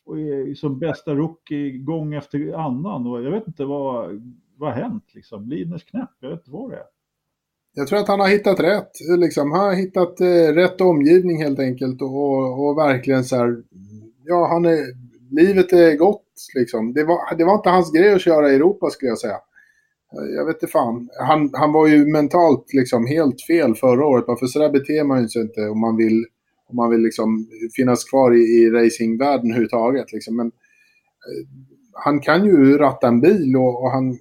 [0.05, 3.07] och är som bästa rookie gång efter annan.
[3.07, 4.23] Och jag vet inte vad,
[4.57, 5.49] vad har hänt liksom.
[5.49, 6.87] Lidners knäpp, jag vet inte vad det är.
[7.75, 8.91] Jag tror att han har hittat rätt.
[9.19, 9.53] Liksom.
[9.53, 12.03] Han har hittat eh, rätt omgivning helt enkelt.
[12.03, 13.63] Och, och verkligen så här,
[14.25, 14.79] ja, han är,
[15.31, 16.93] livet är gott liksom.
[16.93, 19.37] Det var, det var inte hans grej att köra i Europa skulle jag säga.
[20.37, 21.09] Jag vet inte fan.
[21.21, 24.39] Han, han var ju mentalt liksom helt fel förra året.
[24.39, 26.27] För sådär beter man sig inte om man vill,
[26.69, 30.13] om man vill liksom finnas kvar i, i racingvärlden överhuvudtaget.
[30.13, 30.37] Liksom.
[30.37, 31.49] Men eh,
[31.93, 34.19] han kan ju ratta en bil och, och han...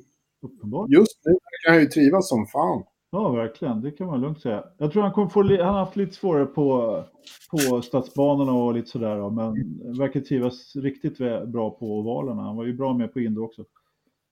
[0.90, 2.84] Just nu kan han ju trivas som fan.
[3.12, 3.82] Ja, verkligen.
[3.82, 4.64] Det kan man lugnt säga.
[4.78, 7.04] Jag tror han kommer få, han har haft lite svårare på,
[7.52, 9.30] på stadsbanorna och lite sådär.
[9.30, 9.54] Men
[9.98, 11.18] verkar trivas riktigt
[11.48, 12.42] bra på ovalerna.
[12.42, 13.66] Han var ju bra med på Indo också.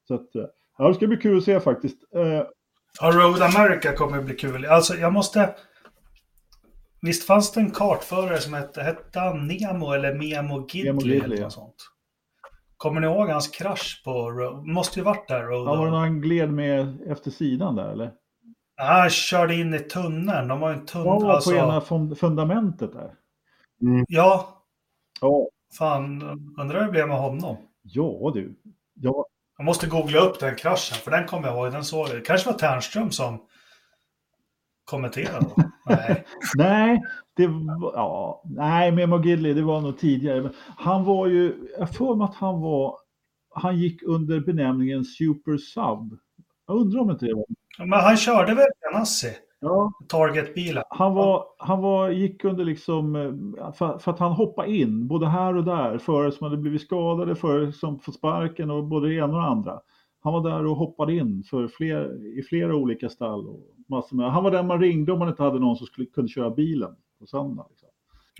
[0.07, 0.45] Så att, eh,
[0.77, 1.97] ja, det ska bli kul att se faktiskt.
[2.15, 2.43] Eh,
[3.01, 4.65] ja, Road America kommer bli kul.
[4.65, 5.55] Alltså, jag måste...
[7.01, 10.93] Visst fanns det en kartförare som hette, hette han Nemo eller Memo Gidley?
[10.93, 11.75] Memo Gidley eller något sånt?
[12.77, 14.67] Kommer ni ihåg hans krasch på Road?
[14.67, 15.67] Måste ju varit där, Road.
[15.67, 18.11] Ja, var det någon han gled med efter sidan där, eller?
[18.77, 20.47] Han körde in i tunneln.
[20.47, 21.07] De var en tunnel.
[21.07, 21.49] Ja, alltså...
[21.51, 23.13] på ena fundamentet där.
[23.81, 24.05] Mm.
[24.07, 24.63] Ja.
[25.21, 25.47] Ja.
[25.77, 26.21] Fan,
[26.59, 27.57] undrar hur det blev med honom.
[27.81, 28.55] Ja du.
[28.93, 29.25] Ja.
[29.57, 31.71] Jag måste googla upp den kraschen, för den kommer jag ihåg.
[31.71, 33.41] Den såg Det kanske var Ternström som
[34.85, 35.47] kommenterade.
[35.85, 36.25] nej.
[36.55, 37.01] nej,
[37.35, 40.41] det var, ja, nej, Memo Gidley, det var nog tidigare.
[40.41, 42.97] Men han var ju, jag får mig att han var,
[43.49, 46.19] han gick under benämningen Super Sub.
[46.67, 47.45] Jag undrar om inte det var
[47.77, 49.31] men han körde väl Ganassi?
[49.59, 49.91] Ja.
[50.07, 50.83] Target-bilen.
[50.89, 55.27] Han, var, han var, gick under liksom, eh, för, för, att han hoppade in, både
[55.27, 59.15] här och där, förare som hade blivit skadade, förare som fått sparken och både det
[59.15, 59.79] ena och det andra.
[60.23, 63.47] Han var där och hoppade in för fler, i flera olika stall.
[63.47, 63.59] Och
[63.89, 64.31] massor med.
[64.31, 66.95] Han var den man ringde om man inte hade någon som skulle, kunde köra bilen
[67.19, 67.65] på söndag.
[67.69, 67.89] Liksom.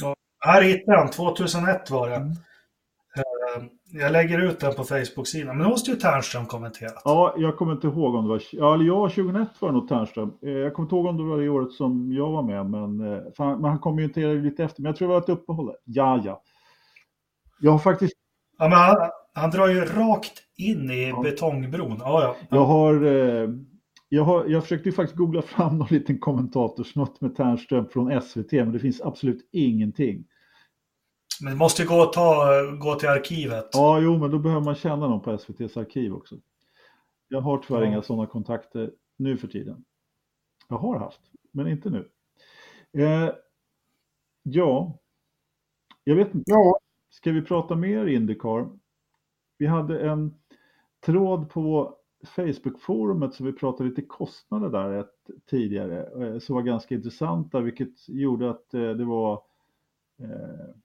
[0.01, 2.15] Ja, här hittade han, 2001 var det.
[2.15, 2.33] Mm.
[3.17, 5.57] Eh, jag lägger ut den på Facebook-sidan.
[5.57, 7.01] Men det måste ju Ternström kommenterat.
[7.05, 8.41] Ja, jag kommer inte ihåg om det var...
[8.51, 10.33] Ja, eller ja, 2001 var det nog Ternström.
[10.41, 13.13] Eh, jag kommer inte ihåg om det var det året som jag var med, men,
[13.13, 14.81] eh, han, men han kommenterade lite efter.
[14.81, 15.75] Men jag tror det var ett uppehåll.
[15.83, 16.41] Ja, ja.
[17.59, 18.13] Jag har faktiskt...
[18.57, 18.95] Ja, men han,
[19.33, 21.21] han drar ju rakt in i ja.
[21.21, 21.97] betongbron.
[21.99, 22.35] Ja, ja.
[22.49, 22.93] Jag har...
[24.09, 28.51] Jag, har, jag försökte ju faktiskt googla fram någon liten kommentatorsnott med Ternström från SVT,
[28.51, 30.25] men det finns absolut ingenting.
[31.41, 32.45] Men det måste ju gå, att ta,
[32.79, 33.69] gå till arkivet.
[33.73, 36.35] Ja, jo, men då behöver man känna någon på SVTs arkiv också.
[37.27, 37.87] Jag har tyvärr ja.
[37.87, 39.85] inga sådana kontakter nu för tiden.
[40.67, 42.09] Jag har haft, men inte nu.
[43.03, 43.31] Eh,
[44.43, 44.99] ja,
[46.03, 46.51] jag vet inte.
[46.51, 46.79] Ja.
[47.09, 48.69] Ska vi prata mer Indycar?
[49.57, 50.39] Vi hade en
[51.05, 56.95] tråd på Facebook-forumet så vi pratade lite kostnader där ett, tidigare eh, som var ganska
[56.95, 59.33] intressanta vilket gjorde att eh, det var
[60.19, 60.75] eh,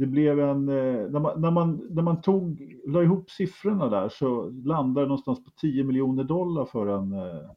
[0.00, 4.08] det blev en, eh, när man, när man, när man tog, la ihop siffrorna där
[4.08, 7.50] så landade det någonstans på 10 miljoner dollar för en eh,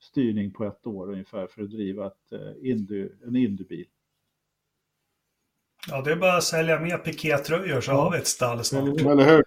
[0.00, 3.86] styrning på ett år ungefär för att driva ett, eh, indy, en Indybil.
[5.90, 8.02] Ja, det är bara att sälja mer pikétröjor så ja.
[8.02, 9.00] har vi ett stall snart.
[9.00, 9.44] Eller hur?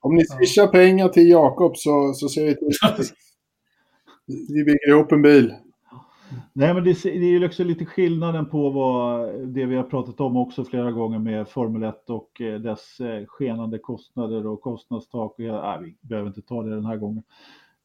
[0.00, 0.68] Om ni swishar ja.
[0.68, 3.00] pengar till Jakob så, så ser vi till att
[4.26, 5.54] vi bygger ihop en bil.
[6.52, 10.20] Nej, men det, det är ju också lite skillnaden på vad det vi har pratat
[10.20, 15.32] om också flera gånger med Formel 1 och eh, dess eh, skenande kostnader och kostnadstak.
[15.38, 17.22] Och, nej, vi behöver inte ta det den här gången.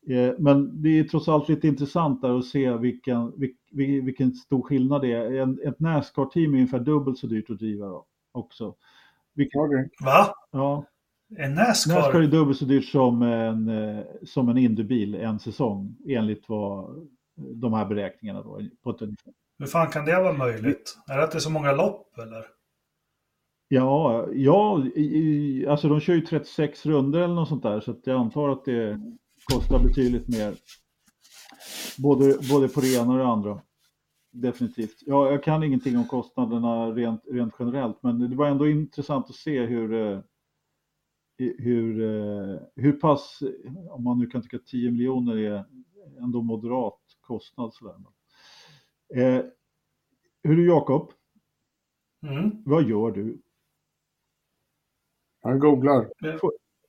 [0.08, 3.34] Eh, men det är trots allt lite intressant där att se vilken,
[4.04, 5.32] vilken stor skillnad det är.
[5.32, 8.76] En, ett Nascar-team är ungefär dubbelt så dyrt att driva då, också.
[9.34, 9.62] Vilken,
[10.06, 10.36] Va?
[10.52, 10.86] Ja.
[11.38, 11.96] En Nascar?
[11.96, 13.72] Nascar är dubbelt så dyrt som en,
[14.24, 19.34] som en Indybil en säsong enligt vad de här beräkningarna då, på ett ungefär.
[19.60, 20.98] Hur fan kan det vara möjligt?
[21.08, 22.46] Är det att det är så många lopp eller?
[23.68, 28.20] Ja, ja i, alltså de kör ju 36 runder eller något sånt där så jag
[28.20, 29.00] antar att det
[29.54, 30.56] kostar betydligt mer.
[31.98, 33.62] Både, både på det ena och det andra.
[34.32, 34.98] definitivt.
[35.06, 39.36] Ja, jag kan ingenting om kostnaderna rent, rent generellt, men det var ändå intressant att
[39.36, 40.20] se hur, eh,
[41.38, 43.44] hur, eh, hur pass,
[43.90, 45.66] om man nu kan tycka att 10 miljoner är
[46.22, 47.74] ändå moderat kostnad.
[47.74, 47.96] Sådär.
[49.16, 49.46] Eh,
[50.44, 51.12] hur Jakob?
[52.24, 52.64] Mm.
[52.66, 53.42] Vad gör du?
[55.42, 56.08] Han googlar.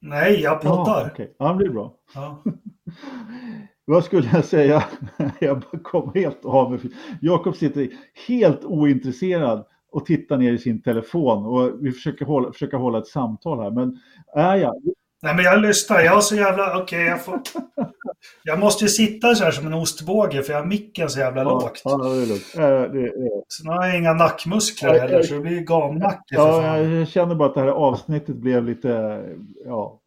[0.01, 1.01] Nej, jag poddar.
[1.01, 1.29] Ja, okay.
[1.39, 1.95] ja, det blir bra.
[2.15, 2.43] Ja.
[3.85, 4.85] Vad skulle jag säga?
[5.41, 6.81] jag kom helt av mig.
[7.21, 7.89] Jakob sitter
[8.29, 13.07] helt ointresserad och tittar ner i sin telefon och vi försöker hålla, försöka hålla ett
[13.07, 13.71] samtal här.
[13.71, 14.01] Men
[14.35, 14.75] är jag?
[15.23, 16.01] Nej, men jag lyssnar.
[16.01, 16.71] Jag har så jävla...
[16.71, 17.41] Okej, okay, jag får...
[18.43, 21.43] Jag måste ju sitta så här som en ostbåge för jag har micken så jävla
[21.43, 21.83] ja, lågt.
[21.85, 22.55] Ja, det är lugnt.
[22.55, 23.13] Äh, det är...
[23.53, 26.35] Sen har jag inga nackmuskler ja, heller så det blir gamnacke.
[26.35, 29.23] Ja, jag känner bara att det här avsnittet blev lite...
[29.65, 30.01] Ja,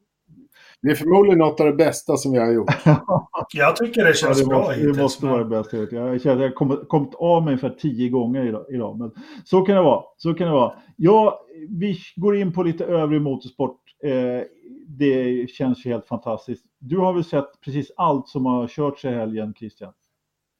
[0.81, 2.71] det är förmodligen något av det bästa som vi har gjort.
[3.53, 5.91] jag tycker det känns ja, det bra måste, Det måste vara det bästa jag.
[5.91, 8.99] Jag känner att jag har kommit av mig ungefär tio gånger idag, idag.
[8.99, 9.11] Men
[9.45, 10.03] så kan det vara.
[10.17, 10.73] Så kan det vara.
[10.95, 13.79] Ja, vi går in på lite övrig motorsport.
[14.03, 14.43] Eh,
[14.87, 16.65] det känns ju helt fantastiskt.
[16.79, 19.93] Du har väl sett precis allt som har körts i helgen, Christian?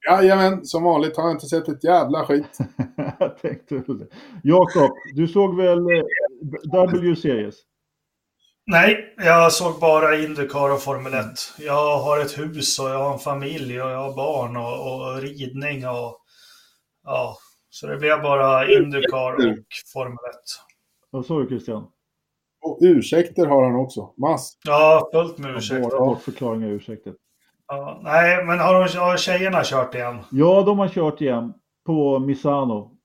[0.08, 2.58] Jajamän, som vanligt har jag inte sett ett jävla skit.
[3.20, 4.08] jag tänkte väl det.
[4.44, 6.04] Jakob, du såg väl eh,
[6.72, 7.56] W-series?
[8.66, 11.26] Nej, jag såg bara Indycar och Formel 1.
[11.58, 15.22] Jag har ett hus och jag har en familj och jag har barn och, och
[15.22, 16.18] ridning och
[17.04, 17.38] ja,
[17.70, 20.36] så det blev bara Indycar och Formel 1.
[21.10, 21.88] Vad sa du Christian?
[22.62, 24.14] Och ursäkter har han också.
[24.18, 24.58] Mass.
[24.66, 25.90] Ja, fullt med ursäkter.
[25.90, 27.14] Bara bortförklaringar och ursäkter.
[27.68, 30.18] Ja, nej, men har, de, har tjejerna kört igen?
[30.32, 31.54] Ja, de har kört igen
[31.86, 32.96] på Misano.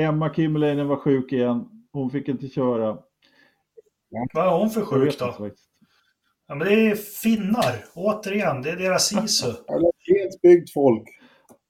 [0.00, 1.68] Emma Kimmelainen var sjuk igen.
[1.92, 2.98] Hon fick inte köra.
[4.34, 5.50] Vad är hon för sjuk då?
[6.48, 8.62] Ja, men det är finnar, återigen.
[8.62, 9.46] Det är deras sisu.
[10.06, 11.08] Helt byggt folk.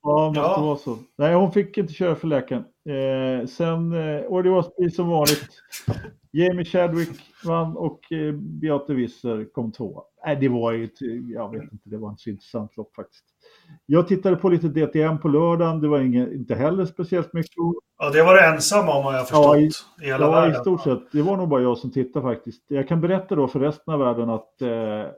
[0.07, 0.67] Ja, måste ja.
[0.67, 0.99] vara så.
[1.19, 2.65] Nej, hon fick inte köra för läkaren.
[2.89, 5.49] Eh, sen, eh, och det var precis som vanligt.
[6.33, 10.03] Jamie Chadwick vann och eh, Beate Visser kom tvåa.
[10.27, 10.89] Nej, det var ju,
[11.35, 13.25] jag vet inte, det var inte så intressant lopp faktiskt.
[13.87, 17.57] Jag tittade på lite DTM på lördagen, det var inget, inte heller speciellt mycket.
[17.99, 19.45] Ja, det var det ensam om har jag förstått.
[19.45, 19.71] Ja, i,
[20.03, 20.53] i hela ja, världen.
[20.53, 21.13] i stort sett.
[21.13, 22.63] Det var nog bara jag som tittade faktiskt.
[22.69, 25.13] Jag kan berätta då för resten av världen att eh,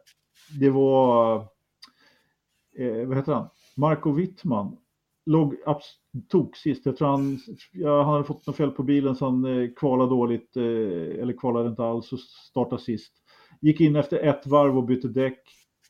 [0.60, 1.36] det var,
[2.78, 3.48] eh, vad heter han,
[3.78, 4.76] Marco Wittman
[5.26, 5.56] låg
[6.28, 6.86] tok sist.
[6.86, 7.38] Jag tror han,
[7.72, 10.62] ja, han hade fått något fel på bilen så han eh, kvalade dåligt, eh,
[11.22, 13.12] eller kvalade inte alls och startade sist.
[13.60, 15.42] Gick in efter ett varv och bytte däck.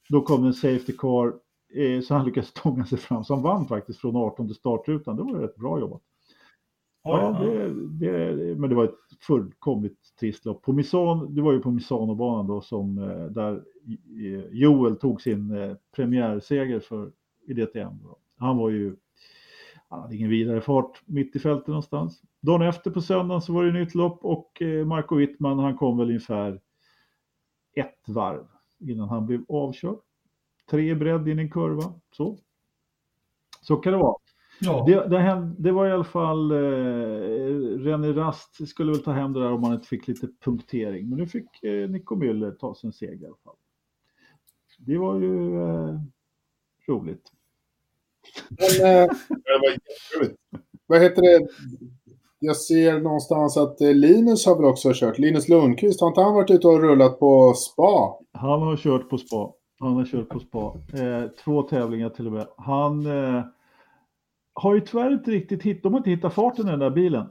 [0.09, 1.35] Då kom en safety car,
[1.75, 3.25] eh, så han lyckades stånga sig fram.
[3.25, 5.17] Så han vann faktiskt från 18 startrutan.
[5.17, 6.03] Det var rätt bra jobbat.
[7.03, 10.63] Ja, det, det, men det var ett fullkomligt trist lopp.
[10.63, 15.51] På Misan, det var ju på Misano-banan då som eh, där eh, Joel tog sin
[15.51, 17.13] eh, premiärseger för
[17.49, 17.93] i DTM.
[18.37, 18.97] Han var ju
[19.89, 22.23] han hade ingen vidare fart mitt i fältet någonstans.
[22.41, 25.99] Dagen efter på söndagen så var det nytt lopp och eh, Marco Wittman han kom
[25.99, 26.61] väl ungefär
[27.75, 28.47] ett varv
[28.79, 29.99] innan han blev avkörd.
[30.71, 31.93] Tre bredd in i en kurva.
[32.11, 32.39] Så.
[33.61, 34.17] Så kan det vara.
[34.61, 34.85] Ja.
[34.87, 36.57] Det, det, det, var i alla fall eh,
[37.79, 41.09] René Rast skulle väl ta hem det där om man inte fick lite punktering.
[41.09, 43.57] Men nu fick eh, Nico Müller ta sin seger i alla fall.
[44.79, 46.01] Det var ju eh,
[46.89, 47.33] roligt.
[48.59, 49.11] Men, eh,
[50.87, 51.49] vad heter det?
[52.41, 55.19] Jag ser någonstans att eh, Linus har väl också kört.
[55.19, 58.19] Linus Lundqvist, har inte han varit ute och rullat på spa?
[58.33, 59.53] Han har kört på spa.
[59.81, 60.75] Han har kört på spa.
[60.99, 62.47] Eh, två tävlingar till och med.
[62.57, 63.45] Han eh,
[64.55, 67.27] har ju tyvärr inte riktigt hittat, de har inte hittat farten i den där bilen.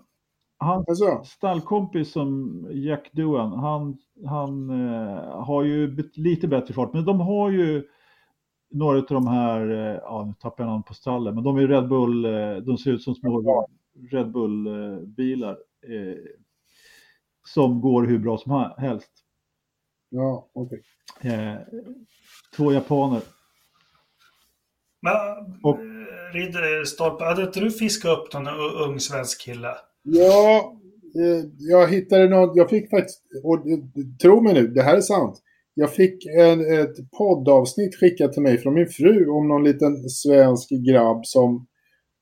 [0.60, 1.22] Hans alltså.
[1.26, 7.50] stallkompis som Jack Doohan, han, han eh, har ju lite bättre fart, men de har
[7.50, 7.84] ju
[8.70, 11.68] några av de här, eh, ja nu tappar jag namn på stallen, men de är
[11.68, 13.68] Red Bull, eh, de ser ut som små
[14.12, 15.58] Red Bull-bilar
[15.88, 16.18] eh,
[17.48, 19.12] som går hur bra som helst.
[20.10, 20.82] Ja, okej.
[21.20, 21.32] Okay.
[21.32, 21.58] Eh,
[22.56, 23.22] två japaner.
[25.02, 25.16] Men,
[25.64, 25.80] och,
[26.34, 28.48] Ridderstolpe, hade inte du fiskat upp någon
[28.88, 29.76] ung svensk kille?
[30.04, 30.74] Ja,
[31.58, 33.64] jag hittade något, jag fick faktiskt, och
[34.22, 35.42] tro mig nu, det här är sant.
[35.80, 40.70] Jag fick en, ett poddavsnitt skickat till mig från min fru om någon liten svensk
[40.70, 41.68] grabb som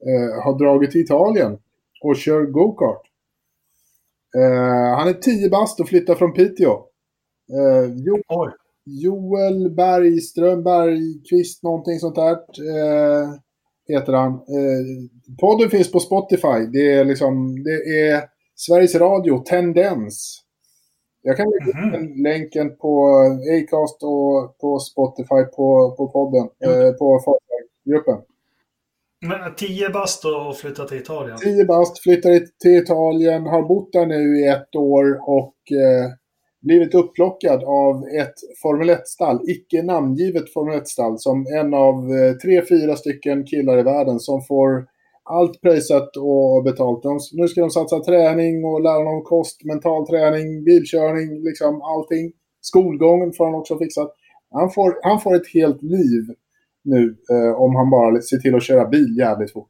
[0.06, 1.58] eh, har dragit till Italien
[2.04, 3.02] och kör go-kart.
[4.38, 6.72] Eh, han är 10 bast och flyttar från Piteå.
[7.54, 8.22] Eh, jo,
[8.86, 13.30] Joel Bergström, Bergqvist, någonting sånt där eh,
[13.88, 14.34] heter han.
[14.34, 14.86] Eh,
[15.42, 16.66] podden finns på Spotify.
[16.74, 18.24] Det är liksom, det är
[18.56, 20.45] Sveriges Radio, Tendens.
[21.28, 22.24] Jag kan lägga mm -hmm.
[22.24, 23.10] länken på
[23.58, 26.88] Acast och på Spotify på, på podden, mm.
[26.88, 27.20] eh, på
[27.86, 28.18] gruppen.
[29.28, 31.38] Men 10 bast och flytta till Italien?
[31.38, 36.12] 10 bast, flyttar till Italien, har bott där nu i ett år och eh,
[36.62, 42.62] blivit upplockad av ett Formel 1-stall, icke namngivet Formel 1-stall, som en av eh, tre,
[42.70, 44.86] fyra stycken killar i världen som får
[45.30, 47.04] allt pröjsat och betalt.
[47.04, 52.32] De, nu ska de satsa träning och lära dem kost, mental träning, bilkörning, liksom allting.
[52.62, 54.12] Skolgången får han också fixat.
[54.52, 56.24] Han får, han får ett helt liv
[56.84, 59.70] nu eh, om han bara ser till att köra bil jävligt fort.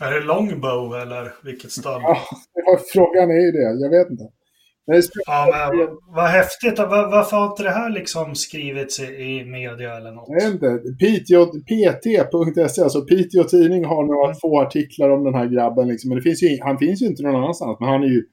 [0.00, 2.02] Är det longbow eller vilket stall?
[2.54, 3.80] Ja, frågan är ju det.
[3.80, 4.24] Jag vet inte.
[5.26, 6.78] Ja, men vad häftigt.
[6.78, 10.28] Var, varför har inte det här liksom skrivits i, i media eller något?
[10.28, 10.78] Jag vet inte.
[11.68, 14.36] PT.se, alltså Piteå Tidning har några mm.
[14.36, 15.88] få artiklar om den här grabben.
[15.88, 16.08] Liksom.
[16.08, 17.80] Men det finns ju, han finns ju inte någon annanstans.
[17.80, 18.24] Men han är ju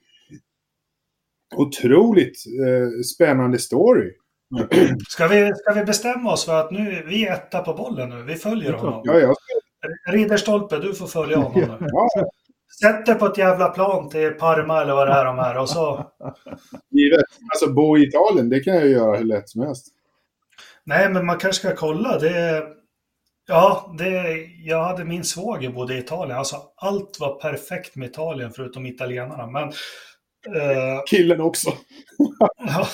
[1.56, 2.36] otroligt
[2.66, 4.10] eh, spännande story.
[5.08, 8.22] Ska vi, ska vi bestämma oss för att nu, vi är etta på bollen nu.
[8.22, 9.02] Vi följer honom.
[9.04, 9.34] Ja, ja.
[10.08, 11.86] Ridderstolpe, du får följa honom nu.
[12.14, 12.30] Ja.
[12.78, 15.68] Sätt dig på ett jävla plan till Parma eller vad det är de är och
[15.68, 16.06] så...
[16.90, 17.24] Givet.
[17.52, 19.86] Alltså bo i Italien, det kan jag göra hur lätt som helst.
[20.84, 22.18] Nej, men man kanske ska kolla.
[22.18, 22.64] Det...
[23.48, 24.36] Ja, det...
[24.64, 26.38] jag hade min svåger bodde i Italien.
[26.38, 29.46] Alltså allt var perfekt med Italien förutom italienarna.
[29.46, 29.72] Men
[31.06, 31.70] Killen också.
[32.58, 32.86] ja.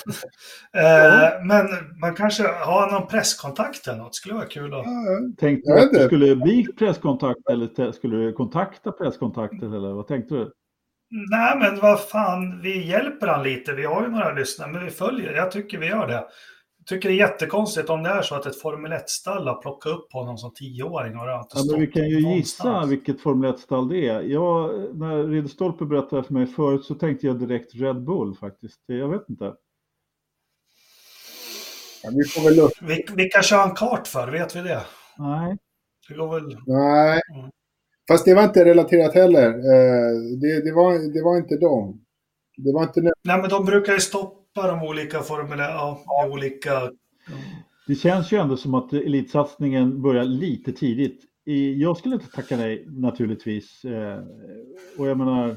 [0.77, 1.67] Uh, men
[2.01, 4.15] man kanske har någon presskontakt eller något.
[4.15, 4.87] Skulle vara kul att...
[5.39, 10.35] Tänkte du att du skulle bli presskontakt eller skulle du kontakta presskontakten eller vad tänkte
[10.35, 10.53] du?
[11.31, 13.73] Nej men vad fan, vi hjälper han lite.
[13.73, 15.33] Vi har ju några lyssnare men vi följer.
[15.33, 16.25] Jag tycker vi gör det
[16.87, 20.13] tycker det är jättekonstigt om det är så att ett Formel 1-stall har plockat upp
[20.13, 21.19] honom som tioåring.
[21.19, 24.23] Och ja, men vi kan ju gissa vilket Formel 1-stall det är.
[24.23, 28.81] Jag, när Ridderstolpe berättade för mig förut så tänkte jag direkt Red Bull faktiskt.
[28.87, 29.45] Jag vet inte.
[32.03, 32.73] Ja, vi får väl upp.
[33.17, 34.31] Vilka kör han kart för?
[34.31, 34.83] Vet vi det?
[35.19, 35.57] Nej.
[36.09, 36.57] Det går väl...
[36.67, 37.21] Nej.
[37.35, 37.51] Mm.
[38.09, 39.49] Fast det var inte relaterat heller.
[39.49, 42.05] Eh, det, det, var, det var inte dem.
[42.57, 43.01] Det var inte...
[43.01, 46.71] Nej, men de brukar ju stoppa släppa de olika formulären, ja, olika...
[46.71, 46.91] Ja.
[47.87, 51.25] Det känns ju ändå som att elitsatsningen börjar lite tidigt.
[51.77, 53.85] Jag skulle inte tacka nej naturligtvis.
[53.85, 54.25] Eh,
[54.99, 55.57] och jag menar,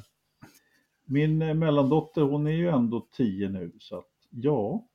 [1.05, 4.87] min mellandotter hon är ju ändå tio nu så att ja.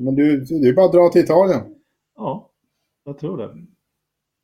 [0.00, 1.62] Men du, det är bara att dra till Italien.
[2.16, 2.50] Ja,
[3.04, 3.66] jag tror det.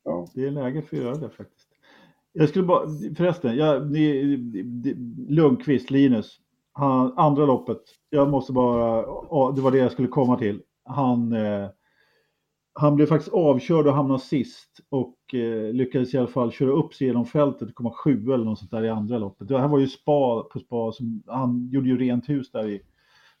[0.03, 0.27] Ja.
[0.33, 1.67] Det är läge för att göra det faktiskt.
[2.33, 2.87] Jag skulle bara,
[3.17, 4.37] förresten, jag, ni,
[5.29, 6.39] Lundqvist, Linus,
[6.73, 9.01] han, andra loppet, jag måste bara,
[9.51, 10.61] det var det jag skulle komma till.
[10.85, 11.69] Han, eh,
[12.73, 16.93] han blev faktiskt avkörd och hamnade sist och eh, lyckades i alla fall köra upp
[16.93, 19.47] sig genom fältet och komma sju eller något sånt där i andra loppet.
[19.47, 22.81] Det här var ju spa på spa, som, han gjorde ju rent hus där i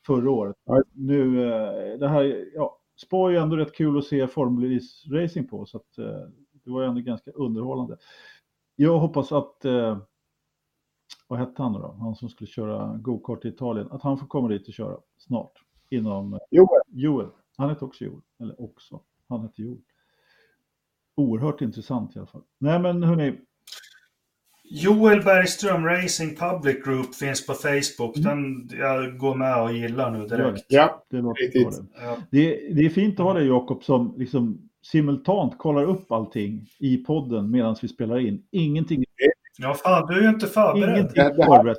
[0.05, 0.55] förra året.
[0.65, 0.83] Ja.
[0.93, 4.79] Nu, eh, det här, ja, spa är ju ändå rätt kul att se Formel
[5.11, 6.27] racing på så att eh,
[6.65, 7.97] det var ju ändå ganska underhållande.
[8.75, 9.97] Jag hoppas att eh,
[11.31, 11.95] vad hette han då?
[11.99, 13.87] Han som skulle köra gokart i Italien.
[13.91, 15.51] Att han får komma dit och köra snart.
[15.89, 16.39] Inom...
[16.49, 16.81] Joel.
[16.87, 17.27] Joel.
[17.57, 18.21] Han heter också Joel.
[18.39, 19.01] Eller också.
[19.29, 19.77] Han heter Joel.
[21.15, 22.41] Oerhört intressant i alla fall.
[22.57, 23.37] Nej men hörni.
[24.63, 28.17] Joel Bergström Racing Public Group finns på Facebook.
[28.17, 28.67] Mm.
[28.67, 30.65] Den jag går med och gillar nu direkt.
[30.67, 31.85] Ja, det, låter det.
[32.01, 32.17] Ja.
[32.31, 36.97] Det, det är fint att ha dig Jakob som liksom simultant kollar upp allting i
[36.97, 38.43] podden medan vi spelar in.
[38.51, 39.03] Ingenting
[39.57, 40.97] Ja, fan, du är ju inte förberedd.
[40.97, 41.77] Ingenting förberett.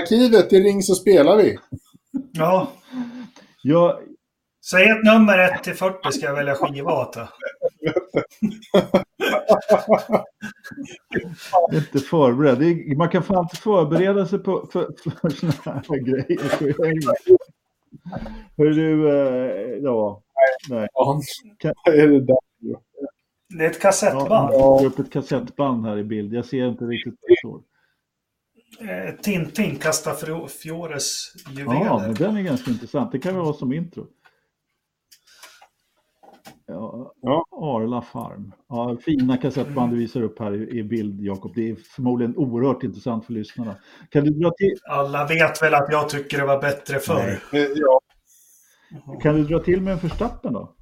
[0.00, 1.58] Arkivet, i Ring så spelar vi.
[2.32, 2.68] Ja.
[3.62, 3.98] Jag...
[4.70, 7.14] Säg ett nummer 1 till 40 ska jag välja skiva åt
[11.72, 12.96] inte förberedd.
[12.96, 14.88] man kan fan inte förbereda sig på, för,
[15.20, 16.40] för sådana här grejer.
[18.56, 20.22] Hör du, eh, ja.
[20.68, 20.88] Nej.
[21.58, 21.74] Kan...
[21.84, 22.47] är det där?
[23.48, 24.54] Det är ett kassettband.
[24.54, 26.32] Ja, jag upp ett kassettband här i bild.
[26.32, 27.62] Jag ser inte riktigt vad det står.
[28.80, 31.84] Eh, Tintin, Castafiores juveler.
[31.84, 33.12] Ja, men den är ganska intressant.
[33.12, 34.06] Det kan vi ha som intro.
[36.66, 37.44] Ja, ja.
[37.50, 38.52] Arla Farm.
[38.68, 39.98] Ja, fina kassettband du mm.
[39.98, 41.52] visar upp här i, i bild, Jakob.
[41.54, 43.76] Det är förmodligen oerhört intressant för lyssnarna.
[44.10, 44.74] Kan du dra till...
[44.88, 47.40] Alla vet väl att jag tycker det var bättre förr.
[47.74, 48.00] Ja.
[49.22, 50.74] Kan du dra till med en förstappen då?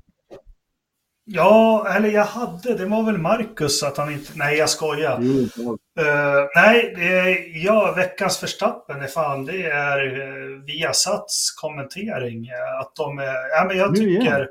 [1.28, 5.16] Ja, eller jag hade, det var väl Marcus att han inte, nej jag skojar.
[5.16, 5.38] Mm.
[5.38, 12.50] Uh, nej, det, ja, veckans förstappen är fan, det är uh, Viasats kommentering.
[12.50, 14.48] Uh, att de är, ja men jag tycker,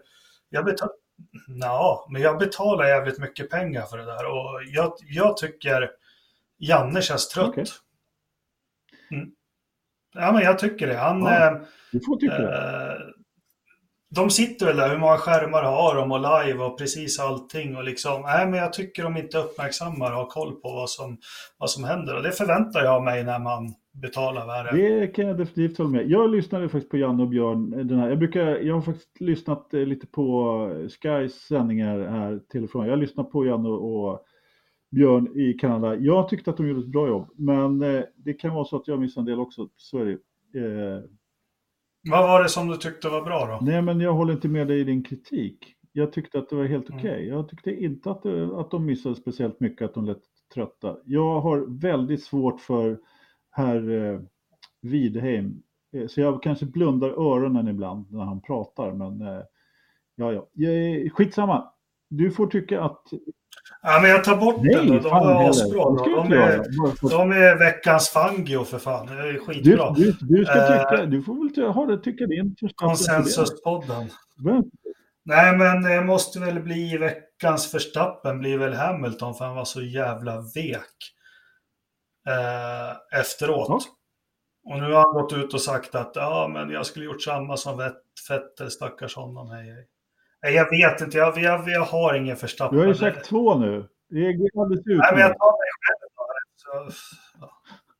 [0.49, 0.93] jag betalar,
[1.47, 5.91] ja, men jag betalar jävligt mycket pengar för det där och jag, jag tycker
[6.57, 7.49] Janne känns trött.
[7.49, 7.65] Okay.
[9.11, 9.29] Mm.
[10.13, 10.97] Ja, men jag tycker det.
[10.97, 11.21] Han...
[11.21, 11.59] Ja,
[11.91, 13.14] du får tycka det
[14.15, 17.83] de sitter väl där, hur många skärmar har de och live och precis allting och
[17.83, 21.17] liksom, nej men jag tycker de inte uppmärksammar och har koll på vad som,
[21.57, 25.27] vad som händer och det förväntar jag mig när man betalar vad det Det kan
[25.27, 26.09] jag definitivt hålla med.
[26.09, 27.87] Jag lyssnade faktiskt på Janne och Björn.
[27.87, 28.09] Den här.
[28.09, 30.69] Jag, brukar, jag har faktiskt lyssnat eh, lite på
[31.01, 32.85] Skys sändningar här till och från.
[32.85, 34.25] Jag har lyssnat på Janne och
[34.91, 35.95] Björn i Kanada.
[35.95, 38.87] Jag tyckte att de gjorde ett bra jobb, men eh, det kan vara så att
[38.87, 39.69] jag missade en del också.
[39.77, 40.11] Så är det.
[40.59, 41.03] Eh,
[42.07, 43.65] Eh, Vad var det som du tyckte var bra då?
[43.65, 45.71] nej, men jag håller inte med dig i din kritik.
[45.91, 46.99] Jag tyckte att det var helt Mm.
[46.99, 47.27] okej.
[47.27, 50.21] Jag tyckte inte att, det, att de missade speciellt mycket, att de lät
[50.53, 50.97] trötta.
[51.05, 52.99] Jag har väldigt svårt för
[53.51, 54.19] herr eh,
[54.81, 55.63] Widheim.
[55.93, 59.41] Eh, Så jag kanske blundar öronen ibland när han pratar, men eh,
[60.15, 60.47] ja, ja.
[61.13, 61.71] Skitsamma.
[62.09, 63.07] Du får tycka att...
[63.81, 64.93] Ja, men jag tar bort den då.
[64.93, 65.83] Nej, De fan var asbra.
[65.83, 69.05] De är, de är veckans Fangio för fan.
[69.05, 69.91] Det är Du, skitbra.
[69.93, 72.55] du, du ska Eh, tycka, du får väl ha det, tycka din.
[72.75, 74.09] Konsensuspodden.
[74.37, 74.63] Men,
[75.27, 79.81] Nej, men det måste väl bli veckans förstappen blir väl Hamilton för han var så
[79.81, 81.13] jävla vek
[82.27, 83.65] eh, efteråt.
[83.69, 83.79] Ja.
[84.73, 87.57] Och nu har han gått ut och sagt att ja, men jag skulle gjort samma
[87.57, 89.49] som Vett- Vettel, stackars honom.
[89.49, 89.87] Hej, hej.
[90.45, 92.77] Nej, jag vet inte, jag, jag, jag har ingen förstappen.
[92.77, 93.87] du har ju sagt två nu.
[94.09, 96.39] Det går alldeles Nej, men jag tar mig själv bara.
[96.55, 96.97] Så,
[97.41, 97.49] ja.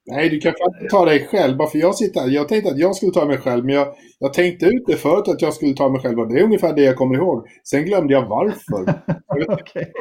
[0.06, 1.58] Nej, du kan inte ta dig själv.
[1.58, 2.28] Bara för jag sitter här.
[2.28, 3.88] Jag tänkte att jag skulle ta mig själv, men jag,
[4.20, 6.20] jag tänkte ut det förut att jag skulle ta mig själv.
[6.20, 7.48] Och det är ungefär det jag kommer ihåg.
[7.64, 8.94] Sen glömde jag varför.
[9.54, 9.92] Okej.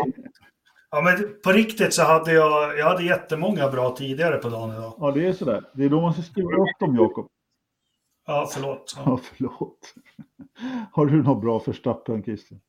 [0.91, 1.15] Ja, men
[1.45, 4.95] på riktigt så hade jag, jag hade jättemånga bra tidigare på dagen idag.
[4.99, 5.63] Ja, det är sådär.
[5.75, 7.27] Det är då man ska skriva upp dem, Jakob.
[8.27, 8.93] Ja, förlåt.
[8.97, 9.03] Ja.
[9.07, 9.95] Ja, förlåt.
[10.93, 12.61] Har du något bra förstappen, Christian?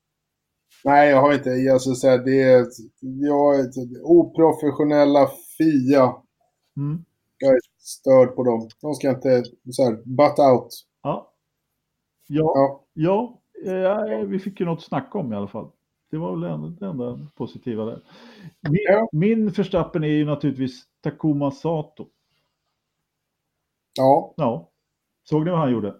[0.84, 1.49] Nej, jag har inte.
[1.73, 2.65] Alltså, så här, det är,
[2.99, 5.27] jag är ett oprofessionella
[5.57, 6.15] FIA.
[6.77, 7.06] Mm.
[7.38, 8.69] Jag är störd på dem.
[8.82, 10.69] De ska inte så här, butt out.
[11.03, 11.32] Ja.
[12.27, 13.40] Ja, Ja.
[13.65, 15.72] ja, eh, vi fick ju något att snacka om i alla fall.
[16.11, 16.41] Det var väl
[16.80, 18.02] det enda positiva där.
[18.69, 19.10] Min, Ja.
[19.11, 22.07] min förstappen är ju naturligtvis Takuma Sato.
[23.98, 24.34] Ja.
[24.38, 24.69] Ja,
[25.30, 25.95] såg ni vad han gjorde?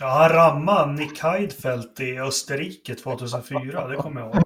[0.00, 4.42] Ja, han rammade Nick Heidfeldt i Österrike 2004, det kommer jag ihåg.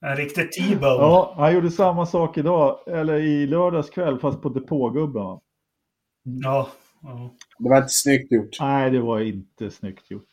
[0.00, 0.84] En riktig T-bone.
[0.84, 5.40] Ja, han gjorde samma sak idag, eller i lördags kväll, fast på depågubben.
[6.22, 6.68] Ja,
[7.02, 7.34] ja.
[7.58, 8.60] Det var inte snyggt gjort.
[8.60, 10.28] Nej, det var inte snyggt gjort.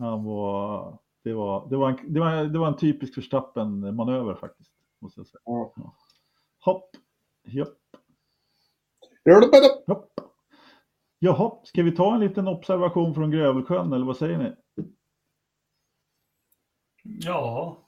[0.00, 4.70] Han var, det, var, det, var en, det, var, det var en typisk Verstappen-manöver faktiskt.
[5.00, 5.40] Måste jag säga.
[5.44, 5.72] Ja.
[6.60, 6.90] Hopp,
[7.46, 7.68] japp,
[9.24, 9.68] Rullebädda.
[9.86, 10.13] hopp.
[11.24, 14.52] Jaha, ska vi ta en liten observation från Grövelsjön eller vad säger ni?
[17.02, 17.78] ja.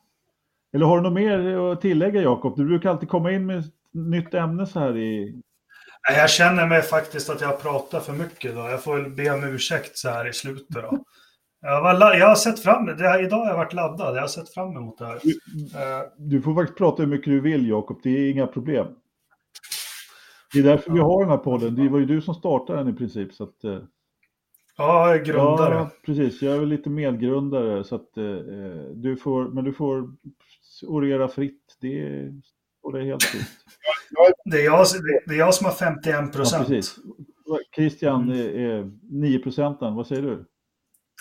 [0.72, 2.56] Eller har du något mer att tillägga Jakob?
[2.56, 5.42] Du brukar alltid komma in med ett nytt ämne så här i...
[6.08, 8.60] Jag känner mig faktiskt att jag pratar för mycket då.
[8.60, 11.04] Jag får väl be om ursäkt så här i slutet då.
[11.60, 14.16] Jag, var, jag har sett fram det här, Idag har jag varit laddad.
[14.16, 15.14] Jag har sett fram emot det här.
[15.16, 18.86] Eh, Du får faktiskt prata hur mycket du vill Jakob, det är inga problem.
[20.62, 21.74] Det är därför vi har den här podden.
[21.74, 23.32] Det var ju du som startade den i princip.
[23.34, 23.78] Så att, eh,
[24.78, 25.74] Ja, jag är grundare.
[25.74, 26.42] Ja, precis.
[26.42, 28.24] Jag är väl lite medgrundare så att eh,
[28.94, 30.08] du får, men du får
[30.86, 31.76] orera fritt.
[31.80, 32.22] Det
[32.82, 33.46] och det är helt fritt.
[34.44, 34.86] Det, är jag,
[35.26, 36.66] det är jag som har 51 Ja, procent.
[36.68, 36.96] precis.
[37.74, 38.38] Christian Mm.
[38.38, 39.94] är, är 9 procenten.
[39.94, 40.44] Vad säger du?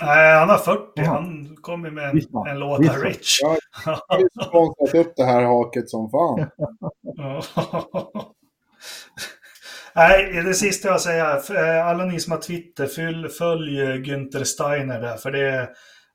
[0.02, 0.82] Nej, han har 40.
[0.96, 1.06] Jaha.
[1.06, 2.50] Han kommer med en, Visst, va?
[2.50, 2.94] en låt va?
[3.04, 3.38] Rich.
[3.42, 3.58] Ja.
[3.86, 6.46] Jag har sponsrat upp det här haket som fan.
[9.16, 9.22] Ja.
[10.02, 14.44] Nej, det sista jag säger, eh, alla ni som har Twitter, fyll, följ eh, Günther
[14.44, 15.70] Steiner där, för det är,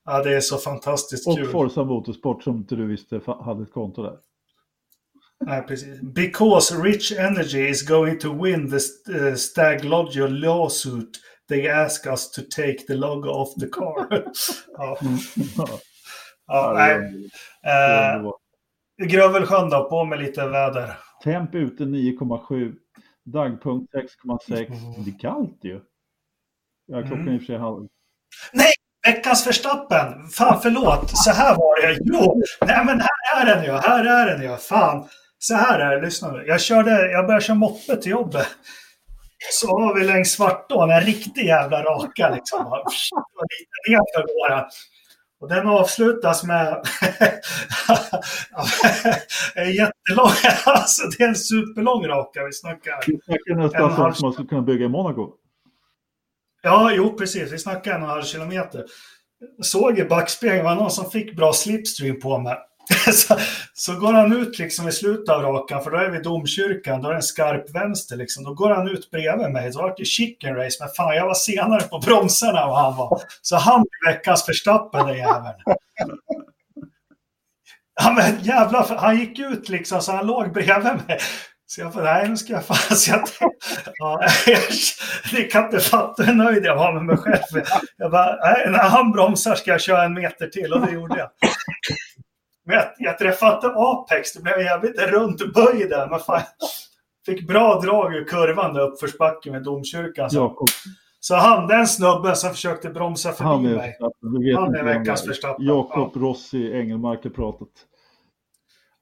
[0.05, 1.49] ja, det är så fantastiskt Och kul.
[1.49, 4.17] Forza Motorsport som inte du visste hade ett konto där.
[5.47, 6.01] Nej, precis.
[6.01, 8.79] Because Rich Energy is going to win the
[9.13, 11.11] uh, Staglogio lawsuit,
[11.49, 14.07] they ask us to take the logo off the car.
[14.77, 14.99] ja,
[16.51, 17.31] Ja, ja, det nej.
[17.67, 19.09] Eh.
[19.09, 20.97] Grövelsjön då, på med lite väder.
[21.25, 22.75] Temp ute 9,7.
[23.25, 24.67] Dagpunkt 6,6.
[24.67, 25.05] Mm.
[25.05, 25.81] Det är kallt ju.
[26.87, 27.35] Ja, klockan är Mm.
[27.35, 27.89] i och för sig halv.
[29.07, 30.29] Veckans förstappen!
[30.29, 31.99] Fan förlåt, så här var det.
[32.05, 34.57] Jo, nej men här är den ju, här är den ju.
[34.57, 36.45] Fan, så här är det, lyssna nu.
[36.47, 38.47] Jag, körde, jag började köra moppe till jobbet.
[39.53, 42.59] Så har vi längs Svartån en riktig jävla raka liksom.
[42.59, 44.67] Lite nerför.
[45.41, 46.69] Och den avslutas med
[49.55, 50.31] en jättelång,
[50.65, 53.05] alltså det är en superlång raka vi snackar.
[53.07, 55.33] Vi snackar nästan sånt som man skulle kunna bygga i Monaco.
[56.63, 57.53] Ja, jo precis.
[57.53, 58.85] Vi snackar en och en halv kilometer.
[59.63, 62.59] Såg i backspegeln var någon som fick bra slipstream på mig.
[63.13, 63.39] så,
[63.73, 67.03] så går han ut liksom i slutet av rakan, för då är vi i domkyrkan,
[67.03, 68.45] då är det en skarp vänster liksom.
[68.45, 71.35] Då går han ut bredvid mig, så var det chicken race, men fan jag var
[71.35, 73.23] senare på bromsarna än vad han var.
[73.43, 75.55] Så han blev veckans Verstappen den jäveln.
[78.03, 81.19] Ja, men jävlar, han gick ut liksom så han låg bredvid mig.
[81.67, 83.29] Så jag bara, nej nu ska jag fan så jag,
[83.99, 84.29] ja,
[85.33, 87.65] Ni kan inte fatta hur nöjd jag var med mig själv.
[87.97, 91.19] Jag bara, nej, när han bromsar ska jag köra en meter till och det gjorde
[91.19, 91.31] jag.
[92.71, 96.11] Men jag, jag träffade inte Apex, det blev jävligt runt böj där.
[96.11, 96.43] Men fan,
[97.27, 100.31] fick bra drag ur kurvan där uppförsbacken med domkyrkan.
[100.31, 100.67] Så,
[101.21, 103.99] så han, den snubben som försökte bromsa förbi han är, mig.
[104.57, 105.67] Han är veckans Verstappen.
[105.67, 106.21] Jakob ja.
[106.21, 107.69] Rossi, Engelmark har pratat.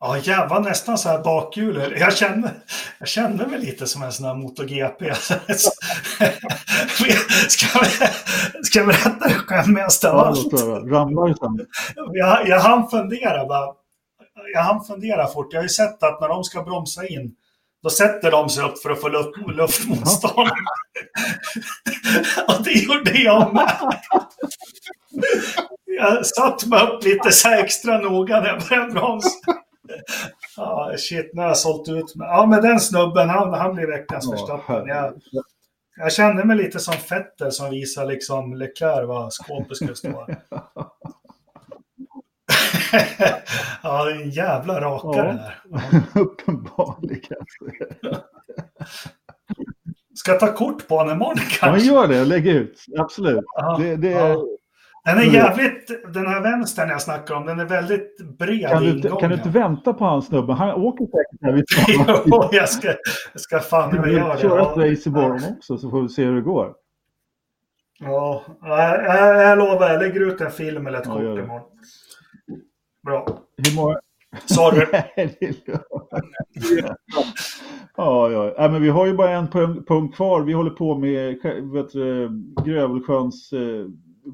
[0.00, 1.96] Ja, jag var nästan så här bakhjul.
[1.98, 2.54] Jag kände,
[2.98, 5.14] jag kände mig lite som en sån här MotoGP.
[7.48, 7.90] ska, vi,
[8.62, 10.52] ska jag berätta det skämmigaste av allt?
[10.90, 11.34] Ramlar.
[12.12, 13.74] Jag, jag hann fundera bara.
[14.54, 15.52] Jag hann fundera fort.
[15.52, 17.34] Jag har ju sett att när de ska bromsa in,
[17.82, 20.50] då sätter de sig upp för att få luft, luftmotstånd.
[22.48, 23.94] Och det gjorde jag med.
[25.84, 29.28] Jag satt mig upp lite så extra noga när jag började bromsa.
[30.56, 32.28] Ja, shit, nu har jag sålt ut mig.
[32.28, 34.88] Ja, men den snubben, han, han blir veckans ja, Verstappen.
[34.88, 35.14] Jag,
[35.96, 40.08] jag kände mig lite som Fetter som visar liksom Leclerc var skåpet skulle stå.
[43.82, 45.60] ja, det är en jävla rakare ja, där.
[45.70, 45.80] Ja.
[46.20, 47.46] Uppenbarligen.
[50.14, 51.86] Ska jag ta kort på honom imorgon kanske?
[51.86, 52.24] Ja, gör det.
[52.24, 52.84] Lägg ut.
[52.98, 53.44] Absolut.
[53.78, 54.44] Det, det, ja.
[55.08, 58.90] Den är jävligt, den här vänstern jag snackar om, den är väldigt bred kan du,
[58.90, 60.52] inte, kan du inte vänta på hans snubbe?
[60.52, 61.64] Han åker säkert här vid
[62.26, 62.88] Jo, jag ska,
[63.32, 64.10] jag ska fan det.
[64.10, 64.40] göra det.
[64.40, 66.74] Köra ett race imorgon också så får vi se hur det går.
[67.98, 69.06] Ja, jag,
[69.42, 71.62] jag lovar, jag lägger ut en film eller ett ja, kort imorgon.
[73.06, 73.26] Bra.
[73.56, 73.98] Hur många...
[74.44, 74.86] Sorry.
[77.96, 78.54] ja, ja.
[78.56, 79.48] ja, men vi har ju bara en
[79.86, 80.42] punkt kvar.
[80.42, 81.38] Vi håller på med
[81.72, 81.92] vet
[82.64, 83.86] Grövelsjöns eh,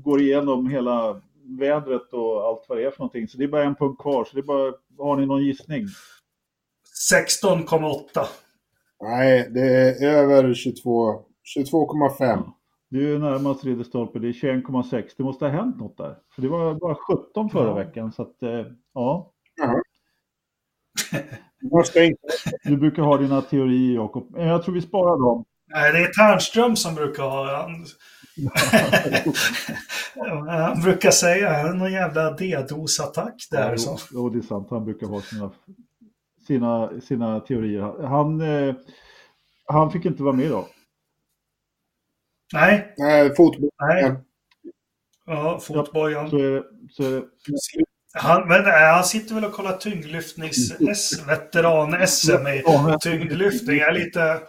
[0.02, 3.28] går igenom hela vädret och allt vad det är för någonting.
[3.28, 4.24] Så det är bara en punkt kvar.
[4.24, 5.86] Så det är bara, har ni någon gissning?
[7.12, 8.00] 16,8.
[9.02, 11.12] Nej, det är över 22.
[11.56, 12.42] 22,5.
[12.88, 15.04] Du är närmast Ridderstolpe, det är 21,6.
[15.16, 16.18] Det måste ha hänt något där.
[16.34, 17.74] För det var bara 17 förra ja.
[17.74, 19.32] veckan, så att eh, ja.
[19.54, 19.82] ja.
[22.64, 24.34] du brukar ha dina teorier, Jakob.
[24.36, 25.44] Jag tror vi sparar dem.
[25.74, 27.86] Nej, det är Ternström som brukar ha han
[30.82, 33.70] brukar säga någon jävla D-dosattack där.
[33.70, 33.98] Ja, så.
[34.10, 34.66] Jo, det är sant.
[34.70, 35.52] Han brukar ha sina,
[36.46, 38.06] sina, sina teorier.
[38.06, 38.74] Han, eh,
[39.66, 40.68] han fick inte vara med då.
[42.52, 42.94] Nej.
[42.96, 43.70] Nej, fotboll.
[43.82, 44.14] Nej.
[45.26, 46.24] Ja, fotbollen.
[46.24, 46.62] Ja, så är det.
[46.90, 47.22] Så är det.
[48.16, 50.72] Han, men, han sitter väl och kollar tyngdlyftnings
[51.26, 52.62] veteran-SM i
[53.00, 53.78] tyngdlyftning.
[53.78, 54.40] Jag är lite...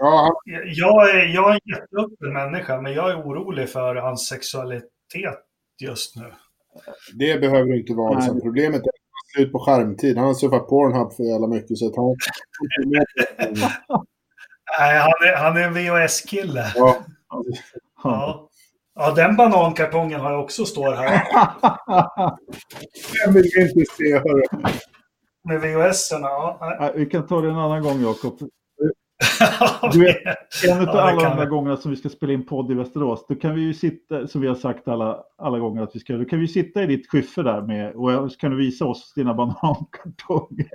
[0.00, 0.40] Ja.
[0.64, 5.38] Jag, är, jag är en jätteöppen människa, men jag är orolig för hans sexualitet
[5.82, 6.32] just nu.
[7.14, 8.18] Det behöver du inte vara.
[8.18, 8.40] Liksom.
[8.40, 10.16] Problemet är att han slut på skärmtid.
[10.16, 11.78] Han har surfat Pornhub för jävla mycket.
[11.78, 12.16] Så att han...
[14.78, 16.72] Nej, han är, han är en VHS-kille.
[16.74, 16.96] Ja.
[18.02, 18.46] ja.
[18.94, 21.22] Ja, den banankartongen har jag också står här.
[23.24, 24.42] Den vill vi inte se, hörru.
[25.44, 26.92] Med VHS-erna, ja.
[26.94, 28.50] Vi kan ta det en annan gång, Jakob.
[29.92, 30.16] Du vet,
[30.68, 33.26] en av ja, alla de där gångerna som vi ska spela in podd i Västerås,
[33.28, 36.12] då kan vi ju sitta, som vi har sagt alla, alla gånger att vi ska,
[36.12, 39.12] då kan vi sitta i ditt skyffe där med, och så kan du visa oss
[39.14, 40.70] dina banankartonger.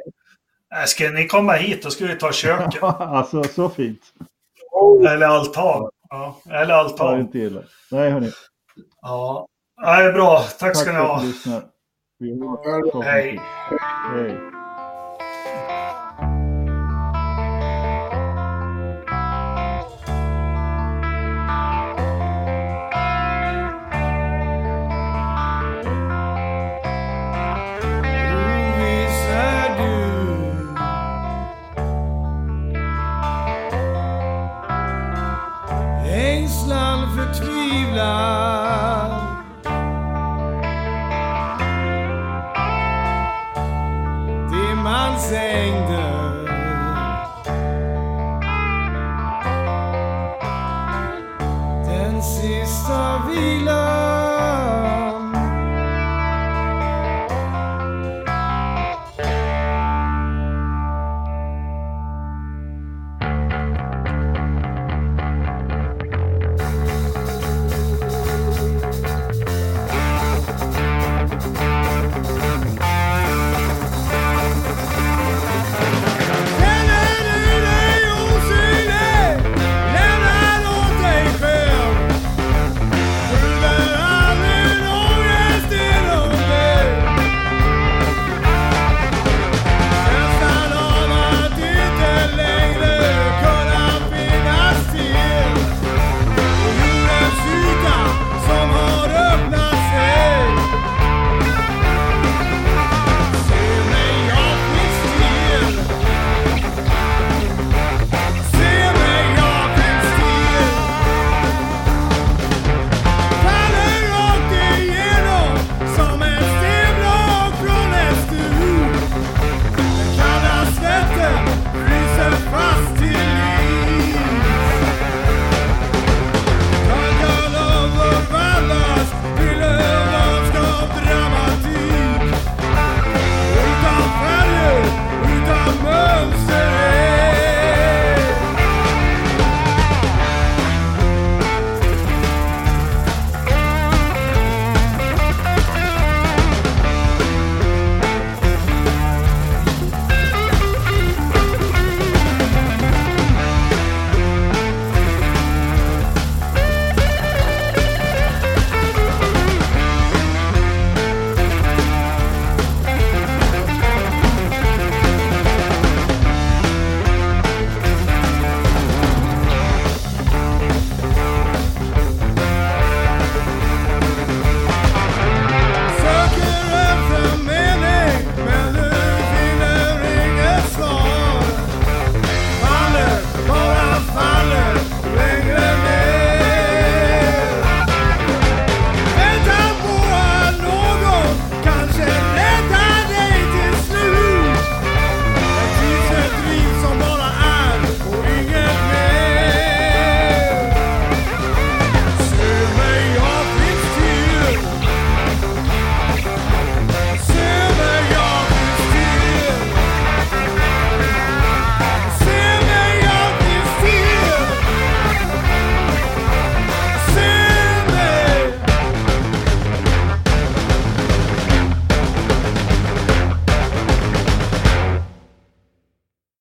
[0.75, 2.83] Äh, ska ni komma hit, då ska vi ta köket.
[2.83, 4.01] alltså, så fint.
[5.09, 5.89] Eller altan.
[6.09, 7.13] Ja, eller altan.
[7.13, 7.61] Ja, inte illa.
[7.91, 8.29] Nej, hörni.
[9.01, 9.47] Ja,
[9.81, 10.39] det är bra.
[10.39, 11.21] Tack, Tack ska ni ha.
[13.03, 13.39] Hej.
[14.13, 14.54] Hej.